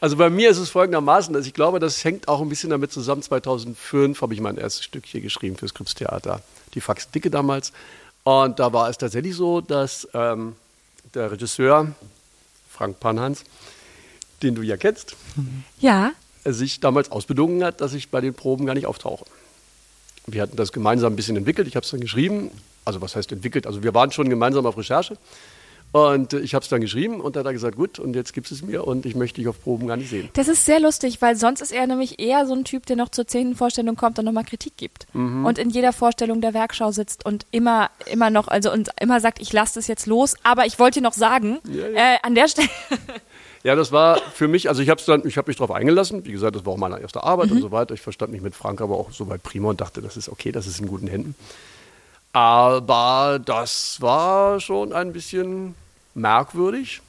Also 0.00 0.16
bei 0.16 0.30
mir 0.30 0.50
ist 0.50 0.58
es 0.58 0.70
folgendermaßen, 0.70 1.32
dass 1.32 1.46
ich 1.46 1.54
glaube, 1.54 1.78
das 1.78 2.02
hängt 2.04 2.26
auch 2.26 2.40
ein 2.40 2.48
bisschen 2.48 2.70
damit 2.70 2.90
zusammen. 2.90 3.22
2005 3.22 4.20
habe 4.20 4.34
ich 4.34 4.40
mein 4.40 4.56
erstes 4.58 4.82
Stück 4.84 5.06
hier 5.06 5.20
geschrieben 5.20 5.56
fürs 5.56 5.74
Krippstheater, 5.74 6.42
die 6.74 6.80
Fax 6.80 7.10
Dicke 7.12 7.30
damals. 7.30 7.72
Und 8.24 8.58
da 8.58 8.72
war 8.72 8.88
es 8.88 8.98
tatsächlich 8.98 9.34
so, 9.34 9.60
dass 9.60 10.08
ähm, 10.14 10.54
der 11.14 11.32
Regisseur 11.32 11.92
Frank 12.70 13.00
Panhans, 13.00 13.44
den 14.42 14.54
du 14.54 14.62
ja 14.62 14.76
kennst, 14.76 15.16
Ja, 15.80 16.12
sich 16.44 16.80
damals 16.80 17.10
ausbedungen 17.10 17.62
hat, 17.64 17.80
dass 17.80 17.94
ich 17.94 18.10
bei 18.10 18.20
den 18.20 18.34
Proben 18.34 18.66
gar 18.66 18.74
nicht 18.74 18.86
auftauche. 18.86 19.24
Wir 20.26 20.42
hatten 20.42 20.56
das 20.56 20.72
gemeinsam 20.72 21.12
ein 21.12 21.16
bisschen 21.16 21.36
entwickelt, 21.36 21.68
ich 21.68 21.76
habe 21.76 21.84
es 21.84 21.90
dann 21.90 22.00
geschrieben. 22.00 22.50
Also 22.84 23.00
was 23.00 23.14
heißt 23.14 23.30
entwickelt? 23.30 23.66
Also 23.66 23.82
wir 23.82 23.94
waren 23.94 24.10
schon 24.10 24.28
gemeinsam 24.28 24.66
auf 24.66 24.76
Recherche. 24.76 25.16
Und 25.92 26.32
ich 26.32 26.54
habe 26.54 26.62
es 26.62 26.70
dann 26.70 26.80
geschrieben 26.80 27.20
und 27.20 27.36
dann 27.36 27.40
hat 27.40 27.48
er 27.50 27.52
gesagt, 27.52 27.76
gut, 27.76 27.98
und 27.98 28.16
jetzt 28.16 28.32
gibt 28.32 28.50
es 28.50 28.62
mir 28.62 28.86
und 28.86 29.04
ich 29.04 29.14
möchte 29.14 29.40
dich 29.42 29.48
auf 29.48 29.62
Proben 29.62 29.86
gar 29.88 29.98
nicht 29.98 30.08
sehen. 30.08 30.30
das 30.32 30.48
ist 30.48 30.64
sehr 30.64 30.80
lustig, 30.80 31.20
weil 31.20 31.36
sonst 31.36 31.60
ist 31.60 31.70
er 31.70 31.86
nämlich 31.86 32.18
eher 32.18 32.46
so 32.46 32.54
ein 32.54 32.64
Typ, 32.64 32.86
der 32.86 32.96
noch 32.96 33.10
zur 33.10 33.26
zehnten 33.26 33.54
Vorstellung 33.54 33.94
kommt 33.94 34.18
und 34.18 34.24
nochmal 34.24 34.44
Kritik 34.44 34.78
gibt. 34.78 35.06
Mhm. 35.14 35.44
Und 35.44 35.58
in 35.58 35.68
jeder 35.68 35.92
Vorstellung 35.92 36.40
der 36.40 36.54
Werkschau 36.54 36.92
sitzt 36.92 37.26
und 37.26 37.44
immer, 37.50 37.90
immer 38.10 38.30
noch, 38.30 38.48
also 38.48 38.72
und 38.72 38.88
immer 39.00 39.20
sagt, 39.20 39.38
ich 39.42 39.52
lasse 39.52 39.74
das 39.74 39.86
jetzt 39.86 40.06
los, 40.06 40.34
aber 40.42 40.64
ich 40.64 40.78
wollte 40.78 41.02
noch 41.02 41.12
sagen, 41.12 41.58
Ja, 41.70 41.86
ja. 41.88 42.14
Äh, 42.14 42.18
an 42.22 42.34
der 42.34 42.48
Stelle, 42.48 42.68
Ja, 43.64 43.76
das 43.76 43.92
war 43.92 44.16
für 44.34 44.48
mich, 44.48 44.68
also 44.70 44.82
ich 44.82 44.88
habe 44.88 45.00
dann, 45.06 45.24
ich 45.26 45.36
habe 45.38 45.48
mich 45.48 45.56
darauf 45.56 45.70
eingelassen. 45.70 46.24
Wie 46.24 46.32
gesagt, 46.32 46.56
das 46.56 46.64
war 46.66 46.72
auch 46.72 46.78
meine 46.78 46.98
erste 47.00 47.22
Arbeit 47.22 47.50
Mhm. 47.50 47.56
und 47.56 47.62
so 47.62 47.70
weiter. 47.70 47.94
Ich 47.94 48.00
verstand 48.00 48.32
mich 48.32 48.40
mit 48.40 48.56
Frank 48.56 48.80
aber 48.80 48.96
auch 48.96 49.12
soweit 49.12 49.42
prima 49.44 49.68
und 49.68 49.80
dachte, 49.80 50.00
das 50.02 50.16
ist 50.16 50.28
okay, 50.28 50.50
das 50.52 50.66
ist 50.66 50.80
in 50.80 50.88
guten 50.88 51.06
Händen. 51.06 51.34
Aber 52.32 53.38
das 53.44 54.00
war 54.00 54.58
schon 54.58 54.92
ein 54.92 55.12
bisschen 55.12 55.74
merkwürdig. 56.14 57.00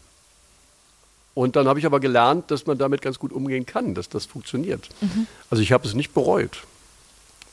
Und 1.35 1.55
dann 1.55 1.67
habe 1.67 1.79
ich 1.79 1.85
aber 1.85 1.99
gelernt, 1.99 2.51
dass 2.51 2.65
man 2.67 2.77
damit 2.77 3.01
ganz 3.01 3.17
gut 3.17 3.31
umgehen 3.33 3.65
kann, 3.65 3.95
dass 3.95 4.07
das 4.09 4.25
funktioniert. 4.25 4.89
Also 5.49 5.63
ich 5.63 5.71
habe 5.71 5.87
es 5.87 5.93
nicht 5.95 6.13
bereut. 6.13 6.63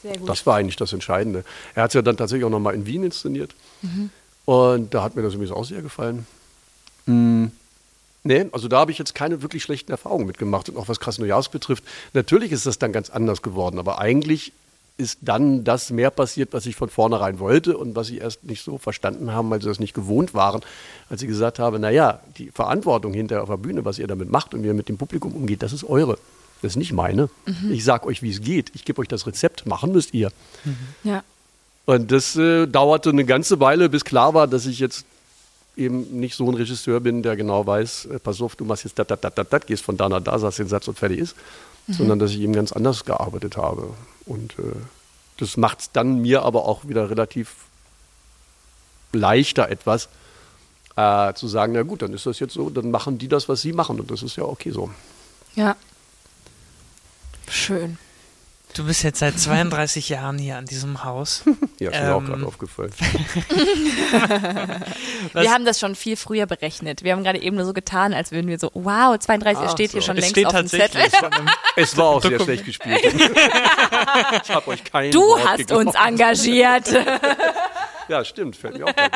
sehr 0.03 0.19
gut. 0.19 0.29
Das 0.29 0.45
war 0.47 0.57
eigentlich 0.57 0.77
das 0.77 0.93
Entscheidende. 0.93 1.45
Er 1.75 1.85
hat 1.85 1.91
es 1.91 1.95
ja 1.95 2.03
dann 2.03 2.17
tatsächlich 2.17 2.45
auch 2.45 2.51
nochmal 2.51 2.75
in 2.75 2.85
Wien 2.87 3.05
inszeniert. 3.05 3.55
Und 4.45 4.93
da 4.93 5.03
hat 5.03 5.17
mir 5.17 5.23
das 5.23 5.35
übrigens 5.35 5.55
auch 5.55 5.65
sehr 5.65 5.83
gefallen. 5.83 6.27
Mm, 7.07 7.47
Nee, 8.23 8.47
also 8.53 8.69
da 8.69 8.81
habe 8.81 8.93
ich 8.93 8.99
jetzt 8.99 9.15
keine 9.15 9.41
wirklich 9.41 9.63
schlechten 9.63 9.91
Erfahrungen 9.93 10.27
mitgemacht. 10.27 10.69
Und 10.69 10.77
auch 10.77 10.89
was 10.89 11.01
Krasnojarsk 11.01 11.51
betrifft, 11.51 11.85
natürlich 12.13 12.53
ist 12.53 12.67
das 12.67 12.79
dann 12.79 12.93
ganz 12.93 13.09
anders 13.09 13.41
geworden. 13.41 13.79
Aber 13.79 13.99
eigentlich 13.99 14.53
ist 15.01 15.19
dann 15.23 15.65
das 15.65 15.91
mehr 15.91 16.11
passiert, 16.11 16.53
was 16.53 16.67
ich 16.67 16.77
von 16.77 16.91
vornherein 16.91 17.39
wollte 17.39 17.77
und 17.77 17.97
was 17.97 18.09
sie 18.09 18.19
erst 18.19 18.45
nicht 18.45 18.63
so 18.63 18.79
verstanden 18.79 19.33
haben, 19.33 19.51
weil 19.51 19.61
sie 19.61 19.69
das 19.69 19.81
nicht 19.81 19.95
gewohnt 19.95 20.35
waren, 20.35 20.61
als 21.09 21.21
sie 21.21 21.27
gesagt 21.27 21.59
haben, 21.59 21.81
naja, 21.81 22.21
die 22.37 22.51
Verantwortung 22.51 23.13
hinterher 23.13 23.43
auf 23.43 23.49
der 23.49 23.57
Bühne, 23.57 23.85
was 23.85 23.99
ihr 23.99 24.07
damit 24.07 24.31
macht 24.31 24.55
und 24.55 24.63
wie 24.63 24.69
ihr 24.69 24.75
mit 24.75 24.89
dem 24.89 24.99
Publikum 24.99 25.33
umgeht, 25.35 25.63
das 25.63 25.73
ist 25.73 25.85
eure. 25.85 26.19
Das 26.63 26.73
ist 26.73 26.77
nicht 26.77 26.93
meine. 26.93 27.31
Ich 27.71 27.85
sage 27.85 28.07
euch, 28.07 28.23
wie 28.23 28.31
es 28.31 28.43
geht. 28.43 28.71
Ich 28.75 28.85
gebe 28.85 29.01
euch 29.01 29.09
das 29.09 29.27
Rezept. 29.27 29.65
Machen 29.65 29.93
müsst 29.93 30.13
ihr. 30.13 30.31
ja. 31.03 31.25
Und 31.87 32.13
das 32.13 32.37
äh, 32.37 32.67
dauerte 32.67 33.09
eine 33.09 33.25
ganze 33.25 33.59
Weile, 33.59 33.89
bis 33.89 34.05
klar 34.05 34.35
war, 34.35 34.47
dass 34.47 34.67
ich 34.67 34.79
jetzt 34.79 35.07
eben 35.77 36.21
nicht 36.21 36.37
so 36.37 36.47
ein 36.47 36.55
Regisseur 36.55 37.01
bin, 37.01 37.23
der 37.23 37.35
genau 37.35 37.67
weiß, 37.67 38.07
äh, 38.07 38.19
pass 38.19 38.41
auf, 38.43 38.55
du 38.57 38.65
machst 38.65 38.85
jetzt 38.85 38.99
dat, 38.99 39.11
dat, 39.11 39.25
dat, 39.25 39.53
dat, 39.53 39.67
gehst 39.67 39.83
von 39.83 39.97
da 39.97 40.09
nach 40.09 40.23
da, 40.23 40.39
sagst 40.39 40.59
den 40.59 40.69
Satz 40.69 40.87
und 40.87 40.99
fertig 40.99 41.19
ist, 41.19 41.35
sondern 41.89 42.19
dass 42.19 42.31
ich 42.33 42.41
eben 42.41 42.53
ganz 42.53 42.73
anders 42.73 43.05
gearbeitet 43.05 43.57
habe. 43.57 43.89
Und 44.31 44.61
äh, 44.61 44.77
das 45.39 45.57
macht 45.57 45.81
es 45.81 45.91
dann 45.91 46.21
mir 46.21 46.43
aber 46.43 46.65
auch 46.67 46.87
wieder 46.87 47.11
relativ 47.11 47.57
leichter 49.13 49.69
etwas, 49.69 50.09
äh, 50.95 51.35
zu 51.35 51.49
sagen, 51.49 51.73
na 51.73 51.83
gut, 51.83 52.03
dann 52.03 52.13
ist 52.13 52.27
das 52.27 52.39
jetzt 52.39 52.55
so, 52.55 52.71
dann 52.71 52.93
machen 52.93 53.19
die 53.19 53.27
das, 53.27 53.49
was 53.49 53.61
sie 53.61 53.73
machen 53.73 53.99
und 53.99 54.09
das 54.09 54.23
ist 54.23 54.37
ja 54.37 54.45
okay 54.45 54.71
so. 54.71 54.89
Ja. 55.57 55.75
Schön. 57.49 57.99
Du 58.75 58.87
bist 58.87 59.03
jetzt 59.03 59.19
seit 59.19 59.39
32 59.39 60.09
Jahren 60.11 60.39
hier 60.39 60.57
an 60.57 60.65
diesem 60.67 61.03
Haus. 61.05 61.43
Ja, 61.81 61.91
ist 61.91 62.01
mir 62.03 62.15
auch 62.15 62.21
Ähm, 62.21 62.27
gerade 62.27 62.47
aufgefallen. 62.47 62.93
Wir 65.33 65.51
haben 65.51 65.65
das 65.65 65.81
schon 65.81 65.95
viel 65.95 66.15
früher 66.17 66.45
berechnet. 66.45 67.03
Wir 67.03 67.13
haben 67.13 67.25
gerade 67.25 67.41
eben 67.41 67.57
nur 67.57 67.65
so 67.65 67.73
getan, 67.73 68.13
als 68.13 68.33
würden 68.33 68.49
wir 68.49 68.59
so, 68.59 68.71
wow, 68.75 69.19
32, 69.19 69.65
es 69.65 69.73
steht 69.73 69.93
hier 69.93 70.03
so. 70.03 70.09
schon 70.09 70.19
es 70.19 70.25
längst 70.25 70.35
steht 70.37 70.47
auf 70.47 70.53
dem 70.53 70.69
tatsächlich 70.69 71.11
Zettel. 71.11 71.47
Es 71.77 71.97
war 71.97 72.05
auch 72.05 72.21
sehr 72.23 72.39
schlecht 72.39 72.67
gespielt. 72.67 73.01
ich 73.03 74.51
habe 74.51 74.69
euch 74.69 74.85
kein 74.85 75.11
Du 75.11 75.21
Wort 75.23 75.49
hast 75.49 75.57
geglaubt. 75.59 75.87
uns 75.87 75.95
engagiert. 75.95 76.93
Ja, 78.09 78.25
stimmt, 78.27 78.57
fällt 78.57 78.77
mir 78.77 78.85
auch 78.85 78.93
ein. 78.95 79.11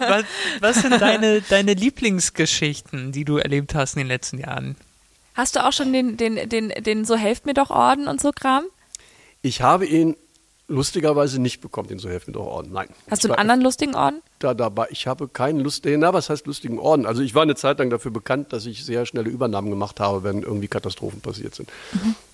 was, 0.00 0.24
was 0.60 0.82
sind 0.82 1.00
deine, 1.00 1.40
deine 1.40 1.72
Lieblingsgeschichten, 1.72 3.12
die 3.12 3.24
du 3.24 3.38
erlebt 3.38 3.74
hast 3.74 3.94
in 3.94 4.00
den 4.00 4.08
letzten 4.08 4.36
Jahren? 4.38 4.76
Hast 5.38 5.54
du 5.54 5.64
auch 5.64 5.72
schon 5.72 5.92
den, 5.92 6.16
den, 6.16 6.48
den, 6.48 6.70
den 6.70 7.04
so 7.04 7.14
helft 7.14 7.46
mir 7.46 7.54
doch 7.54 7.70
Orden 7.70 8.08
und 8.08 8.20
so 8.20 8.32
Kram? 8.32 8.64
Ich 9.40 9.62
habe 9.62 9.86
ihn 9.86 10.16
lustigerweise 10.66 11.40
nicht 11.40 11.60
bekommen, 11.60 11.86
den 11.86 12.00
so 12.00 12.08
helfen 12.08 12.32
doch 12.32 12.44
Orden. 12.44 12.72
Nein. 12.72 12.88
Hast 13.08 13.22
du 13.22 13.28
einen 13.28 13.38
anderen 13.38 13.60
lustigen 13.60 13.94
Orden? 13.94 14.20
Da, 14.40 14.52
dabei. 14.52 14.88
Ich 14.90 15.06
habe 15.06 15.28
keinen 15.28 15.60
lustigen, 15.60 16.00
na, 16.00 16.12
was 16.12 16.28
heißt 16.28 16.48
lustigen 16.48 16.80
Orden? 16.80 17.06
Also 17.06 17.22
ich 17.22 17.36
war 17.36 17.42
eine 17.42 17.54
Zeit 17.54 17.78
lang 17.78 17.88
dafür 17.88 18.10
bekannt, 18.10 18.52
dass 18.52 18.66
ich 18.66 18.84
sehr 18.84 19.06
schnelle 19.06 19.30
Übernahmen 19.30 19.70
gemacht 19.70 20.00
habe, 20.00 20.24
wenn 20.24 20.42
irgendwie 20.42 20.66
Katastrophen 20.66 21.20
passiert 21.20 21.54
sind. 21.54 21.70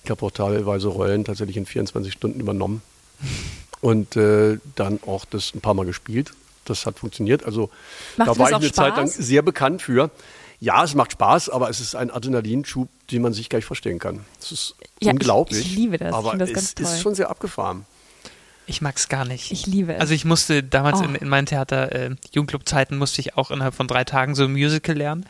Ich 0.03 0.09
habe 0.09 0.25
auch 0.25 0.31
teilweise 0.31 0.87
Rollen 0.87 1.25
tatsächlich 1.25 1.57
in 1.57 1.67
24 1.67 2.11
Stunden 2.11 2.39
übernommen 2.39 2.81
und 3.81 4.15
äh, 4.15 4.57
dann 4.75 4.99
auch 5.05 5.25
das 5.25 5.53
ein 5.53 5.61
paar 5.61 5.75
Mal 5.75 5.85
gespielt. 5.85 6.31
Das 6.65 6.87
hat 6.87 6.97
funktioniert. 6.97 7.45
Also 7.45 7.69
Macht 8.17 8.29
da 8.29 8.37
war 8.39 8.49
ich 8.49 8.55
eine 8.55 8.71
Zeit 8.71 8.97
lang 8.97 9.07
Spaß? 9.07 9.23
sehr 9.27 9.43
bekannt 9.43 9.83
für. 9.83 10.09
Ja, 10.59 10.83
es 10.83 10.95
macht 10.95 11.11
Spaß, 11.13 11.49
aber 11.49 11.69
es 11.69 11.79
ist 11.79 11.95
ein 11.95 12.09
Adrenalinschub, 12.11 12.89
den 13.11 13.21
man 13.21 13.33
sich 13.33 13.49
gar 13.49 13.57
nicht 13.57 13.65
vorstellen 13.65 13.99
kann. 13.99 14.25
Es 14.41 14.51
ist 14.51 14.75
Ja, 14.79 14.87
ich- 14.99 15.07
unglaublich. 15.09 15.59
ich 15.65 15.75
liebe 15.75 15.97
das. 15.97 16.09
Ich 16.09 16.15
Aber 16.15 16.35
das 16.37 16.49
es 16.51 16.73
ist 16.73 17.01
schon 17.01 17.13
sehr 17.15 17.29
abgefahren. 17.29 17.85
Ich 18.67 18.81
mag 18.81 18.95
es 18.97 19.09
gar 19.09 19.25
nicht. 19.25 19.51
Ich 19.51 19.67
liebe 19.67 19.93
es. 19.93 20.01
Also 20.01 20.13
ich 20.15 20.25
musste 20.25 20.63
damals 20.63 20.99
Oh. 20.99 21.03
in, 21.03 21.13
in 21.15 21.27
meinen 21.29 21.45
Theater 21.45 21.91
äh, 21.91 22.15
Jugendclub-Zeiten 22.31 22.97
musste 22.97 23.21
ich 23.21 23.37
auch 23.37 23.51
innerhalb 23.51 23.75
von 23.75 23.87
drei 23.87 24.03
Tagen 24.05 24.33
so 24.33 24.43
ein 24.45 24.51
Musical 24.53 24.95
lernen. 24.95 25.25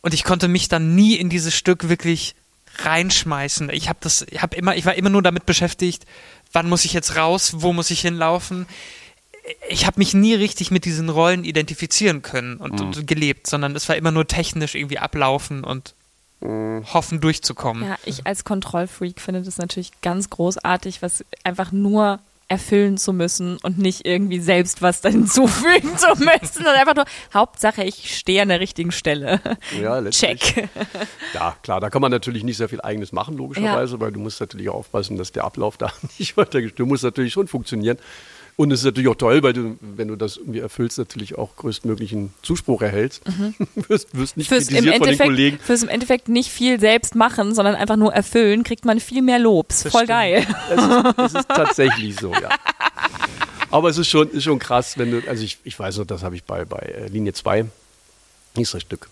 Und 0.00 0.14
ich 0.14 0.24
konnte 0.24 0.48
mich 0.48 0.68
dann 0.68 0.94
nie 0.94 1.14
in 1.16 1.28
dieses 1.28 1.54
Stück 1.54 1.88
wirklich 1.90 2.34
reinschmeißen. 2.78 3.68
Ich 3.70 3.88
habe 3.88 3.98
das, 4.00 4.24
ich 4.30 4.40
habe 4.40 4.56
immer, 4.56 4.76
ich 4.76 4.86
war 4.86 4.94
immer 4.94 5.10
nur 5.10 5.22
damit 5.22 5.44
beschäftigt, 5.46 6.06
wann 6.52 6.68
muss 6.68 6.84
ich 6.86 6.92
jetzt 6.94 7.16
raus, 7.16 7.52
wo 7.56 7.72
muss 7.72 7.90
ich 7.90 8.00
hinlaufen. 8.00 8.66
Ich 9.68 9.86
habe 9.86 9.98
mich 9.98 10.14
nie 10.14 10.34
richtig 10.34 10.70
mit 10.70 10.84
diesen 10.84 11.08
Rollen 11.08 11.44
identifizieren 11.44 12.22
können 12.22 12.58
und, 12.58 12.80
und 12.80 13.06
gelebt, 13.06 13.46
sondern 13.46 13.74
es 13.74 13.88
war 13.88 13.96
immer 13.96 14.12
nur 14.12 14.26
technisch 14.26 14.74
irgendwie 14.74 14.98
ablaufen 14.98 15.64
und 15.64 15.94
hoffen 16.40 17.20
durchzukommen. 17.20 17.84
Ja, 17.84 17.96
ich 18.04 18.26
als 18.26 18.44
Kontrollfreak 18.44 19.20
finde 19.20 19.42
das 19.42 19.58
natürlich 19.58 19.92
ganz 20.00 20.28
großartig, 20.30 21.02
was 21.02 21.24
einfach 21.44 21.70
nur 21.70 22.18
erfüllen 22.48 22.98
zu 22.98 23.14
müssen 23.14 23.56
und 23.62 23.78
nicht 23.78 24.04
irgendwie 24.04 24.38
selbst 24.38 24.82
was 24.82 25.00
da 25.00 25.08
hinzufügen 25.08 25.96
zu 25.96 26.08
müssen. 26.18 26.66
Und 26.66 26.74
einfach 26.74 26.94
nur, 26.94 27.06
Hauptsache, 27.32 27.82
ich 27.82 28.18
stehe 28.18 28.42
an 28.42 28.48
der 28.48 28.60
richtigen 28.60 28.92
Stelle. 28.92 29.40
Ja, 29.80 29.98
letztlich. 29.98 30.40
Check. 30.40 30.68
Ja, 31.32 31.56
klar, 31.62 31.80
da 31.80 31.88
kann 31.88 32.02
man 32.02 32.10
natürlich 32.10 32.44
nicht 32.44 32.58
sehr 32.58 32.68
viel 32.68 32.82
Eigenes 32.82 33.10
machen, 33.12 33.38
logischerweise, 33.38 33.98
weil 34.00 34.12
du 34.12 34.20
musst 34.20 34.38
natürlich 34.38 34.68
auch 34.68 34.74
aufpassen, 34.74 35.16
dass 35.16 35.32
der 35.32 35.44
Ablauf 35.44 35.78
da 35.78 35.90
nicht 36.18 36.36
weitergeht. 36.36 36.74
Du 36.76 36.84
musst 36.84 37.04
natürlich 37.04 37.32
schon 37.32 37.48
funktionieren. 37.48 37.96
Und 38.62 38.70
es 38.70 38.78
ist 38.78 38.84
natürlich 38.84 39.08
auch 39.08 39.16
toll, 39.16 39.42
weil 39.42 39.54
du, 39.54 39.76
wenn 39.80 40.06
du 40.06 40.14
das 40.14 40.36
irgendwie 40.36 40.60
erfüllst, 40.60 40.96
natürlich 40.96 41.36
auch 41.36 41.56
größtmöglichen 41.56 42.32
Zuspruch 42.42 42.80
erhältst. 42.80 43.24
wirst, 43.88 44.16
wirst 44.16 44.36
nicht 44.36 44.48
Mhm. 44.48 44.54
Fürs 44.54 44.68
im, 44.68 44.76
kritisiert 44.76 44.84
von 44.84 44.84
den 44.84 44.92
Endeffekt, 44.92 45.28
Kollegen. 45.28 45.58
fürs 45.58 45.82
im 45.82 45.88
Endeffekt 45.88 46.28
nicht 46.28 46.48
viel 46.48 46.78
selbst 46.78 47.16
machen, 47.16 47.56
sondern 47.56 47.74
einfach 47.74 47.96
nur 47.96 48.14
erfüllen, 48.14 48.62
kriegt 48.62 48.84
man 48.84 49.00
viel 49.00 49.20
mehr 49.20 49.40
Lobs. 49.40 49.82
Das 49.82 49.90
Voll 49.90 50.04
stimmt. 50.04 50.10
geil. 50.10 50.46
Es 50.70 50.80
ist, 50.80 51.18
es 51.18 51.34
ist 51.40 51.48
tatsächlich 51.48 52.14
so, 52.20 52.32
ja. 52.32 52.50
Aber 53.72 53.88
es 53.88 53.98
ist 53.98 54.06
schon, 54.06 54.30
ist 54.30 54.44
schon 54.44 54.60
krass, 54.60 54.96
wenn 54.96 55.10
du, 55.10 55.28
also 55.28 55.42
ich, 55.42 55.58
ich 55.64 55.76
weiß 55.76 55.98
noch, 55.98 56.06
das 56.06 56.22
habe 56.22 56.36
ich 56.36 56.44
bei, 56.44 56.64
bei 56.64 56.78
äh, 56.78 57.08
Linie 57.08 57.32
2, 57.32 57.64
hieß 58.54 58.70
das 58.70 58.82
Stück, 58.82 59.08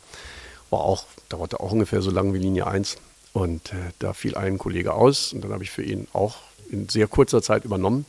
war 0.70 0.78
auch, 0.78 1.06
dauerte 1.28 1.58
auch 1.58 1.72
ungefähr 1.72 2.02
so 2.02 2.12
lang 2.12 2.32
wie 2.34 2.38
Linie 2.38 2.68
1. 2.68 2.98
Und 3.32 3.72
äh, 3.72 3.78
da 3.98 4.12
fiel 4.12 4.36
ein 4.36 4.58
Kollege 4.58 4.94
aus 4.94 5.32
und 5.32 5.42
dann 5.42 5.52
habe 5.52 5.64
ich 5.64 5.72
für 5.72 5.82
ihn 5.82 6.06
auch 6.12 6.36
in 6.70 6.88
sehr 6.88 7.08
kurzer 7.08 7.42
Zeit 7.42 7.64
übernommen. 7.64 8.06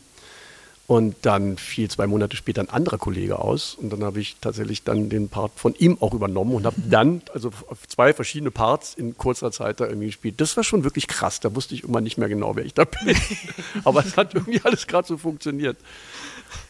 Und 0.91 1.15
dann 1.21 1.57
fiel 1.57 1.89
zwei 1.89 2.05
Monate 2.05 2.35
später 2.35 2.59
ein 2.59 2.69
anderer 2.69 2.97
Kollege 2.97 3.39
aus 3.39 3.75
und 3.75 3.93
dann 3.93 4.03
habe 4.03 4.19
ich 4.19 4.35
tatsächlich 4.41 4.83
dann 4.83 5.07
den 5.07 5.29
Part 5.29 5.53
von 5.55 5.73
ihm 5.75 5.97
auch 6.01 6.13
übernommen 6.13 6.53
und 6.53 6.65
habe 6.65 6.75
dann 6.89 7.21
also 7.33 7.49
zwei 7.87 8.13
verschiedene 8.13 8.51
Parts 8.51 8.93
in 8.95 9.17
kurzer 9.17 9.53
Zeit 9.53 9.79
da 9.79 9.85
irgendwie 9.85 10.07
gespielt. 10.07 10.41
Das 10.41 10.57
war 10.57 10.65
schon 10.65 10.83
wirklich 10.83 11.07
krass. 11.07 11.39
Da 11.39 11.55
wusste 11.55 11.75
ich 11.75 11.85
immer 11.85 12.01
nicht 12.01 12.17
mehr 12.17 12.27
genau, 12.27 12.57
wer 12.57 12.65
ich 12.65 12.73
da 12.73 12.83
bin. 12.83 13.15
Aber 13.85 14.05
es 14.05 14.17
hat 14.17 14.33
irgendwie 14.33 14.59
alles 14.65 14.85
gerade 14.85 15.07
so 15.07 15.15
funktioniert. 15.17 15.77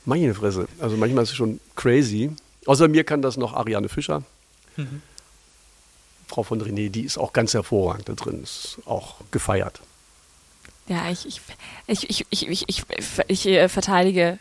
Meine 0.05 0.35
Fresse. 0.35 0.67
Also 0.79 0.97
manchmal 0.97 1.23
ist 1.23 1.31
es 1.31 1.35
schon 1.35 1.59
crazy. 1.75 2.29
Außer 2.67 2.87
mir 2.89 3.03
kann 3.03 3.23
das 3.23 3.37
noch 3.37 3.53
Ariane 3.53 3.89
Fischer. 3.89 4.21
Frau 6.27 6.43
von 6.43 6.61
René, 6.61 6.91
die 6.91 7.01
ist 7.01 7.17
auch 7.17 7.33
ganz 7.33 7.55
hervorragend 7.55 8.07
da 8.07 8.13
drin. 8.13 8.43
Ist 8.43 8.77
auch 8.85 9.15
gefeiert. 9.31 9.81
Ja, 10.87 11.09
ich, 11.11 11.25
ich, 11.27 11.39
ich, 11.87 12.09
ich, 12.09 12.25
ich, 12.29 12.45
ich, 12.51 12.63
ich, 12.67 12.83
ich 13.27 13.45
äh, 13.47 13.69
verteidige 13.69 14.39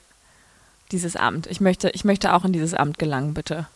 dieses 0.93 1.15
Amt. 1.17 1.47
Ich 1.47 1.61
möchte, 1.61 1.91
ich 1.91 2.05
möchte 2.05 2.33
auch 2.35 2.45
in 2.45 2.53
dieses 2.53 2.75
Amt 2.75 2.99
gelangen, 2.99 3.35
bitte. 3.35 3.67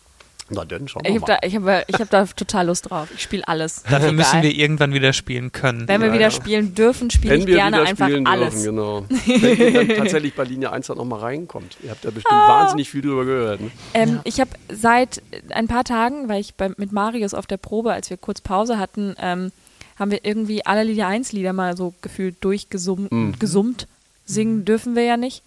Na 0.50 0.62
dann, 0.66 0.88
schauen 0.88 1.05
Ich 1.07 1.12
habe 1.14 1.20
mal. 1.20 1.38
da, 1.40 1.46
ich 1.46 1.57
hab, 1.57 1.88
ich 1.88 1.94
hab 2.00 2.11
da 2.11 2.27
total 2.27 2.66
Lust 2.66 2.90
drauf. 2.90 3.09
Ich 3.14 3.22
spiele 3.22 3.46
alles. 3.48 3.83
Dafür 3.85 3.96
Egal. 4.09 4.12
müssen 4.12 4.42
wir 4.42 4.50
irgendwann 4.55 4.92
wieder 4.92 5.14
spielen 5.14 5.53
können. 5.53 5.88
Wenn 5.88 6.03
wir 6.03 6.09
Ja, 6.09 6.12
wieder 6.14 6.24
ja. 6.24 6.31
spielen 6.31 6.74
dürfen, 6.74 7.11
spiele 7.11 7.37
ich 7.37 7.40
Wenn 7.42 7.46
wir 7.46 7.55
gerne 7.55 7.77
wieder 7.79 7.88
einfach 7.88 8.07
spielen 8.09 8.27
alles. 8.27 8.53
dürfen, 8.62 8.64
genau. 8.77 9.07
Wenn 9.27 9.59
ihr 9.59 9.72
dann 9.72 9.88
tatsächlich 9.96 10.35
bei 10.35 10.44
Linie 10.44 10.70
1 10.70 10.88
dann 10.88 10.98
noch 10.98 11.07
mal 11.07 11.20
reinkommt. 11.20 11.79
Ihr 11.83 11.90
habt 11.92 12.05
da 12.05 12.11
bestimmt 12.11 12.35
Ah. 12.35 12.61
wahnsinnig 12.61 12.90
viel 12.90 13.00
drüber 13.00 13.24
gehört. 13.24 13.61
Ne? 13.62 13.70
Ähm, 13.94 14.20
Ich 14.24 14.38
habe 14.38 14.50
seit 14.70 15.22
ein 15.50 15.66
paar 15.66 15.85
Tagen, 15.85 16.29
weil 16.29 16.40
ich 16.42 16.55
bei, 16.57 16.70
mit 16.77 16.92
Marius 16.92 17.33
auf 17.33 17.46
der 17.46 17.57
Probe, 17.57 17.94
als 17.94 18.11
wir 18.11 18.18
kurz 18.18 18.42
Pause 18.42 18.79
hatten, 18.79 19.14
ähm, 19.18 19.50
haben 19.99 20.11
wir 20.11 20.25
irgendwie 20.25 20.65
alle 20.67 20.83
Linie 20.85 21.07
1 21.07 21.33
Lieder 21.33 21.53
mal 21.53 21.77
so 21.77 21.95
gefühlt 22.03 22.37
durchgesummt. 22.43 23.13
Mhm. 23.13 23.39
Gesummt. 23.39 23.87
Singen 24.25 24.65
dürfen 24.65 24.95
wir 24.97 25.03
ja 25.05 25.17
nicht. 25.17 25.43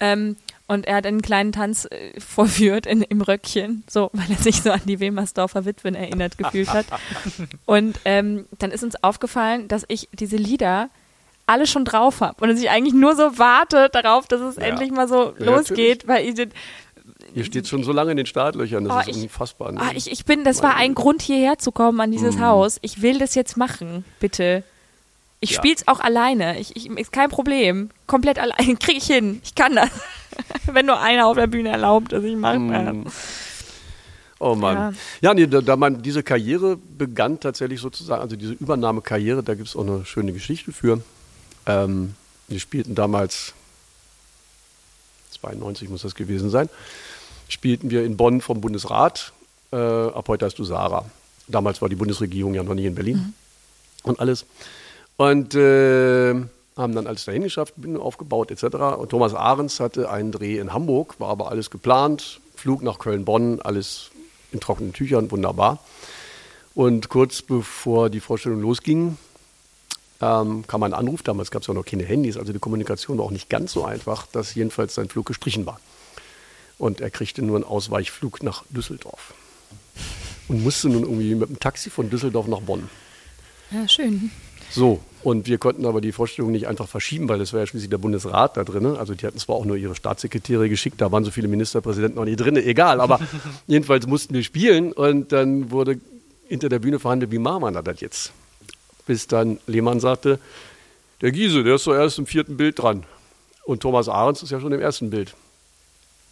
Ähm, 0.00 0.36
und 0.66 0.86
er 0.86 0.96
hat 0.96 1.06
einen 1.06 1.20
kleinen 1.22 1.52
Tanz 1.52 1.84
äh, 1.90 2.18
vorführt 2.18 2.86
in, 2.86 3.02
im 3.02 3.20
Röckchen, 3.20 3.84
so, 3.88 4.08
weil 4.14 4.30
er 4.30 4.36
sich 4.42 4.62
so 4.62 4.70
an 4.70 4.80
die 4.86 4.98
Wilmersdorfer 4.98 5.64
Witwen 5.66 5.94
erinnert 5.94 6.38
gefühlt 6.38 6.68
hat. 6.72 6.86
Und 7.66 8.00
ähm, 8.06 8.46
dann 8.58 8.70
ist 8.70 8.82
uns 8.82 9.02
aufgefallen, 9.02 9.68
dass 9.68 9.84
ich 9.88 10.08
diese 10.12 10.36
Lieder 10.36 10.88
alle 11.46 11.66
schon 11.66 11.84
drauf 11.84 12.22
habe 12.22 12.42
und 12.42 12.48
dass 12.48 12.58
ich 12.58 12.70
eigentlich 12.70 12.94
nur 12.94 13.14
so 13.16 13.36
warte 13.36 13.90
darauf, 13.92 14.26
dass 14.26 14.40
es 14.40 14.56
Ja. 14.56 14.62
endlich 14.62 14.90
mal 14.90 15.06
so 15.06 15.34
Ja, 15.38 15.44
losgeht, 15.44 16.08
weil 16.08 16.26
ich, 16.26 16.48
Ihr 17.34 17.44
steht 17.44 17.66
schon 17.68 17.82
so 17.84 17.92
lange 17.92 18.12
in 18.12 18.16
den 18.16 18.26
Startlöchern, 18.26 18.84
das 18.84 18.94
Oh, 18.94 19.10
ist 19.10 19.16
ich- 19.16 19.22
unfassbar. 19.24 19.72
Ne? 19.72 19.80
Ah, 19.80 19.90
ich, 19.94 20.10
ich 20.10 20.24
bin, 20.24 20.44
das 20.44 20.62
war 20.62 20.76
ein 20.76 20.94
Grund, 20.94 21.20
hierher 21.20 21.58
zu 21.58 21.72
kommen 21.72 22.00
an 22.00 22.12
dieses 22.12 22.38
Haus. 22.38 22.78
Ich 22.82 23.02
will 23.02 23.18
das 23.18 23.34
jetzt 23.34 23.56
machen, 23.56 24.04
bitte. 24.20 24.62
Ich 25.40 25.50
Ja. 25.50 25.56
spiel's 25.58 25.86
auch 25.88 26.00
alleine. 26.00 26.58
Ich, 26.60 26.74
ich, 26.76 26.86
ist 26.88 27.12
kein 27.12 27.28
Problem. 27.28 27.90
Komplett 28.06 28.38
alleine. 28.38 28.76
Krieg 28.80 28.96
ich 28.98 29.06
hin. 29.06 29.40
Ich 29.44 29.54
kann 29.54 29.74
das. 29.74 29.90
Wenn 30.66 30.86
nur 30.86 31.00
einer 31.00 31.26
auf 31.26 31.36
der 31.36 31.48
Bühne 31.48 31.68
erlaubt, 31.70 32.12
dass 32.12 32.24
ich 32.24 32.36
mache. 32.36 32.58
Mm. 32.58 33.06
Oh 34.40 34.54
Mann. 34.54 34.76
Ja. 35.20 35.28
Ja, 35.30 35.34
nee, 35.34 35.46
da, 35.46 35.60
da 35.60 35.76
man 35.76 36.02
diese 36.02 36.22
Karriere 36.22 36.76
begann 36.76 37.40
tatsächlich 37.40 37.80
sozusagen, 37.80 38.22
also 38.22 38.36
diese 38.36 38.52
Übernahmekarriere, 38.52 39.42
da 39.42 39.54
gibt 39.54 39.68
es 39.68 39.76
auch 39.76 39.82
eine 39.86 40.04
schöne 40.04 40.32
Geschichte 40.32 40.72
für. 40.72 41.02
Ähm, 41.66 42.14
wir 42.48 42.58
spielten 42.60 42.94
damals, 42.94 43.54
92 45.40 45.88
muss 45.88 46.02
das 46.02 46.14
gewesen 46.14 46.50
sein, 46.50 46.68
spielten 47.48 47.90
wir 47.90 48.04
in 48.04 48.16
Bonn 48.16 48.40
vom 48.40 48.60
Bundesrat. 48.60 49.32
Äh, 49.72 49.76
ab 49.76 50.26
heute 50.28 50.46
heißt 50.46 50.58
du 50.58 50.64
Sarah. 50.64 51.04
Damals 51.48 51.82
war 51.82 51.88
die 51.88 51.96
Bundesregierung 51.96 52.54
ja 52.54 52.62
noch 52.62 52.74
nicht 52.74 52.86
in 52.86 52.94
Berlin 52.94 53.34
und 54.02 54.20
alles. 54.20 54.46
Und 55.16 55.54
äh, 55.54 56.34
haben 56.76 56.94
dann 56.94 57.06
alles 57.06 57.24
dahin 57.24 57.42
geschafft, 57.42 57.74
Bühne 57.76 58.00
aufgebaut 58.00 58.50
etc. 58.50 58.76
Und 58.98 59.10
Thomas 59.10 59.34
Ahrens 59.34 59.80
hatte 59.80 60.10
einen 60.10 60.32
Dreh 60.32 60.58
in 60.58 60.72
Hamburg, 60.72 61.16
war 61.18 61.28
aber 61.28 61.50
alles 61.50 61.70
geplant. 61.70 62.40
Flug 62.56 62.82
nach 62.82 62.98
Köln-Bonn, 62.98 63.60
alles 63.60 64.10
in 64.52 64.60
trockenen 64.60 64.92
Tüchern, 64.92 65.30
wunderbar. 65.30 65.78
Und 66.74 67.08
kurz 67.08 67.42
bevor 67.42 68.10
die 68.10 68.20
Vorstellung 68.20 68.60
losging, 68.60 69.16
ähm, 70.20 70.64
kam 70.66 70.82
ein 70.82 70.94
Anruf. 70.94 71.22
Damals 71.22 71.50
gab 71.50 71.62
es 71.62 71.68
ja 71.68 71.74
noch 71.74 71.84
keine 71.84 72.04
Handys, 72.04 72.36
also 72.36 72.52
die 72.52 72.58
Kommunikation 72.58 73.18
war 73.18 73.26
auch 73.26 73.30
nicht 73.30 73.48
ganz 73.48 73.72
so 73.72 73.84
einfach, 73.84 74.26
dass 74.26 74.54
jedenfalls 74.54 74.94
sein 74.94 75.08
Flug 75.08 75.26
gestrichen 75.26 75.66
war. 75.66 75.78
Und 76.78 77.00
er 77.00 77.10
kriegte 77.10 77.42
nur 77.42 77.56
einen 77.56 77.64
Ausweichflug 77.64 78.42
nach 78.42 78.64
Düsseldorf. 78.70 79.34
Und 80.48 80.62
musste 80.62 80.88
nun 80.88 81.02
irgendwie 81.02 81.34
mit 81.34 81.48
dem 81.48 81.60
Taxi 81.60 81.90
von 81.90 82.10
Düsseldorf 82.10 82.46
nach 82.46 82.60
Bonn. 82.60 82.88
Ja, 83.70 83.88
schön. 83.88 84.30
So, 84.70 85.00
und 85.22 85.46
wir 85.46 85.58
konnten 85.58 85.86
aber 85.86 86.00
die 86.00 86.12
Vorstellung 86.12 86.50
nicht 86.50 86.66
einfach 86.66 86.88
verschieben, 86.88 87.28
weil 87.28 87.38
das 87.38 87.52
war 87.52 87.60
ja 87.60 87.66
schließlich 87.66 87.90
der 87.90 87.98
Bundesrat 87.98 88.56
da 88.56 88.64
drin. 88.64 88.86
Also 88.86 89.14
die 89.14 89.26
hatten 89.26 89.38
zwar 89.38 89.56
auch 89.56 89.64
nur 89.64 89.76
ihre 89.76 89.94
Staatssekretäre 89.94 90.68
geschickt, 90.68 91.00
da 91.00 91.12
waren 91.12 91.24
so 91.24 91.30
viele 91.30 91.48
Ministerpräsidenten 91.48 92.16
noch 92.16 92.24
nie 92.24 92.36
drin, 92.36 92.56
egal, 92.56 93.00
aber 93.00 93.20
jedenfalls 93.66 94.06
mussten 94.06 94.34
wir 94.34 94.42
spielen 94.42 94.92
und 94.92 95.32
dann 95.32 95.70
wurde 95.70 96.00
hinter 96.48 96.68
der 96.68 96.78
Bühne 96.80 96.98
verhandelt, 96.98 97.30
wie 97.30 97.38
machen 97.38 97.62
wir 97.62 97.82
das 97.82 98.00
jetzt? 98.00 98.32
Bis 99.06 99.26
dann 99.26 99.60
Lehmann 99.66 100.00
sagte, 100.00 100.38
der 101.20 101.30
Giese, 101.30 101.62
der 101.62 101.76
ist 101.76 101.86
doch 101.86 101.94
erst 101.94 102.18
im 102.18 102.26
vierten 102.26 102.56
Bild 102.56 102.78
dran. 102.78 103.04
Und 103.64 103.80
Thomas 103.80 104.08
Ahrens 104.08 104.42
ist 104.42 104.50
ja 104.50 104.60
schon 104.60 104.72
im 104.72 104.80
ersten 104.80 105.10
Bild. 105.10 105.34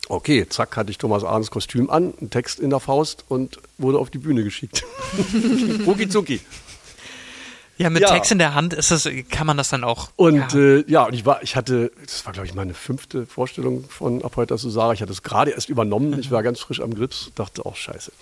Okay, 0.08 0.46
zack, 0.48 0.76
hatte 0.76 0.90
ich 0.90 0.98
Thomas 0.98 1.24
Ahrens 1.24 1.50
Kostüm 1.50 1.88
an, 1.88 2.12
einen 2.20 2.30
Text 2.30 2.60
in 2.60 2.70
der 2.70 2.80
Faust 2.80 3.24
und 3.28 3.58
wurde 3.78 3.98
auf 3.98 4.10
die 4.10 4.18
Bühne 4.18 4.42
geschickt. 4.44 4.84
Rucki 5.86 6.08
zucki. 6.08 6.40
Ja, 7.78 7.88
mit 7.88 8.02
Ja. 8.02 8.10
Text 8.10 8.30
in 8.30 8.38
der 8.38 8.54
Hand 8.54 8.74
ist 8.74 8.90
das, 8.90 9.08
kann 9.30 9.46
man 9.46 9.56
das 9.56 9.70
dann 9.70 9.84
auch. 9.84 10.10
Und 10.16 10.52
ja. 10.52 10.58
äh, 10.58 10.84
ja 10.86 11.04
und 11.04 11.14
ich 11.14 11.24
war, 11.24 11.42
ich 11.42 11.56
hatte, 11.56 11.90
das 12.04 12.24
war 12.26 12.32
glaube 12.32 12.46
ich 12.46 12.54
meine 12.54 12.74
fünfte 12.74 13.26
Vorstellung 13.26 13.88
von 13.88 14.22
Ab 14.22 14.36
heute 14.36 14.56
zu 14.56 14.70
Sarah. 14.70 14.92
Ich 14.92 15.02
hatte 15.02 15.12
es 15.12 15.22
gerade 15.22 15.52
erst 15.52 15.68
übernommen. 15.68 16.18
Ich 16.20 16.30
war 16.30 16.42
ganz 16.42 16.60
frisch 16.60 16.80
am 16.80 16.94
Grips, 16.94 17.30
dachte 17.34 17.64
auch 17.64 17.76
scheiße. 17.76 18.12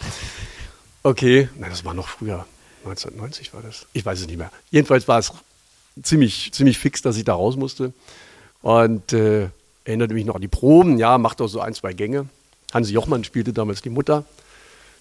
Okay, 1.03 1.49
nein, 1.59 1.71
das 1.71 1.85
war 1.85 1.95
noch 1.95 2.09
früher. 2.09 2.47
1990 2.85 3.53
war 3.53 3.63
das. 3.63 3.87
Ich 3.93 4.05
weiß 4.05 4.21
es 4.21 4.27
nicht 4.27 4.39
mehr. 4.39 4.51
Jedenfalls 4.71 5.09
war 5.09 5.19
es 5.19 5.33
ziemlich, 6.03 6.53
ziemlich 6.53 6.79
fix, 6.79 7.03
dass 7.03 7.17
ich 7.17 7.25
da 7.25 7.35
raus 7.35 7.57
musste. 7.57 7.93
Und 8.63 9.13
äh, 9.13 9.49
erinnerte 9.85 10.15
mich 10.15 10.25
noch 10.25 10.37
an 10.37 10.41
die 10.41 10.49
Proben. 10.49 10.99
Ja, 10.99 11.19
macht 11.19 11.41
auch 11.41 11.49
so 11.49 11.61
ein, 11.61 11.75
zwei 11.75 11.93
Gänge. 11.93 12.27
Hansi 12.73 12.93
Jochmann 12.93 13.25
spielte 13.25 13.53
damals 13.53 13.83
die 13.83 13.91
Mutter. 13.91 14.25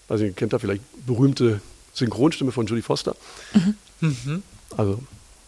Also 0.08 0.24
ihr 0.24 0.32
kennt 0.32 0.52
da 0.52 0.58
vielleicht 0.58 0.82
berühmte 1.06 1.60
Synchronstimme 1.92 2.52
von 2.52 2.66
Julie 2.66 2.82
Foster. 2.82 3.14
Also 4.76 4.98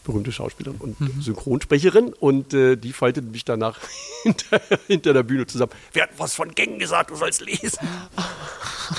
berühmte 0.04 0.32
Schauspielerin 0.32 0.80
und 0.80 0.96
Synchronsprecherin. 1.22 2.12
Und 2.12 2.54
äh, 2.54 2.76
die 2.76 2.92
faltete 2.92 3.26
mich 3.26 3.44
danach 3.44 3.78
hinter, 4.22 4.60
hinter 4.86 5.12
der 5.12 5.22
Bühne 5.22 5.46
zusammen. 5.46 5.72
Wer 5.92 6.04
hat 6.04 6.10
was 6.18 6.34
von 6.34 6.54
Gängen 6.54 6.78
gesagt? 6.78 7.10
Du 7.10 7.16
sollst 7.16 7.40
lesen. 7.40 7.78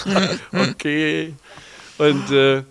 okay. 0.51 1.33
Und 1.97 2.31
äh, 2.31 2.63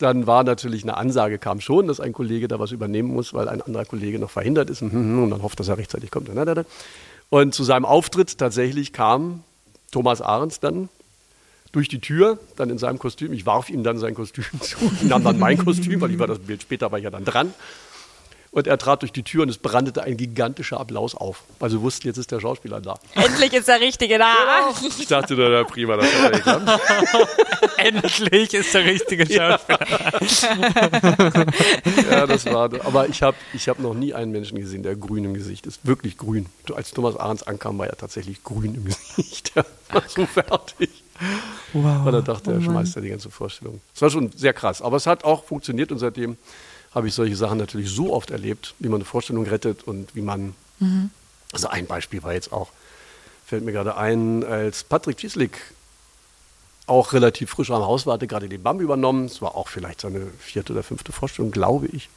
dann 0.00 0.26
war 0.26 0.44
natürlich 0.44 0.82
eine 0.82 0.96
Ansage, 0.96 1.38
kam 1.38 1.60
schon, 1.60 1.86
dass 1.86 2.00
ein 2.00 2.12
Kollege 2.12 2.48
da 2.48 2.58
was 2.58 2.72
übernehmen 2.72 3.12
muss, 3.12 3.34
weil 3.34 3.48
ein 3.48 3.60
anderer 3.60 3.84
Kollege 3.84 4.18
noch 4.18 4.30
verhindert 4.30 4.70
ist 4.70 4.82
und 4.82 5.30
dann 5.30 5.42
hofft, 5.42 5.60
dass 5.60 5.68
er 5.68 5.78
rechtzeitig 5.78 6.10
kommt. 6.10 6.30
Und 7.28 7.54
zu 7.54 7.64
seinem 7.64 7.84
Auftritt 7.84 8.38
tatsächlich 8.38 8.92
kam 8.92 9.44
Thomas 9.92 10.22
Ahrens 10.22 10.58
dann 10.58 10.88
durch 11.72 11.88
die 11.88 12.00
Tür, 12.00 12.38
dann 12.56 12.70
in 12.70 12.78
seinem 12.78 12.98
Kostüm. 12.98 13.32
Ich 13.32 13.46
warf 13.46 13.70
ihm 13.70 13.84
dann 13.84 13.98
sein 13.98 14.14
Kostüm 14.14 14.44
zu, 14.60 14.78
nahm 15.02 15.22
dann 15.22 15.38
mein 15.38 15.58
Kostüm, 15.58 16.00
weil 16.00 16.10
ich 16.10 16.18
war 16.18 16.26
das 16.26 16.38
Bild 16.40 16.62
später 16.62 16.90
war 16.90 16.98
ich 16.98 17.04
ja 17.04 17.10
dann 17.10 17.24
dran. 17.24 17.54
Und 18.52 18.66
er 18.66 18.78
trat 18.78 19.02
durch 19.02 19.12
die 19.12 19.22
Tür 19.22 19.42
und 19.44 19.48
es 19.48 19.58
brandete 19.58 20.02
ein 20.02 20.16
gigantischer 20.16 20.80
Applaus 20.80 21.14
auf. 21.14 21.44
weil 21.60 21.70
sie 21.70 21.80
wussten, 21.80 22.08
jetzt 22.08 22.16
ist 22.16 22.32
der 22.32 22.40
Schauspieler 22.40 22.80
da. 22.80 22.98
Endlich 23.14 23.52
ist 23.52 23.68
der 23.68 23.80
Richtige 23.80 24.18
da. 24.18 24.34
Genau. 24.74 24.90
Ich 24.98 25.06
dachte, 25.06 25.34
na, 25.36 25.48
na 25.48 25.62
prima, 25.62 25.96
das 25.96 26.06
hat 26.12 26.32
er 26.32 26.38
geklappt. 26.38 26.80
Endlich 27.76 28.54
ist 28.54 28.74
der 28.74 28.84
richtige 28.84 29.24
Schauspieler. 29.24 29.86
ja, 32.10 32.26
das 32.26 32.44
war. 32.46 32.70
Aber 32.84 33.08
ich 33.08 33.22
habe 33.22 33.36
ich 33.54 33.68
hab 33.68 33.78
noch 33.78 33.94
nie 33.94 34.14
einen 34.14 34.32
Menschen 34.32 34.58
gesehen, 34.58 34.82
der 34.82 34.96
grün 34.96 35.24
im 35.24 35.34
Gesicht 35.34 35.66
ist. 35.66 35.86
Wirklich 35.86 36.18
grün. 36.18 36.46
Als 36.74 36.90
Thomas 36.90 37.16
Ahrens 37.16 37.44
ankam, 37.44 37.78
war 37.78 37.86
er 37.86 37.96
tatsächlich 37.96 38.42
grün 38.42 38.74
im 38.74 38.84
Gesicht. 38.84 39.52
Er 39.92 39.96
war 39.96 40.08
so 40.08 40.24
fertig. 40.24 41.02
Wow. 41.72 42.06
Und 42.06 42.14
er 42.14 42.22
dachte, 42.22 42.52
er 42.52 42.58
oh 42.58 42.60
schmeißt 42.60 42.94
ja 42.94 43.02
die 43.02 43.08
ganze 43.08 43.28
Vorstellung. 43.28 43.80
Das 43.92 44.02
war 44.02 44.10
schon 44.10 44.30
sehr 44.30 44.52
krass. 44.52 44.80
Aber 44.82 44.96
es 44.96 45.06
hat 45.08 45.24
auch 45.24 45.42
funktioniert 45.44 45.90
und 45.90 45.98
seitdem 45.98 46.36
habe 46.94 47.08
ich 47.08 47.14
solche 47.14 47.36
Sachen 47.36 47.58
natürlich 47.58 47.90
so 47.90 48.12
oft 48.12 48.30
erlebt, 48.30 48.74
wie 48.78 48.88
man 48.88 48.96
eine 48.96 49.04
Vorstellung 49.04 49.46
rettet 49.46 49.84
und 49.84 50.14
wie 50.14 50.22
man. 50.22 50.54
Mhm. 50.78 51.10
Also 51.52 51.68
ein 51.68 51.86
Beispiel 51.86 52.22
war 52.22 52.32
jetzt 52.32 52.52
auch, 52.52 52.70
fällt 53.44 53.64
mir 53.64 53.72
gerade 53.72 53.96
ein, 53.96 54.44
als 54.44 54.84
Patrick 54.84 55.18
Cieslik 55.18 55.58
auch 56.86 57.12
relativ 57.12 57.50
frisch 57.50 57.70
am 57.70 57.82
Haus 57.82 58.04
war, 58.06 58.14
hatte 58.14 58.26
gerade 58.26 58.48
den 58.48 58.62
BAM 58.62 58.80
übernommen. 58.80 59.26
Es 59.26 59.40
war 59.40 59.56
auch 59.56 59.68
vielleicht 59.68 60.00
seine 60.00 60.26
vierte 60.38 60.72
oder 60.72 60.82
fünfte 60.82 61.12
Vorstellung, 61.12 61.50
glaube 61.50 61.86
ich. 61.86 62.08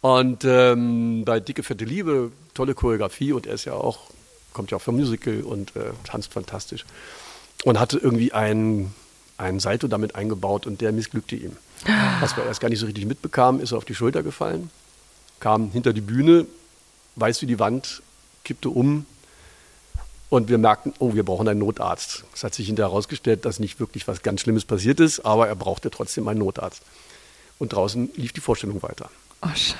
Und 0.00 0.44
ähm, 0.44 1.24
bei 1.24 1.40
Dicke 1.40 1.62
Fette 1.62 1.84
Liebe, 1.84 2.32
tolle 2.54 2.74
Choreografie 2.74 3.32
und 3.32 3.46
er 3.46 3.54
ist 3.54 3.64
ja 3.64 3.74
auch, 3.74 3.98
kommt 4.52 4.70
ja 4.70 4.76
auch 4.76 4.82
vom 4.82 4.96
Musical 4.96 5.42
und 5.42 5.74
äh, 5.76 5.92
tanzt 6.04 6.32
fantastisch. 6.32 6.84
Und 7.64 7.78
hatte 7.78 7.98
irgendwie 7.98 8.32
ein, 8.32 8.92
ein 9.36 9.60
Salto 9.60 9.86
damit 9.88 10.14
eingebaut 10.14 10.66
und 10.66 10.80
der 10.80 10.92
missglückte 10.92 11.36
ihm. 11.36 11.56
Was 12.20 12.36
wir 12.36 12.44
erst 12.44 12.60
gar 12.60 12.68
nicht 12.68 12.78
so 12.78 12.86
richtig 12.86 13.06
mitbekamen, 13.06 13.60
ist 13.60 13.72
er 13.72 13.78
auf 13.78 13.84
die 13.84 13.94
Schulter 13.94 14.22
gefallen, 14.22 14.70
kam 15.40 15.70
hinter 15.70 15.92
die 15.92 16.00
Bühne, 16.00 16.46
weiß 17.16 17.42
wie 17.42 17.46
die 17.46 17.58
Wand, 17.58 18.02
kippte 18.44 18.68
um 18.68 19.06
und 20.28 20.48
wir 20.48 20.58
merkten, 20.58 20.94
oh, 20.98 21.14
wir 21.14 21.24
brauchen 21.24 21.48
einen 21.48 21.60
Notarzt. 21.60 22.24
Es 22.34 22.44
hat 22.44 22.54
sich 22.54 22.66
hinterher 22.66 22.90
herausgestellt, 22.90 23.44
dass 23.44 23.58
nicht 23.58 23.80
wirklich 23.80 24.08
was 24.08 24.22
ganz 24.22 24.40
Schlimmes 24.40 24.64
passiert 24.64 25.00
ist, 25.00 25.20
aber 25.20 25.48
er 25.48 25.56
brauchte 25.56 25.90
trotzdem 25.90 26.28
einen 26.28 26.38
Notarzt. 26.38 26.82
Und 27.58 27.72
draußen 27.74 28.10
lief 28.16 28.32
die 28.32 28.40
Vorstellung 28.40 28.82
weiter. 28.82 29.10
Oh, 29.42 29.48
scheiße. 29.48 29.76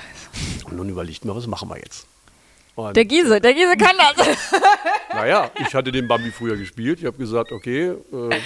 Und 0.65 0.75
nun 0.75 0.89
überlegten 0.89 1.29
wir, 1.29 1.35
was 1.35 1.47
machen 1.47 1.69
wir 1.69 1.77
jetzt? 1.77 2.05
Und 2.75 2.95
der 2.95 3.05
Giese, 3.05 3.39
der 3.39 3.53
Giese 3.53 3.77
kann 3.77 3.95
das. 4.15 4.27
naja, 5.13 5.51
ich 5.59 5.73
hatte 5.73 5.91
den 5.91 6.07
Bambi 6.07 6.31
früher 6.31 6.57
gespielt. 6.57 6.99
Ich 6.99 7.05
habe 7.05 7.17
gesagt, 7.17 7.51
okay, 7.51 7.89
äh, 7.89 8.39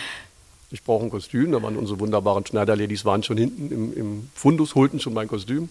ich 0.70 0.84
brauche 0.84 1.05
ein 1.05 1.09
Kostüm. 1.09 1.51
Da 1.51 1.61
waren 1.61 1.78
unsere 1.78 1.99
wunderbaren 1.99 2.45
Schneiderladies 2.45 3.05
waren 3.05 3.24
schon 3.24 3.38
hinten 3.38 3.72
im, 3.72 3.93
im 3.93 4.30
Fundus, 4.34 4.76
holten 4.76 4.99
schon 4.99 5.13
mein 5.13 5.28
Kostüm. 5.28 5.70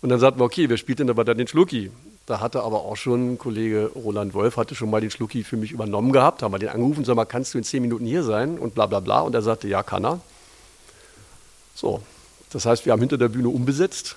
Und 0.00 0.08
dann 0.10 0.20
sagten 0.20 0.40
wir, 0.40 0.44
okay, 0.44 0.68
wer 0.68 0.76
spielt 0.76 1.00
denn 1.00 1.10
aber 1.10 1.24
dann 1.24 1.38
den 1.38 1.48
Schlucki? 1.48 1.90
Da 2.26 2.40
hatte 2.40 2.62
aber 2.62 2.82
auch 2.82 2.96
schon 2.96 3.38
Kollege 3.38 3.90
Roland 3.94 4.34
Wolf, 4.34 4.56
hatte 4.56 4.74
schon 4.74 4.90
mal 4.90 5.00
den 5.00 5.10
Schlucki 5.10 5.44
für 5.44 5.56
mich 5.56 5.72
übernommen 5.72 6.12
gehabt, 6.12 6.42
haben 6.42 6.52
wir 6.52 6.58
den 6.58 6.68
angerufen, 6.68 7.04
sag 7.04 7.16
mal, 7.16 7.24
kannst 7.24 7.54
du 7.54 7.58
in 7.58 7.64
zehn 7.64 7.82
Minuten 7.82 8.04
hier 8.04 8.22
sein? 8.22 8.58
Und 8.58 8.74
bla 8.74 8.86
bla 8.86 9.00
bla. 9.00 9.20
Und 9.20 9.34
er 9.34 9.42
sagte, 9.42 9.66
ja, 9.66 9.82
kann 9.82 10.04
er. 10.04 10.20
So, 11.74 12.02
das 12.50 12.66
heißt, 12.66 12.86
wir 12.86 12.92
haben 12.92 13.00
hinter 13.00 13.18
der 13.18 13.28
Bühne 13.28 13.48
umbesetzt. 13.48 14.16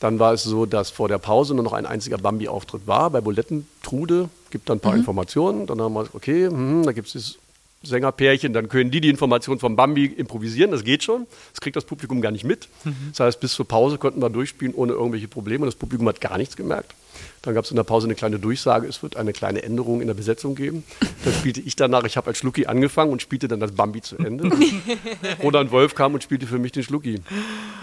Dann 0.00 0.18
war 0.18 0.32
es 0.32 0.42
so, 0.42 0.64
dass 0.64 0.90
vor 0.90 1.08
der 1.08 1.18
Pause 1.18 1.54
nur 1.54 1.62
noch 1.62 1.74
ein 1.74 1.84
einziger 1.84 2.16
Bambi-Auftritt 2.16 2.86
war. 2.86 3.10
Bei 3.10 3.20
Bulettentrude 3.20 4.30
gibt 4.50 4.70
dann 4.70 4.78
ein 4.78 4.80
paar 4.80 4.92
mhm. 4.92 5.00
Informationen. 5.00 5.66
Dann 5.66 5.80
haben 5.80 5.92
wir, 5.92 6.06
okay, 6.14 6.46
hm, 6.46 6.82
da 6.84 6.92
gibt 6.92 7.08
es 7.08 7.12
das 7.12 7.38
Sängerpärchen, 7.82 8.52
dann 8.52 8.68
können 8.68 8.90
die 8.90 9.00
die 9.00 9.08
Informationen 9.08 9.58
vom 9.58 9.74
Bambi 9.74 10.04
improvisieren, 10.04 10.70
das 10.70 10.84
geht 10.84 11.02
schon. 11.02 11.26
Das 11.52 11.62
kriegt 11.62 11.76
das 11.76 11.84
Publikum 11.84 12.20
gar 12.20 12.30
nicht 12.30 12.44
mit. 12.44 12.68
Mhm. 12.84 12.94
Das 13.10 13.20
heißt, 13.20 13.40
bis 13.40 13.54
zur 13.54 13.66
Pause 13.66 13.96
konnten 13.96 14.20
wir 14.20 14.28
durchspielen 14.28 14.74
ohne 14.74 14.92
irgendwelche 14.92 15.28
Probleme. 15.28 15.64
Das 15.64 15.76
Publikum 15.76 16.06
hat 16.08 16.20
gar 16.20 16.36
nichts 16.36 16.56
gemerkt. 16.56 16.94
Dann 17.40 17.54
gab 17.54 17.64
es 17.64 17.70
in 17.70 17.76
der 17.76 17.84
Pause 17.84 18.06
eine 18.06 18.14
kleine 18.14 18.38
Durchsage, 18.38 18.86
es 18.86 19.02
wird 19.02 19.16
eine 19.16 19.32
kleine 19.32 19.62
Änderung 19.62 20.02
in 20.02 20.08
der 20.08 20.14
Besetzung 20.14 20.54
geben. 20.54 20.84
Dann 21.24 21.32
spielte 21.32 21.60
ich 21.60 21.74
danach, 21.74 22.04
ich 22.04 22.18
habe 22.18 22.26
als 22.28 22.38
Schlucki 22.38 22.66
angefangen 22.66 23.12
und 23.12 23.22
spielte 23.22 23.48
dann 23.48 23.60
das 23.60 23.72
Bambi 23.72 24.02
zu 24.02 24.18
Ende. 24.18 24.50
Roland 25.42 25.70
Wolf 25.70 25.94
kam 25.94 26.12
und 26.12 26.22
spielte 26.22 26.46
für 26.46 26.58
mich 26.58 26.72
den 26.72 26.82
Schlucki. 26.82 27.22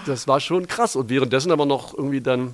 Das 0.05 0.27
war 0.27 0.39
schon 0.39 0.67
krass. 0.67 0.95
Und 0.95 1.09
währenddessen 1.09 1.51
aber 1.51 1.65
noch 1.65 1.97
irgendwie 1.97 2.21
dann 2.21 2.53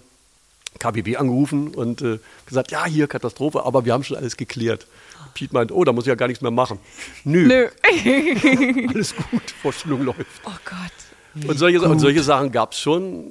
KBB 0.79 1.17
angerufen 1.17 1.69
und 1.69 2.01
äh, 2.01 2.19
gesagt, 2.45 2.71
ja, 2.71 2.85
hier 2.85 3.07
Katastrophe, 3.07 3.65
aber 3.65 3.85
wir 3.85 3.93
haben 3.93 4.03
schon 4.03 4.17
alles 4.17 4.37
geklärt. 4.37 4.87
Piet 5.33 5.53
meint, 5.53 5.71
oh, 5.71 5.83
da 5.83 5.91
muss 5.91 6.05
ich 6.05 6.09
ja 6.09 6.15
gar 6.15 6.27
nichts 6.27 6.41
mehr 6.41 6.51
machen. 6.51 6.79
Nö. 7.23 7.47
Nö. 7.47 7.67
Alles 8.89 9.15
gut, 9.15 9.51
Vorstellung 9.61 10.03
läuft. 10.03 10.19
Oh 10.45 10.51
Gott. 10.65 11.47
Und 11.47 11.57
solche, 11.57 11.81
und 11.81 11.99
solche, 11.99 12.21
Sachen 12.21 12.51
gab 12.51 12.73
es 12.73 12.79
schon 12.79 13.25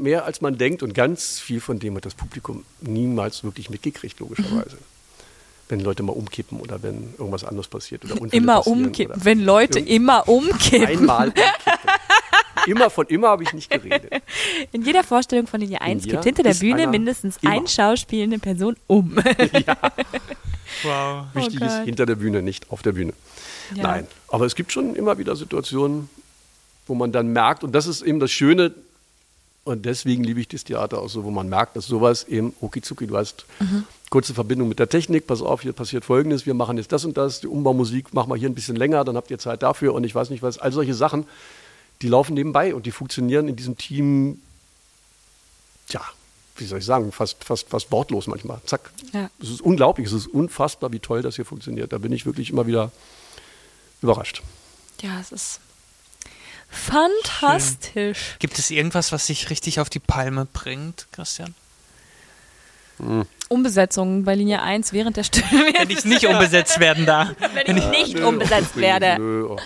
mehr, 0.00 0.24
als 0.24 0.40
man 0.40 0.56
denkt. 0.56 0.82
Und 0.82 0.94
ganz 0.94 1.38
viel 1.38 1.60
von 1.60 1.78
dem 1.78 1.94
hat 1.96 2.06
das 2.06 2.14
Publikum 2.14 2.64
niemals 2.80 3.44
wirklich 3.44 3.68
mitgekriegt, 3.68 4.18
logischerweise. 4.20 4.76
Mhm. 4.76 4.94
Wenn 5.68 5.80
Leute 5.80 6.02
mal 6.02 6.12
umkippen 6.12 6.60
oder 6.60 6.82
wenn 6.82 7.14
irgendwas 7.18 7.44
anderes 7.44 7.68
passiert. 7.68 8.04
Oder 8.04 8.32
immer 8.32 8.66
umkippen. 8.66 9.22
Wenn 9.22 9.40
Leute 9.40 9.78
immer 9.78 10.28
umkippen. 10.28 10.86
Einmal 10.86 11.28
umkippen. 11.28 11.50
immer 12.66 12.90
von 12.90 13.06
immer 13.06 13.28
habe 13.28 13.42
ich 13.42 13.52
nicht 13.52 13.70
geredet. 13.70 14.22
In 14.72 14.82
jeder 14.82 15.02
Vorstellung 15.02 15.46
von 15.46 15.60
Linie 15.60 15.80
1 15.80 16.04
kippt 16.06 16.24
hinter 16.24 16.42
der 16.42 16.54
Bühne 16.54 16.86
mindestens 16.86 17.38
immer. 17.38 17.52
ein 17.52 17.66
schauspielende 17.66 18.38
Person 18.38 18.76
um. 18.86 19.16
ja. 19.66 19.76
Wow. 20.82 21.26
Wichtig 21.34 21.60
oh 21.62 21.64
ist 21.64 21.84
hinter 21.84 22.06
der 22.06 22.16
Bühne, 22.16 22.42
nicht 22.42 22.70
auf 22.70 22.82
der 22.82 22.92
Bühne. 22.92 23.12
Ja. 23.74 23.82
Nein, 23.82 24.06
aber 24.28 24.46
es 24.46 24.54
gibt 24.54 24.72
schon 24.72 24.94
immer 24.94 25.18
wieder 25.18 25.36
Situationen, 25.36 26.08
wo 26.86 26.94
man 26.94 27.12
dann 27.12 27.28
merkt, 27.32 27.64
und 27.64 27.72
das 27.72 27.86
ist 27.86 28.02
eben 28.02 28.20
das 28.20 28.30
Schöne, 28.30 28.74
und 29.64 29.86
deswegen 29.86 30.22
liebe 30.24 30.40
ich 30.40 30.48
das 30.48 30.64
Theater 30.64 31.00
auch 31.00 31.08
so, 31.08 31.24
wo 31.24 31.30
man 31.30 31.48
merkt, 31.48 31.74
dass 31.74 31.86
sowas 31.86 32.24
eben, 32.24 32.54
okizuki, 32.60 33.06
du 33.06 33.16
hast 33.16 33.46
mhm. 33.60 33.84
kurze 34.10 34.34
Verbindung 34.34 34.68
mit 34.68 34.78
der 34.78 34.90
Technik, 34.90 35.26
pass 35.26 35.40
auf, 35.40 35.62
hier 35.62 35.72
passiert 35.72 36.04
Folgendes, 36.04 36.44
wir 36.44 36.52
machen 36.52 36.76
jetzt 36.76 36.92
das 36.92 37.06
und 37.06 37.16
das, 37.16 37.40
die 37.40 37.46
Umbaumusik 37.46 38.12
machen 38.12 38.28
wir 38.30 38.36
hier 38.36 38.50
ein 38.50 38.54
bisschen 38.54 38.76
länger, 38.76 39.04
dann 39.04 39.16
habt 39.16 39.30
ihr 39.30 39.38
Zeit 39.38 39.62
dafür 39.62 39.94
und 39.94 40.04
ich 40.04 40.14
weiß 40.14 40.28
nicht 40.28 40.42
was, 40.42 40.58
all 40.58 40.70
solche 40.70 40.92
Sachen, 40.92 41.26
die 42.02 42.08
laufen 42.08 42.34
nebenbei 42.34 42.74
und 42.74 42.84
die 42.84 42.90
funktionieren 42.90 43.48
in 43.48 43.56
diesem 43.56 43.78
Team, 43.78 44.42
ja, 45.88 46.02
wie 46.56 46.64
soll 46.64 46.78
ich 46.78 46.84
sagen, 46.84 47.10
fast, 47.12 47.42
fast, 47.42 47.68
fast 47.68 47.90
wortlos 47.90 48.26
manchmal. 48.26 48.60
Zack. 48.64 48.90
Ja. 49.12 49.30
Es 49.40 49.50
ist 49.50 49.60
unglaublich, 49.60 50.06
es 50.06 50.12
ist 50.12 50.26
unfassbar, 50.28 50.92
wie 50.92 51.00
toll 51.00 51.22
das 51.22 51.36
hier 51.36 51.44
funktioniert. 51.44 51.92
Da 51.92 51.98
bin 51.98 52.12
ich 52.12 52.26
wirklich 52.26 52.50
immer 52.50 52.66
wieder 52.66 52.92
überrascht. 54.02 54.42
Ja, 55.00 55.18
es 55.20 55.32
ist 55.32 55.60
fantastisch. 56.70 58.18
Schön. 58.18 58.38
Gibt 58.38 58.58
es 58.58 58.70
irgendwas, 58.70 59.12
was 59.12 59.26
sich 59.26 59.50
richtig 59.50 59.80
auf 59.80 59.90
die 59.90 59.98
Palme 59.98 60.46
bringt, 60.46 61.06
Christian? 61.12 61.54
Hm. 62.98 63.26
Umbesetzungen 63.48 64.24
bei 64.24 64.34
Linie 64.34 64.62
1 64.62 64.92
während 64.92 65.16
der 65.16 65.24
Stimme. 65.24 65.72
Wenn 65.78 65.90
ich 65.90 66.04
nicht 66.04 66.26
umbesetzt 66.26 66.78
werden 66.78 67.06
darf. 67.06 67.34
Wenn 67.64 67.76
ich 67.76 67.86
nicht 67.86 68.14
nö, 68.14 68.26
umbesetzt 68.26 68.76
werde. 68.76 69.16
Nö, 69.18 69.46
oh. 69.50 69.56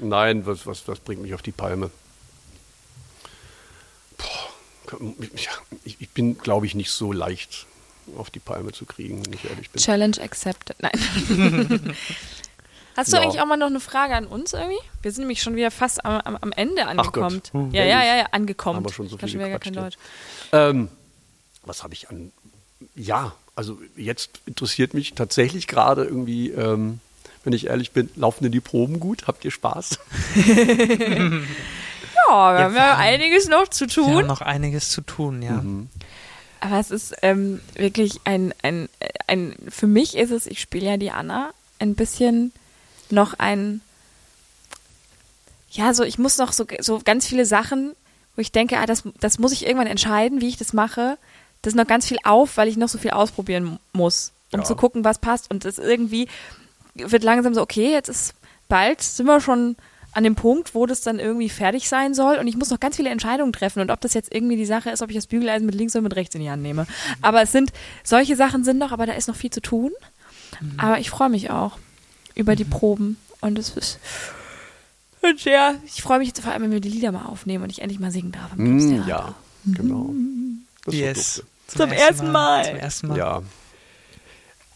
Nein, 0.00 0.46
was, 0.46 0.66
was, 0.66 0.88
was 0.88 0.98
bringt 1.00 1.20
mich 1.22 1.34
auf 1.34 1.42
die 1.42 1.52
Palme? 1.52 1.90
Ich, 5.84 5.96
ich 6.00 6.08
bin, 6.10 6.38
glaube 6.38 6.66
ich, 6.66 6.74
nicht 6.74 6.90
so 6.90 7.12
leicht 7.12 7.66
auf 8.16 8.30
die 8.30 8.40
Palme 8.40 8.72
zu 8.72 8.86
kriegen, 8.86 9.24
wenn 9.24 9.32
ich 9.32 9.44
ehrlich 9.44 9.70
bin. 9.70 9.80
Challenge 9.80 10.20
accepted. 10.20 10.76
Nein. 10.80 10.92
Hast 12.96 13.12
du 13.12 13.16
ja. 13.16 13.22
eigentlich 13.22 13.40
auch 13.40 13.46
mal 13.46 13.56
noch 13.56 13.68
eine 13.68 13.80
Frage 13.80 14.14
an 14.14 14.26
uns 14.26 14.52
irgendwie? 14.52 14.80
Wir 15.02 15.12
sind 15.12 15.22
nämlich 15.22 15.42
schon 15.42 15.56
wieder 15.56 15.70
fast 15.70 16.04
am, 16.04 16.20
am, 16.20 16.36
am 16.36 16.52
Ende 16.52 16.86
angekommen. 16.86 17.40
Ach 17.46 17.52
Gott. 17.52 17.62
Hm, 17.68 17.70
ja, 17.72 17.84
ja, 17.84 18.04
ja, 18.04 18.16
ja, 18.16 18.26
angekommen. 18.32 18.78
Haben 18.78 18.86
wir 18.86 18.92
schon 18.92 19.08
so 19.08 19.16
viel 19.16 19.38
gar 19.38 19.58
kein 19.58 19.72
Deutsch. 19.72 19.96
Ähm, 20.52 20.88
was 21.64 21.82
habe 21.82 21.94
ich 21.94 22.10
an? 22.10 22.32
Ja, 22.94 23.34
also 23.54 23.78
jetzt 23.96 24.40
interessiert 24.46 24.94
mich 24.94 25.14
tatsächlich 25.14 25.66
gerade 25.66 26.04
irgendwie, 26.04 26.50
ähm, 26.50 27.00
wenn 27.44 27.52
ich 27.52 27.66
ehrlich 27.66 27.92
bin, 27.92 28.10
laufen 28.16 28.44
denn 28.44 28.52
die 28.52 28.60
Proben 28.60 29.00
gut? 29.00 29.26
Habt 29.26 29.44
ihr 29.44 29.50
Spaß? 29.50 29.98
Ja, 32.30 32.54
wir 32.54 32.60
ja, 32.60 32.64
haben 32.64 32.74
ja 32.74 32.96
einiges 32.96 33.48
noch 33.48 33.68
zu 33.68 33.86
tun. 33.86 34.08
Wir 34.08 34.18
haben 34.18 34.26
noch 34.26 34.40
einiges 34.40 34.90
zu 34.90 35.00
tun, 35.00 35.42
ja. 35.42 35.52
Mhm. 35.52 35.88
Aber 36.60 36.78
es 36.78 36.90
ist 36.90 37.14
ähm, 37.22 37.60
wirklich 37.74 38.20
ein, 38.24 38.52
ein, 38.62 38.88
ein, 39.26 39.56
für 39.68 39.86
mich 39.86 40.16
ist 40.16 40.30
es, 40.30 40.46
ich 40.46 40.60
spiele 40.60 40.86
ja 40.86 40.96
die 40.98 41.10
Anna, 41.10 41.52
ein 41.78 41.94
bisschen 41.94 42.52
noch 43.08 43.34
ein, 43.38 43.80
ja, 45.70 45.94
so, 45.94 46.04
ich 46.04 46.18
muss 46.18 46.36
noch 46.36 46.52
so, 46.52 46.66
so 46.80 47.00
ganz 47.02 47.26
viele 47.26 47.46
Sachen, 47.46 47.94
wo 48.36 48.40
ich 48.40 48.52
denke, 48.52 48.78
ah, 48.78 48.86
das, 48.86 49.04
das 49.20 49.38
muss 49.38 49.52
ich 49.52 49.64
irgendwann 49.64 49.86
entscheiden, 49.86 50.40
wie 50.40 50.48
ich 50.48 50.58
das 50.58 50.72
mache. 50.72 51.16
Das 51.62 51.72
ist 51.72 51.76
noch 51.76 51.86
ganz 51.86 52.06
viel 52.06 52.18
auf, 52.24 52.56
weil 52.56 52.68
ich 52.68 52.76
noch 52.76 52.88
so 52.88 52.98
viel 52.98 53.10
ausprobieren 53.10 53.78
muss, 53.92 54.32
um 54.52 54.60
ja. 54.60 54.64
zu 54.66 54.76
gucken, 54.76 55.04
was 55.04 55.18
passt. 55.18 55.50
Und 55.50 55.64
es 55.64 55.78
irgendwie 55.78 56.28
wird 56.94 57.22
langsam 57.22 57.54
so, 57.54 57.62
okay, 57.62 57.90
jetzt 57.90 58.08
ist 58.08 58.34
bald, 58.68 59.00
sind 59.02 59.26
wir 59.26 59.40
schon 59.40 59.76
an 60.12 60.24
dem 60.24 60.34
Punkt, 60.34 60.74
wo 60.74 60.86
das 60.86 61.02
dann 61.02 61.18
irgendwie 61.18 61.48
fertig 61.48 61.88
sein 61.88 62.14
soll 62.14 62.36
und 62.36 62.46
ich 62.46 62.56
muss 62.56 62.70
noch 62.70 62.80
ganz 62.80 62.96
viele 62.96 63.10
Entscheidungen 63.10 63.52
treffen 63.52 63.80
und 63.80 63.90
ob 63.90 64.00
das 64.00 64.14
jetzt 64.14 64.34
irgendwie 64.34 64.56
die 64.56 64.66
Sache 64.66 64.90
ist, 64.90 65.02
ob 65.02 65.10
ich 65.10 65.16
das 65.16 65.26
Bügeleisen 65.26 65.66
mit 65.66 65.74
links 65.74 65.94
oder 65.94 66.02
mit 66.02 66.16
rechts 66.16 66.34
in 66.34 66.40
die 66.40 66.50
Hand 66.50 66.62
nehme. 66.62 66.86
Aber 67.22 67.42
es 67.42 67.52
sind, 67.52 67.72
solche 68.02 68.34
Sachen 68.36 68.64
sind 68.64 68.78
noch, 68.78 68.92
aber 68.92 69.06
da 69.06 69.12
ist 69.12 69.28
noch 69.28 69.36
viel 69.36 69.50
zu 69.50 69.60
tun. 69.60 69.92
Aber 70.78 70.98
ich 70.98 71.10
freue 71.10 71.28
mich 71.28 71.50
auch 71.50 71.78
über 72.34 72.56
die 72.56 72.64
Proben 72.64 73.16
und 73.40 73.58
es 73.58 73.70
ist, 73.70 73.98
und 75.22 75.44
ja, 75.44 75.74
ich 75.86 76.02
freue 76.02 76.18
mich 76.18 76.28
jetzt 76.28 76.40
vor 76.40 76.52
allem, 76.52 76.62
wenn 76.62 76.72
wir 76.72 76.80
die 76.80 76.88
Lieder 76.88 77.12
mal 77.12 77.26
aufnehmen 77.26 77.64
und 77.64 77.70
ich 77.70 77.82
endlich 77.82 78.00
mal 78.00 78.10
singen 78.10 78.32
darf. 78.32 78.50
Mm, 78.56 79.06
ja, 79.06 79.34
genau. 79.66 80.12
Das 80.84 80.94
Yes. 80.94 81.34
dufte. 81.66 81.78
Zum 81.78 81.92
ersten 81.92 82.32
Mal. 82.32 82.64
Zum 82.64 82.76
ersten 82.76 83.06
Mal. 83.08 83.18
Ja, 83.18 83.42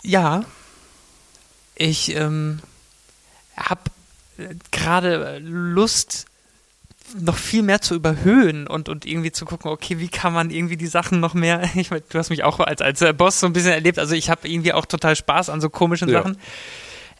Ja, 0.03 0.45
ich 1.75 2.15
ähm, 2.15 2.61
habe 3.57 3.81
gerade 4.71 5.39
Lust, 5.39 6.27
noch 7.21 7.37
viel 7.37 7.63
mehr 7.63 7.81
zu 7.81 7.95
überhöhen 7.95 8.67
und, 8.67 8.89
und 8.89 9.05
irgendwie 9.07 9.31
zu 9.31 9.45
gucken, 9.45 9.71
okay, 9.71 9.99
wie 9.99 10.09
kann 10.09 10.33
man 10.33 10.51
irgendwie 10.51 10.77
die 10.77 10.87
Sachen 10.87 11.21
noch 11.21 11.35
mehr, 11.35 11.63
ich 11.75 11.91
mein, 11.91 12.03
du 12.09 12.19
hast 12.19 12.31
mich 12.31 12.43
auch 12.45 12.59
als, 12.61 12.81
als 12.81 13.03
äh, 13.03 13.13
Boss 13.13 13.41
so 13.41 13.47
ein 13.47 13.53
bisschen 13.53 13.73
erlebt, 13.73 13.99
also 13.99 14.15
ich 14.15 14.31
habe 14.31 14.49
irgendwie 14.49 14.73
auch 14.73 14.87
total 14.87 15.15
Spaß 15.15 15.49
an 15.51 15.61
so 15.61 15.69
komischen 15.71 16.09
Ja. 16.09 16.21
Sachen. 16.23 16.39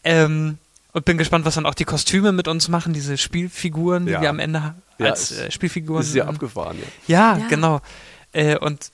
Ähm, 0.03 0.59
und 0.93 1.05
bin 1.05 1.19
gespannt, 1.19 1.45
was 1.45 1.55
dann 1.57 1.67
auch 1.67 1.75
die 1.75 1.85
Kostüme 1.85 2.31
mit 2.33 2.47
uns 2.47 2.69
machen, 2.69 2.93
diese 2.93 3.19
Spielfiguren, 3.19 4.07
die 4.07 4.13
Ja. 4.13 4.21
wir 4.21 4.31
am 4.31 4.39
Ende 4.39 4.63
ha- 4.63 4.75
Ja, 4.99 5.07
als 5.11 5.31
es 5.33 5.39
äh, 5.39 5.51
Spielfiguren. 5.51 6.03
ist 6.03 6.13
sehr 6.13 6.23
ähm, 6.25 6.31
abgefahren. 6.31 6.79
Ja. 7.07 7.35
ja, 7.35 7.39
Ja. 7.39 7.47
genau. 7.49 7.81
Äh, 8.33 8.57
und 8.59 8.91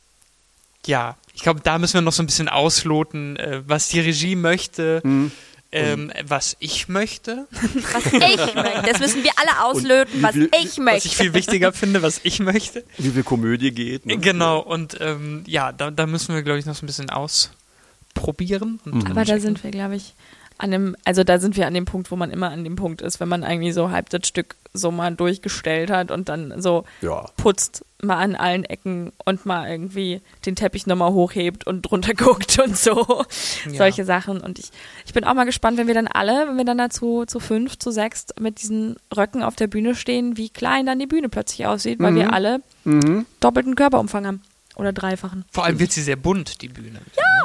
ja, 0.86 1.16
ich 1.34 1.42
glaube, 1.42 1.60
da 1.62 1.78
müssen 1.78 1.94
wir 1.94 2.00
noch 2.00 2.12
so 2.12 2.22
ein 2.22 2.26
bisschen 2.26 2.48
ausloten, 2.48 3.36
äh, 3.36 3.62
was 3.66 3.88
die 3.88 4.00
Regie 4.00 4.34
möchte, 4.34 5.00
Mhm. 5.04 5.30
Ähm, 5.72 6.12
was 6.24 6.56
ich 6.58 6.88
möchte, 6.88 7.46
Was 7.92 8.06
ich 8.06 8.12
möchte. 8.54 8.82
Das 8.90 8.98
müssen 8.98 9.22
wir 9.22 9.30
alle 9.36 9.64
auslöten, 9.64 10.20
was 10.22 10.32
viel- 10.32 10.50
ich 10.60 10.78
möchte. 10.78 10.96
was 10.96 11.04
ich 11.04 11.16
viel 11.16 11.32
wichtiger 11.34 11.72
finde, 11.72 12.02
was 12.02 12.20
ich 12.24 12.40
möchte. 12.40 12.84
Wie 12.98 13.10
viel 13.10 13.22
Komödie 13.22 13.70
geht. 13.70 14.04
Ne? 14.06 14.18
Genau, 14.18 14.58
und 14.60 14.96
ähm, 15.00 15.44
ja, 15.46 15.70
da, 15.72 15.90
da 15.92 16.06
müssen 16.06 16.34
wir, 16.34 16.42
glaube 16.42 16.58
ich, 16.58 16.66
noch 16.66 16.74
so 16.74 16.84
ein 16.84 16.86
bisschen 16.86 17.08
ausprobieren. 17.10 18.80
Und 18.84 19.08
Aber 19.10 19.24
da 19.24 19.38
sind 19.38 19.62
wir, 19.62 19.70
glaube 19.70 19.96
ich, 19.96 20.14
an 20.61 20.70
dem, 20.70 20.96
also 21.04 21.24
da 21.24 21.38
sind 21.38 21.56
wir 21.56 21.66
an 21.66 21.74
dem 21.74 21.84
Punkt, 21.86 22.11
wo 22.11 22.16
man 22.16 22.30
immer 22.30 22.50
an 22.50 22.64
dem 22.64 22.76
Punkt 22.76 23.02
ist, 23.02 23.18
wenn 23.20 23.28
man 23.28 23.42
irgendwie 23.42 23.72
so 23.72 23.90
halb 23.90 24.08
das 24.11 24.26
Stück 24.26 24.56
so 24.72 24.90
mal 24.92 25.14
durchgestellt 25.14 25.90
hat 25.90 26.11
und 26.11 26.28
dann 26.28 26.61
so 26.62 26.84
Ja. 27.00 27.26
putzt 27.36 27.84
mal 28.02 28.16
an 28.16 28.36
allen 28.36 28.64
Ecken 28.64 29.12
und 29.24 29.44
mal 29.44 29.68
irgendwie 29.68 30.20
den 30.46 30.54
Teppich 30.56 30.86
nochmal 30.86 31.12
hochhebt 31.12 31.66
und 31.66 31.82
drunter 31.82 32.14
guckt 32.14 32.58
und 32.58 32.76
so. 32.76 33.24
Ja. 33.66 33.74
Solche 33.74 34.04
Sachen. 34.04 34.40
Und 34.40 34.58
ich, 34.58 34.70
ich 35.04 35.12
bin 35.12 35.24
auch 35.24 35.34
mal 35.34 35.44
gespannt, 35.44 35.76
wenn 35.76 35.86
wir 35.86 35.94
dann 35.94 36.06
alle, 36.08 36.46
wenn 36.48 36.56
wir 36.56 36.64
dann 36.64 36.78
dazu 36.78 37.24
zu 37.26 37.40
fünf, 37.40 37.78
zu 37.78 37.90
sechs 37.90 38.26
mit 38.38 38.62
diesen 38.62 38.96
Röcken 39.14 39.42
auf 39.42 39.56
der 39.56 39.66
Bühne 39.66 39.94
stehen, 39.94 40.36
wie 40.36 40.48
klein 40.50 40.86
dann 40.86 40.98
die 40.98 41.06
Bühne 41.06 41.28
plötzlich 41.28 41.66
aussieht, 41.66 41.98
weil 42.00 42.14
wir 42.14 42.32
alle 42.32 42.61
Mhm. 42.84 43.26
doppelten 43.40 43.74
Körperumfang 43.74 44.26
haben. 44.26 44.42
Oder 44.80 44.94
dreifachen. 44.94 45.44
Vor 45.52 45.64
allem 45.64 45.78
wird 45.78 45.92
sie 45.92 46.00
sehr 46.00 46.16
bunt, 46.16 46.62
die 46.62 46.68
Bühne. 46.68 47.02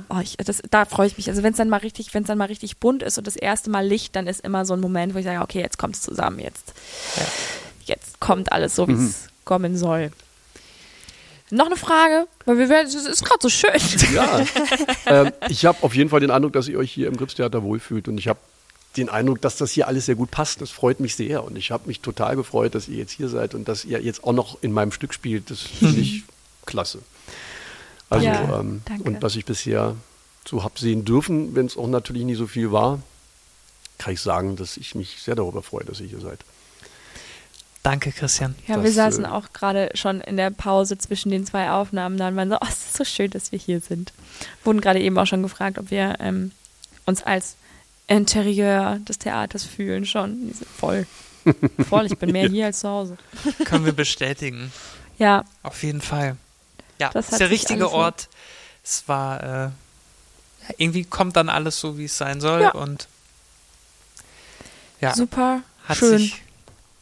Oh, 0.07 0.19
ich, 0.21 0.37
das, 0.37 0.61
da 0.71 0.85
freue 0.85 1.07
ich 1.07 1.17
mich. 1.17 1.27
Also 1.27 1.43
wenn 1.43 1.51
es 1.51 1.57
dann 1.57 1.67
mal 1.67 1.81
richtig, 1.81 2.13
wenn 2.13 2.23
es 2.23 2.27
dann 2.27 2.37
mal 2.37 2.45
richtig 2.45 2.77
bunt 2.77 3.03
ist 3.03 3.17
und 3.17 3.27
das 3.27 3.35
erste 3.35 3.69
Mal 3.69 3.85
Licht, 3.85 4.15
dann 4.15 4.25
ist 4.25 4.39
immer 4.39 4.65
so 4.65 4.73
ein 4.73 4.79
Moment, 4.79 5.13
wo 5.13 5.19
ich 5.19 5.25
sage, 5.25 5.41
okay, 5.41 5.59
jetzt 5.59 5.77
kommt 5.77 5.95
es 5.95 6.01
zusammen, 6.01 6.39
jetzt, 6.39 6.73
jetzt 7.83 8.21
kommt 8.21 8.53
alles 8.53 8.73
so, 8.73 8.87
wie 8.87 8.93
es 8.93 9.27
kommen 9.43 9.77
soll. 9.77 10.11
Noch 11.51 11.65
eine 11.65 11.75
Frage, 11.75 12.27
weil 12.45 12.57
wir 12.57 12.69
werden, 12.69 12.87
es 12.87 12.95
ist 12.95 13.25
gerade 13.25 13.39
so 13.41 13.49
schön. 13.49 13.71
Ja. 14.13 14.45
ähm, 15.05 15.31
ich 15.49 15.65
habe 15.65 15.77
auf 15.81 15.93
jeden 15.93 16.09
Fall 16.09 16.21
den 16.21 16.31
Eindruck, 16.31 16.53
dass 16.53 16.69
ihr 16.69 16.79
euch 16.79 16.91
hier 16.91 17.09
im 17.09 17.17
Gripstheater 17.17 17.63
wohlfühlt 17.63 18.07
und 18.07 18.17
ich 18.17 18.29
habe 18.29 18.39
den 18.95 19.09
Eindruck, 19.09 19.41
dass 19.41 19.57
das 19.57 19.71
hier 19.71 19.89
alles 19.89 20.05
sehr 20.05 20.15
gut 20.15 20.31
passt. 20.31 20.61
Das 20.61 20.71
freut 20.71 21.01
mich 21.01 21.15
sehr 21.15 21.43
und 21.43 21.57
ich 21.57 21.71
habe 21.71 21.87
mich 21.87 21.99
total 21.99 22.37
gefreut, 22.37 22.75
dass 22.75 22.87
ihr 22.87 22.95
jetzt 22.95 23.11
hier 23.11 23.27
seid 23.27 23.53
und 23.53 23.67
dass 23.67 23.83
ihr 23.83 24.01
jetzt 24.01 24.23
auch 24.23 24.31
noch 24.31 24.57
in 24.61 24.71
meinem 24.71 24.93
Stück 24.93 25.13
spielt. 25.13 25.51
Das 25.51 25.59
finde 25.59 25.99
ich 25.99 26.23
klasse. 26.65 26.99
Also 28.09 28.25
Ja, 28.25 28.59
ähm, 28.59 28.81
danke. 28.85 29.03
und 29.03 29.21
was 29.21 29.35
ich 29.35 29.45
bisher 29.45 29.95
so 30.47 30.63
habe 30.63 30.79
sehen 30.79 31.05
dürfen, 31.05 31.55
wenn 31.55 31.65
es 31.65 31.77
auch 31.77 31.87
natürlich 31.87 32.23
nie 32.23 32.35
so 32.35 32.47
viel 32.47 32.71
war, 32.71 32.99
kann 33.97 34.13
ich 34.13 34.21
sagen, 34.21 34.55
dass 34.55 34.77
ich 34.77 34.93
mich 34.95 35.21
sehr 35.21 35.35
darüber 35.35 35.63
freue, 35.63 35.85
dass 35.85 35.99
ihr 35.99 36.07
hier 36.07 36.19
seid. 36.19 36.39
Danke, 37.81 38.11
Christian. 38.11 38.55
Ja, 38.67 38.75
Das, 38.75 38.83
wir 38.83 38.91
saßen 38.91 39.25
äh, 39.25 39.27
auch 39.27 39.53
gerade 39.53 39.91
schon 39.93 40.19
in 40.21 40.37
der 40.37 40.49
Pause 40.49 40.97
zwischen 40.97 41.29
den 41.29 41.45
zwei 41.45 41.69
Aufnahmen 41.71 42.17
da 42.17 42.27
und 42.27 42.35
waren 42.35 42.49
so, 42.49 42.55
oh, 42.55 42.65
es 42.67 42.85
ist 42.87 42.97
so 42.97 43.03
schön, 43.05 43.29
dass 43.29 43.51
wir 43.51 43.59
hier 43.59 43.79
sind. 43.79 44.11
Wurden 44.63 44.81
gerade 44.81 44.99
eben 44.99 45.17
auch 45.19 45.27
schon 45.27 45.43
gefragt, 45.43 45.77
ob 45.77 45.91
wir 45.91 46.15
ähm, 46.19 46.51
uns 47.05 47.21
als 47.23 47.55
Interieur 48.07 48.99
des 49.07 49.19
Theaters 49.19 49.63
fühlen 49.63 50.05
schon. 50.05 50.51
Voll. 50.77 51.05
Voll, 51.89 52.07
ich 52.07 52.17
bin 52.17 52.31
mehr 52.31 52.49
hier 52.49 52.65
als 52.67 52.79
zu 52.79 52.89
Hause. 52.89 53.17
Können 53.65 53.85
wir 53.85 53.93
bestätigen. 53.93 54.71
Ja, 55.19 55.43
Auf 55.61 55.83
jeden 55.83 56.01
Fall. 56.01 56.37
Ja, 56.99 57.09
Das 57.09 57.29
ist 57.29 57.39
der 57.39 57.49
richtige 57.49 57.91
Ort. 57.91 58.29
Es 58.83 59.07
war, 59.07 59.65
äh, 59.65 59.69
irgendwie 60.77 61.03
kommt 61.03 61.35
dann 61.35 61.49
alles 61.49 61.79
so, 61.79 61.97
wie 61.97 62.05
es 62.05 62.17
sein 62.17 62.39
soll 62.41 62.61
Ja. 62.61 62.71
und 62.71 63.07
ja, 65.01 65.13
super 65.13 65.61
hat 65.87 65.97
schön. 65.97 66.17
sich 66.17 66.41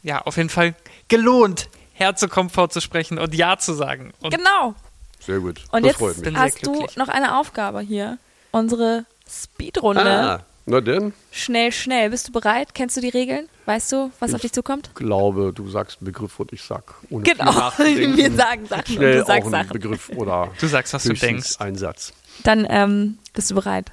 ja 0.02 0.22
auf 0.24 0.38
jeden 0.38 0.50
Fall 0.50 0.76
gelohnt, 1.08 1.70
herzukommen, 1.94 2.50
vorzusprechen 2.50 3.20
und 3.20 3.34
Ja 3.36 3.58
zu 3.58 3.74
sagen. 3.74 4.12
Und 4.22 4.32
Genau. 4.36 4.76
Sehr 5.20 5.40
gut. 5.40 5.64
Und 5.72 5.86
das 5.86 6.00
jetzt 6.00 6.36
hast 6.36 6.66
du 6.66 6.86
noch 6.98 7.08
eine 7.08 7.38
Aufgabe 7.38 7.80
hier. 7.82 8.18
Unsere 8.52 9.06
Speedrunde. 9.30 10.04
Ah, 10.04 10.46
na 10.66 10.80
denn, 10.82 11.14
Schnell, 11.32 11.72
schnell. 11.72 12.10
Bist 12.10 12.28
du 12.28 12.32
bereit? 12.32 12.74
Kennst 12.74 12.96
du 12.98 13.02
die 13.02 13.10
Regeln? 13.10 13.50
Weißt 13.66 13.92
du, 13.92 14.12
was 14.20 14.32
auf 14.32 14.38
Ich 14.38 14.42
dich 14.44 14.52
zukommt? 14.54 14.92
glaube, 14.96 15.52
du 15.54 15.70
sagst 15.70 15.98
einen 16.00 16.06
Begriff 16.06 16.40
und 16.40 16.52
ich 16.54 16.62
sag 16.62 16.96
ohne 17.10 17.24
Genau. 17.24 17.52
Wir 17.78 18.32
sagen 18.32 18.66
Sachen 18.66 18.86
schnell 18.96 19.20
und 19.20 19.20
du 19.22 19.26
sagst 19.26 19.30
auch 19.30 19.46
einen 19.46 19.52
Sachen. 19.52 19.74
Begriff 19.74 20.10
oder 20.10 20.52
du 20.60 20.68
sagst, 20.68 20.94
was 20.94 21.04
du 21.04 21.14
denkst. 21.14 21.60
einen 21.60 21.78
Satz. 21.78 22.14
Dann 22.44 22.66
ähm, 22.70 23.18
bist 23.34 23.52
du 23.52 23.56
bereit. 23.56 23.92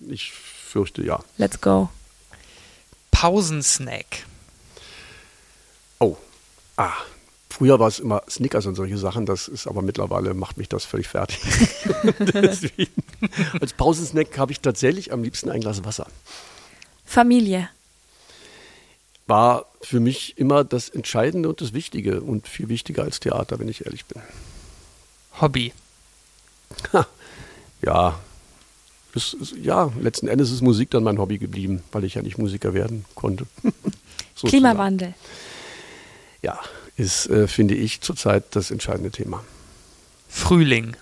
Ich 0.00 0.32
fürchte 0.32 1.02
ja. 1.04 1.20
Let's 1.36 1.60
go. 1.60 1.88
Pausensnack. 3.10 4.24
Oh, 5.98 6.16
ah, 6.76 6.92
früher 7.50 7.78
war 7.78 7.88
es 7.88 7.98
immer 7.98 8.22
Snickers 8.28 8.66
und 8.66 8.74
solche 8.74 8.98
Sachen, 8.98 9.26
das 9.26 9.48
ist 9.48 9.66
aber 9.66 9.82
mittlerweile 9.82 10.34
macht 10.34 10.56
mich 10.58 10.68
das 10.68 10.84
völlig 10.84 11.08
fertig. 11.08 11.38
Deswegen, 12.18 12.92
als 13.60 13.72
Pausensnack 13.72 14.36
habe 14.38 14.52
ich 14.52 14.60
tatsächlich 14.60 15.12
am 15.12 15.22
liebsten 15.22 15.50
ein 15.50 15.60
Glas 15.60 15.84
Wasser. 15.84 16.06
Familie. 17.04 17.68
War 19.26 19.66
für 19.82 20.00
mich 20.00 20.38
immer 20.38 20.64
das 20.64 20.88
Entscheidende 20.88 21.48
und 21.48 21.60
das 21.60 21.72
Wichtige 21.74 22.20
und 22.22 22.48
viel 22.48 22.68
wichtiger 22.68 23.02
als 23.02 23.20
Theater, 23.20 23.58
wenn 23.58 23.68
ich 23.68 23.84
ehrlich 23.84 24.04
bin. 24.06 24.22
Hobby. 25.40 25.72
Ja, 27.82 28.18
es, 29.14 29.34
ist- 29.34 29.54
ja, 29.56 29.92
letzten 30.00 30.28
Endes 30.28 30.50
ist 30.50 30.62
Musik 30.62 30.90
dann 30.90 31.02
mein 31.04 31.18
Hobby 31.18 31.38
geblieben, 31.38 31.82
weil 31.92 32.04
ich 32.04 32.14
ja 32.14 32.22
nicht 32.22 32.38
Musiker 32.38 32.74
werden 32.74 33.04
konnte. 33.14 33.46
Sozusagen. 34.34 34.48
Klimawandel. 34.48 35.14
Ja, 36.42 36.58
ist, 36.98 37.30
äh, 37.30 37.46
finde 37.46 37.74
ich, 37.74 38.00
zurzeit 38.00 38.44
das 38.50 38.70
entscheidende 38.70 39.10
Thema. 39.10 39.42
Frühling. 40.28 40.96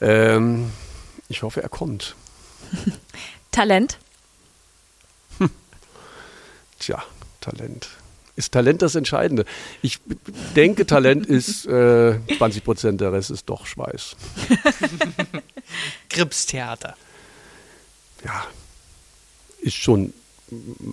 Ähm, 0.00 0.70
ich 1.28 1.42
hoffe, 1.42 1.62
er 1.62 1.68
kommt. 1.68 2.16
Talent. 3.52 3.98
Tja, 6.80 7.02
Talent. 7.40 7.88
Ist 8.34 8.52
Talent 8.52 8.82
das 8.82 8.96
Entscheidende? 8.96 9.44
Ich 9.80 10.00
denke, 10.56 10.84
Talent 10.84 11.26
ist 11.28 11.66
äh, 11.66 12.18
20 12.36 12.64
Prozent, 12.64 13.00
der 13.00 13.12
Rest 13.12 13.30
ist 13.30 13.48
doch 13.48 13.64
Schweiß. 13.64 14.16
Gripstheater. 16.10 16.96
Ja, 18.24 18.44
ist 19.60 19.76
schon 19.76 20.12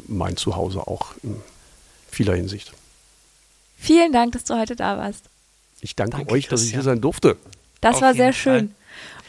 mein 0.08 0.38
Zuhause 0.38 0.86
auch 0.86 1.14
in 1.24 1.42
vieler 2.12 2.36
Hinsicht. 2.36 2.74
Vielen 3.78 4.12
Dank, 4.12 4.34
dass 4.34 4.44
du 4.44 4.58
heute 4.58 4.76
da 4.76 4.98
warst. 4.98 5.26
Ich 5.82 5.96
danke, 5.96 6.18
Danke, 6.18 6.34
euch, 6.34 6.48
dass 6.48 6.64
ich 6.64 6.72
hier 6.72 6.82
sein 6.82 7.02
durfte. 7.02 7.38
Das 7.82 7.96
Auf 7.96 8.02
war 8.02 8.14
sehr 8.14 8.34
schön. 8.34 8.76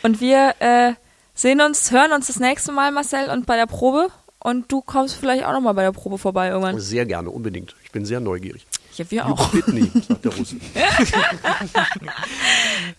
Und 0.03 0.21
wir 0.21 0.55
äh, 0.59 0.93
sehen 1.35 1.61
uns, 1.61 1.91
hören 1.91 2.13
uns 2.13 2.27
das 2.27 2.41
nächste 2.41 2.73
Mal, 2.73 2.91
Marcel, 2.91 3.31
und 3.31 3.47
bei 3.47 3.57
der 3.57 3.67
Probe. 3.67 4.09
Und 4.41 4.73
du 4.73 4.81
kommst 4.81 5.17
vielleicht 5.17 5.45
auch 5.45 5.53
nochmal 5.53 5.75
bei 5.75 5.83
der 5.83 5.93
Probe 5.93 6.19
vorbei 6.19 6.49
irgendwann. 6.49 6.81
Sehr 6.81 7.05
gerne, 7.05 7.31
unbedingt. 7.31 7.77
Ich 7.85 7.93
bin 7.93 8.07
sehr 8.07 8.21
neugierig. 8.21 8.67
Ja, 8.97 9.09
wir 9.11 9.27
auch. 9.27 9.53
Whitney, 9.53 9.91
sagt 10.09 10.25
der 10.25 10.35
Russe. 10.35 10.57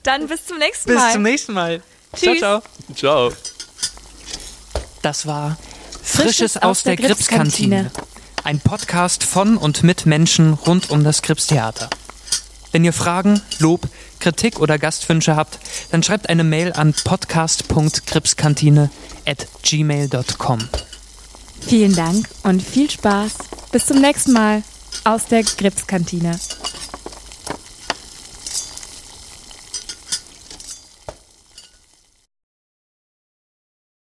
Dann 0.04 0.28
bis 0.28 0.46
zum 0.46 0.60
nächsten 0.60 0.90
Bis 0.90 1.00
Mal. 1.00 1.14
zum 1.14 1.22
nächsten 1.24 1.54
Mal. 1.54 1.82
Tschüss. 2.16 2.40
Ciao, 2.40 2.62
ciao. 2.96 2.96
Ciao. 2.96 3.32
Das 5.02 5.26
war 5.26 5.58
Frisches 6.04 6.58
aus 6.58 6.84
der 6.84 6.96
Gripskantine. 6.96 7.92
Ein 8.44 8.60
Podcast 8.60 9.24
von 9.24 9.56
und 9.56 9.84
mit 9.84 10.08
Menschen 10.08 10.54
rund 10.54 10.90
um 10.90 11.04
das 11.04 11.22
Gripstheater. 11.22 11.90
Wenn 12.72 12.84
ihr 12.84 12.94
Fragen, 12.94 13.40
Lob, 13.60 13.88
Kritik 14.20 14.60
oder 14.60 14.80
Gastwünsche 14.80 15.36
habt, 15.36 15.60
dann 15.92 16.02
schreibt 16.02 16.28
eine 16.28 16.44
Mail 16.44 16.74
an 16.74 16.94
podcast.gripskantine 17.04 18.90
at 19.28 19.48
gmail.com. 19.62 20.60
Vielen 21.60 21.96
Dank 21.96 22.28
und 22.44 22.64
viel 22.64 22.90
Spaß. 22.90 23.34
Bis 23.72 23.86
zum 23.86 24.02
nächsten 24.02 24.34
Mal 24.34 24.64
aus 25.04 25.26
der 25.26 25.44
Gripskantine. 25.44 26.40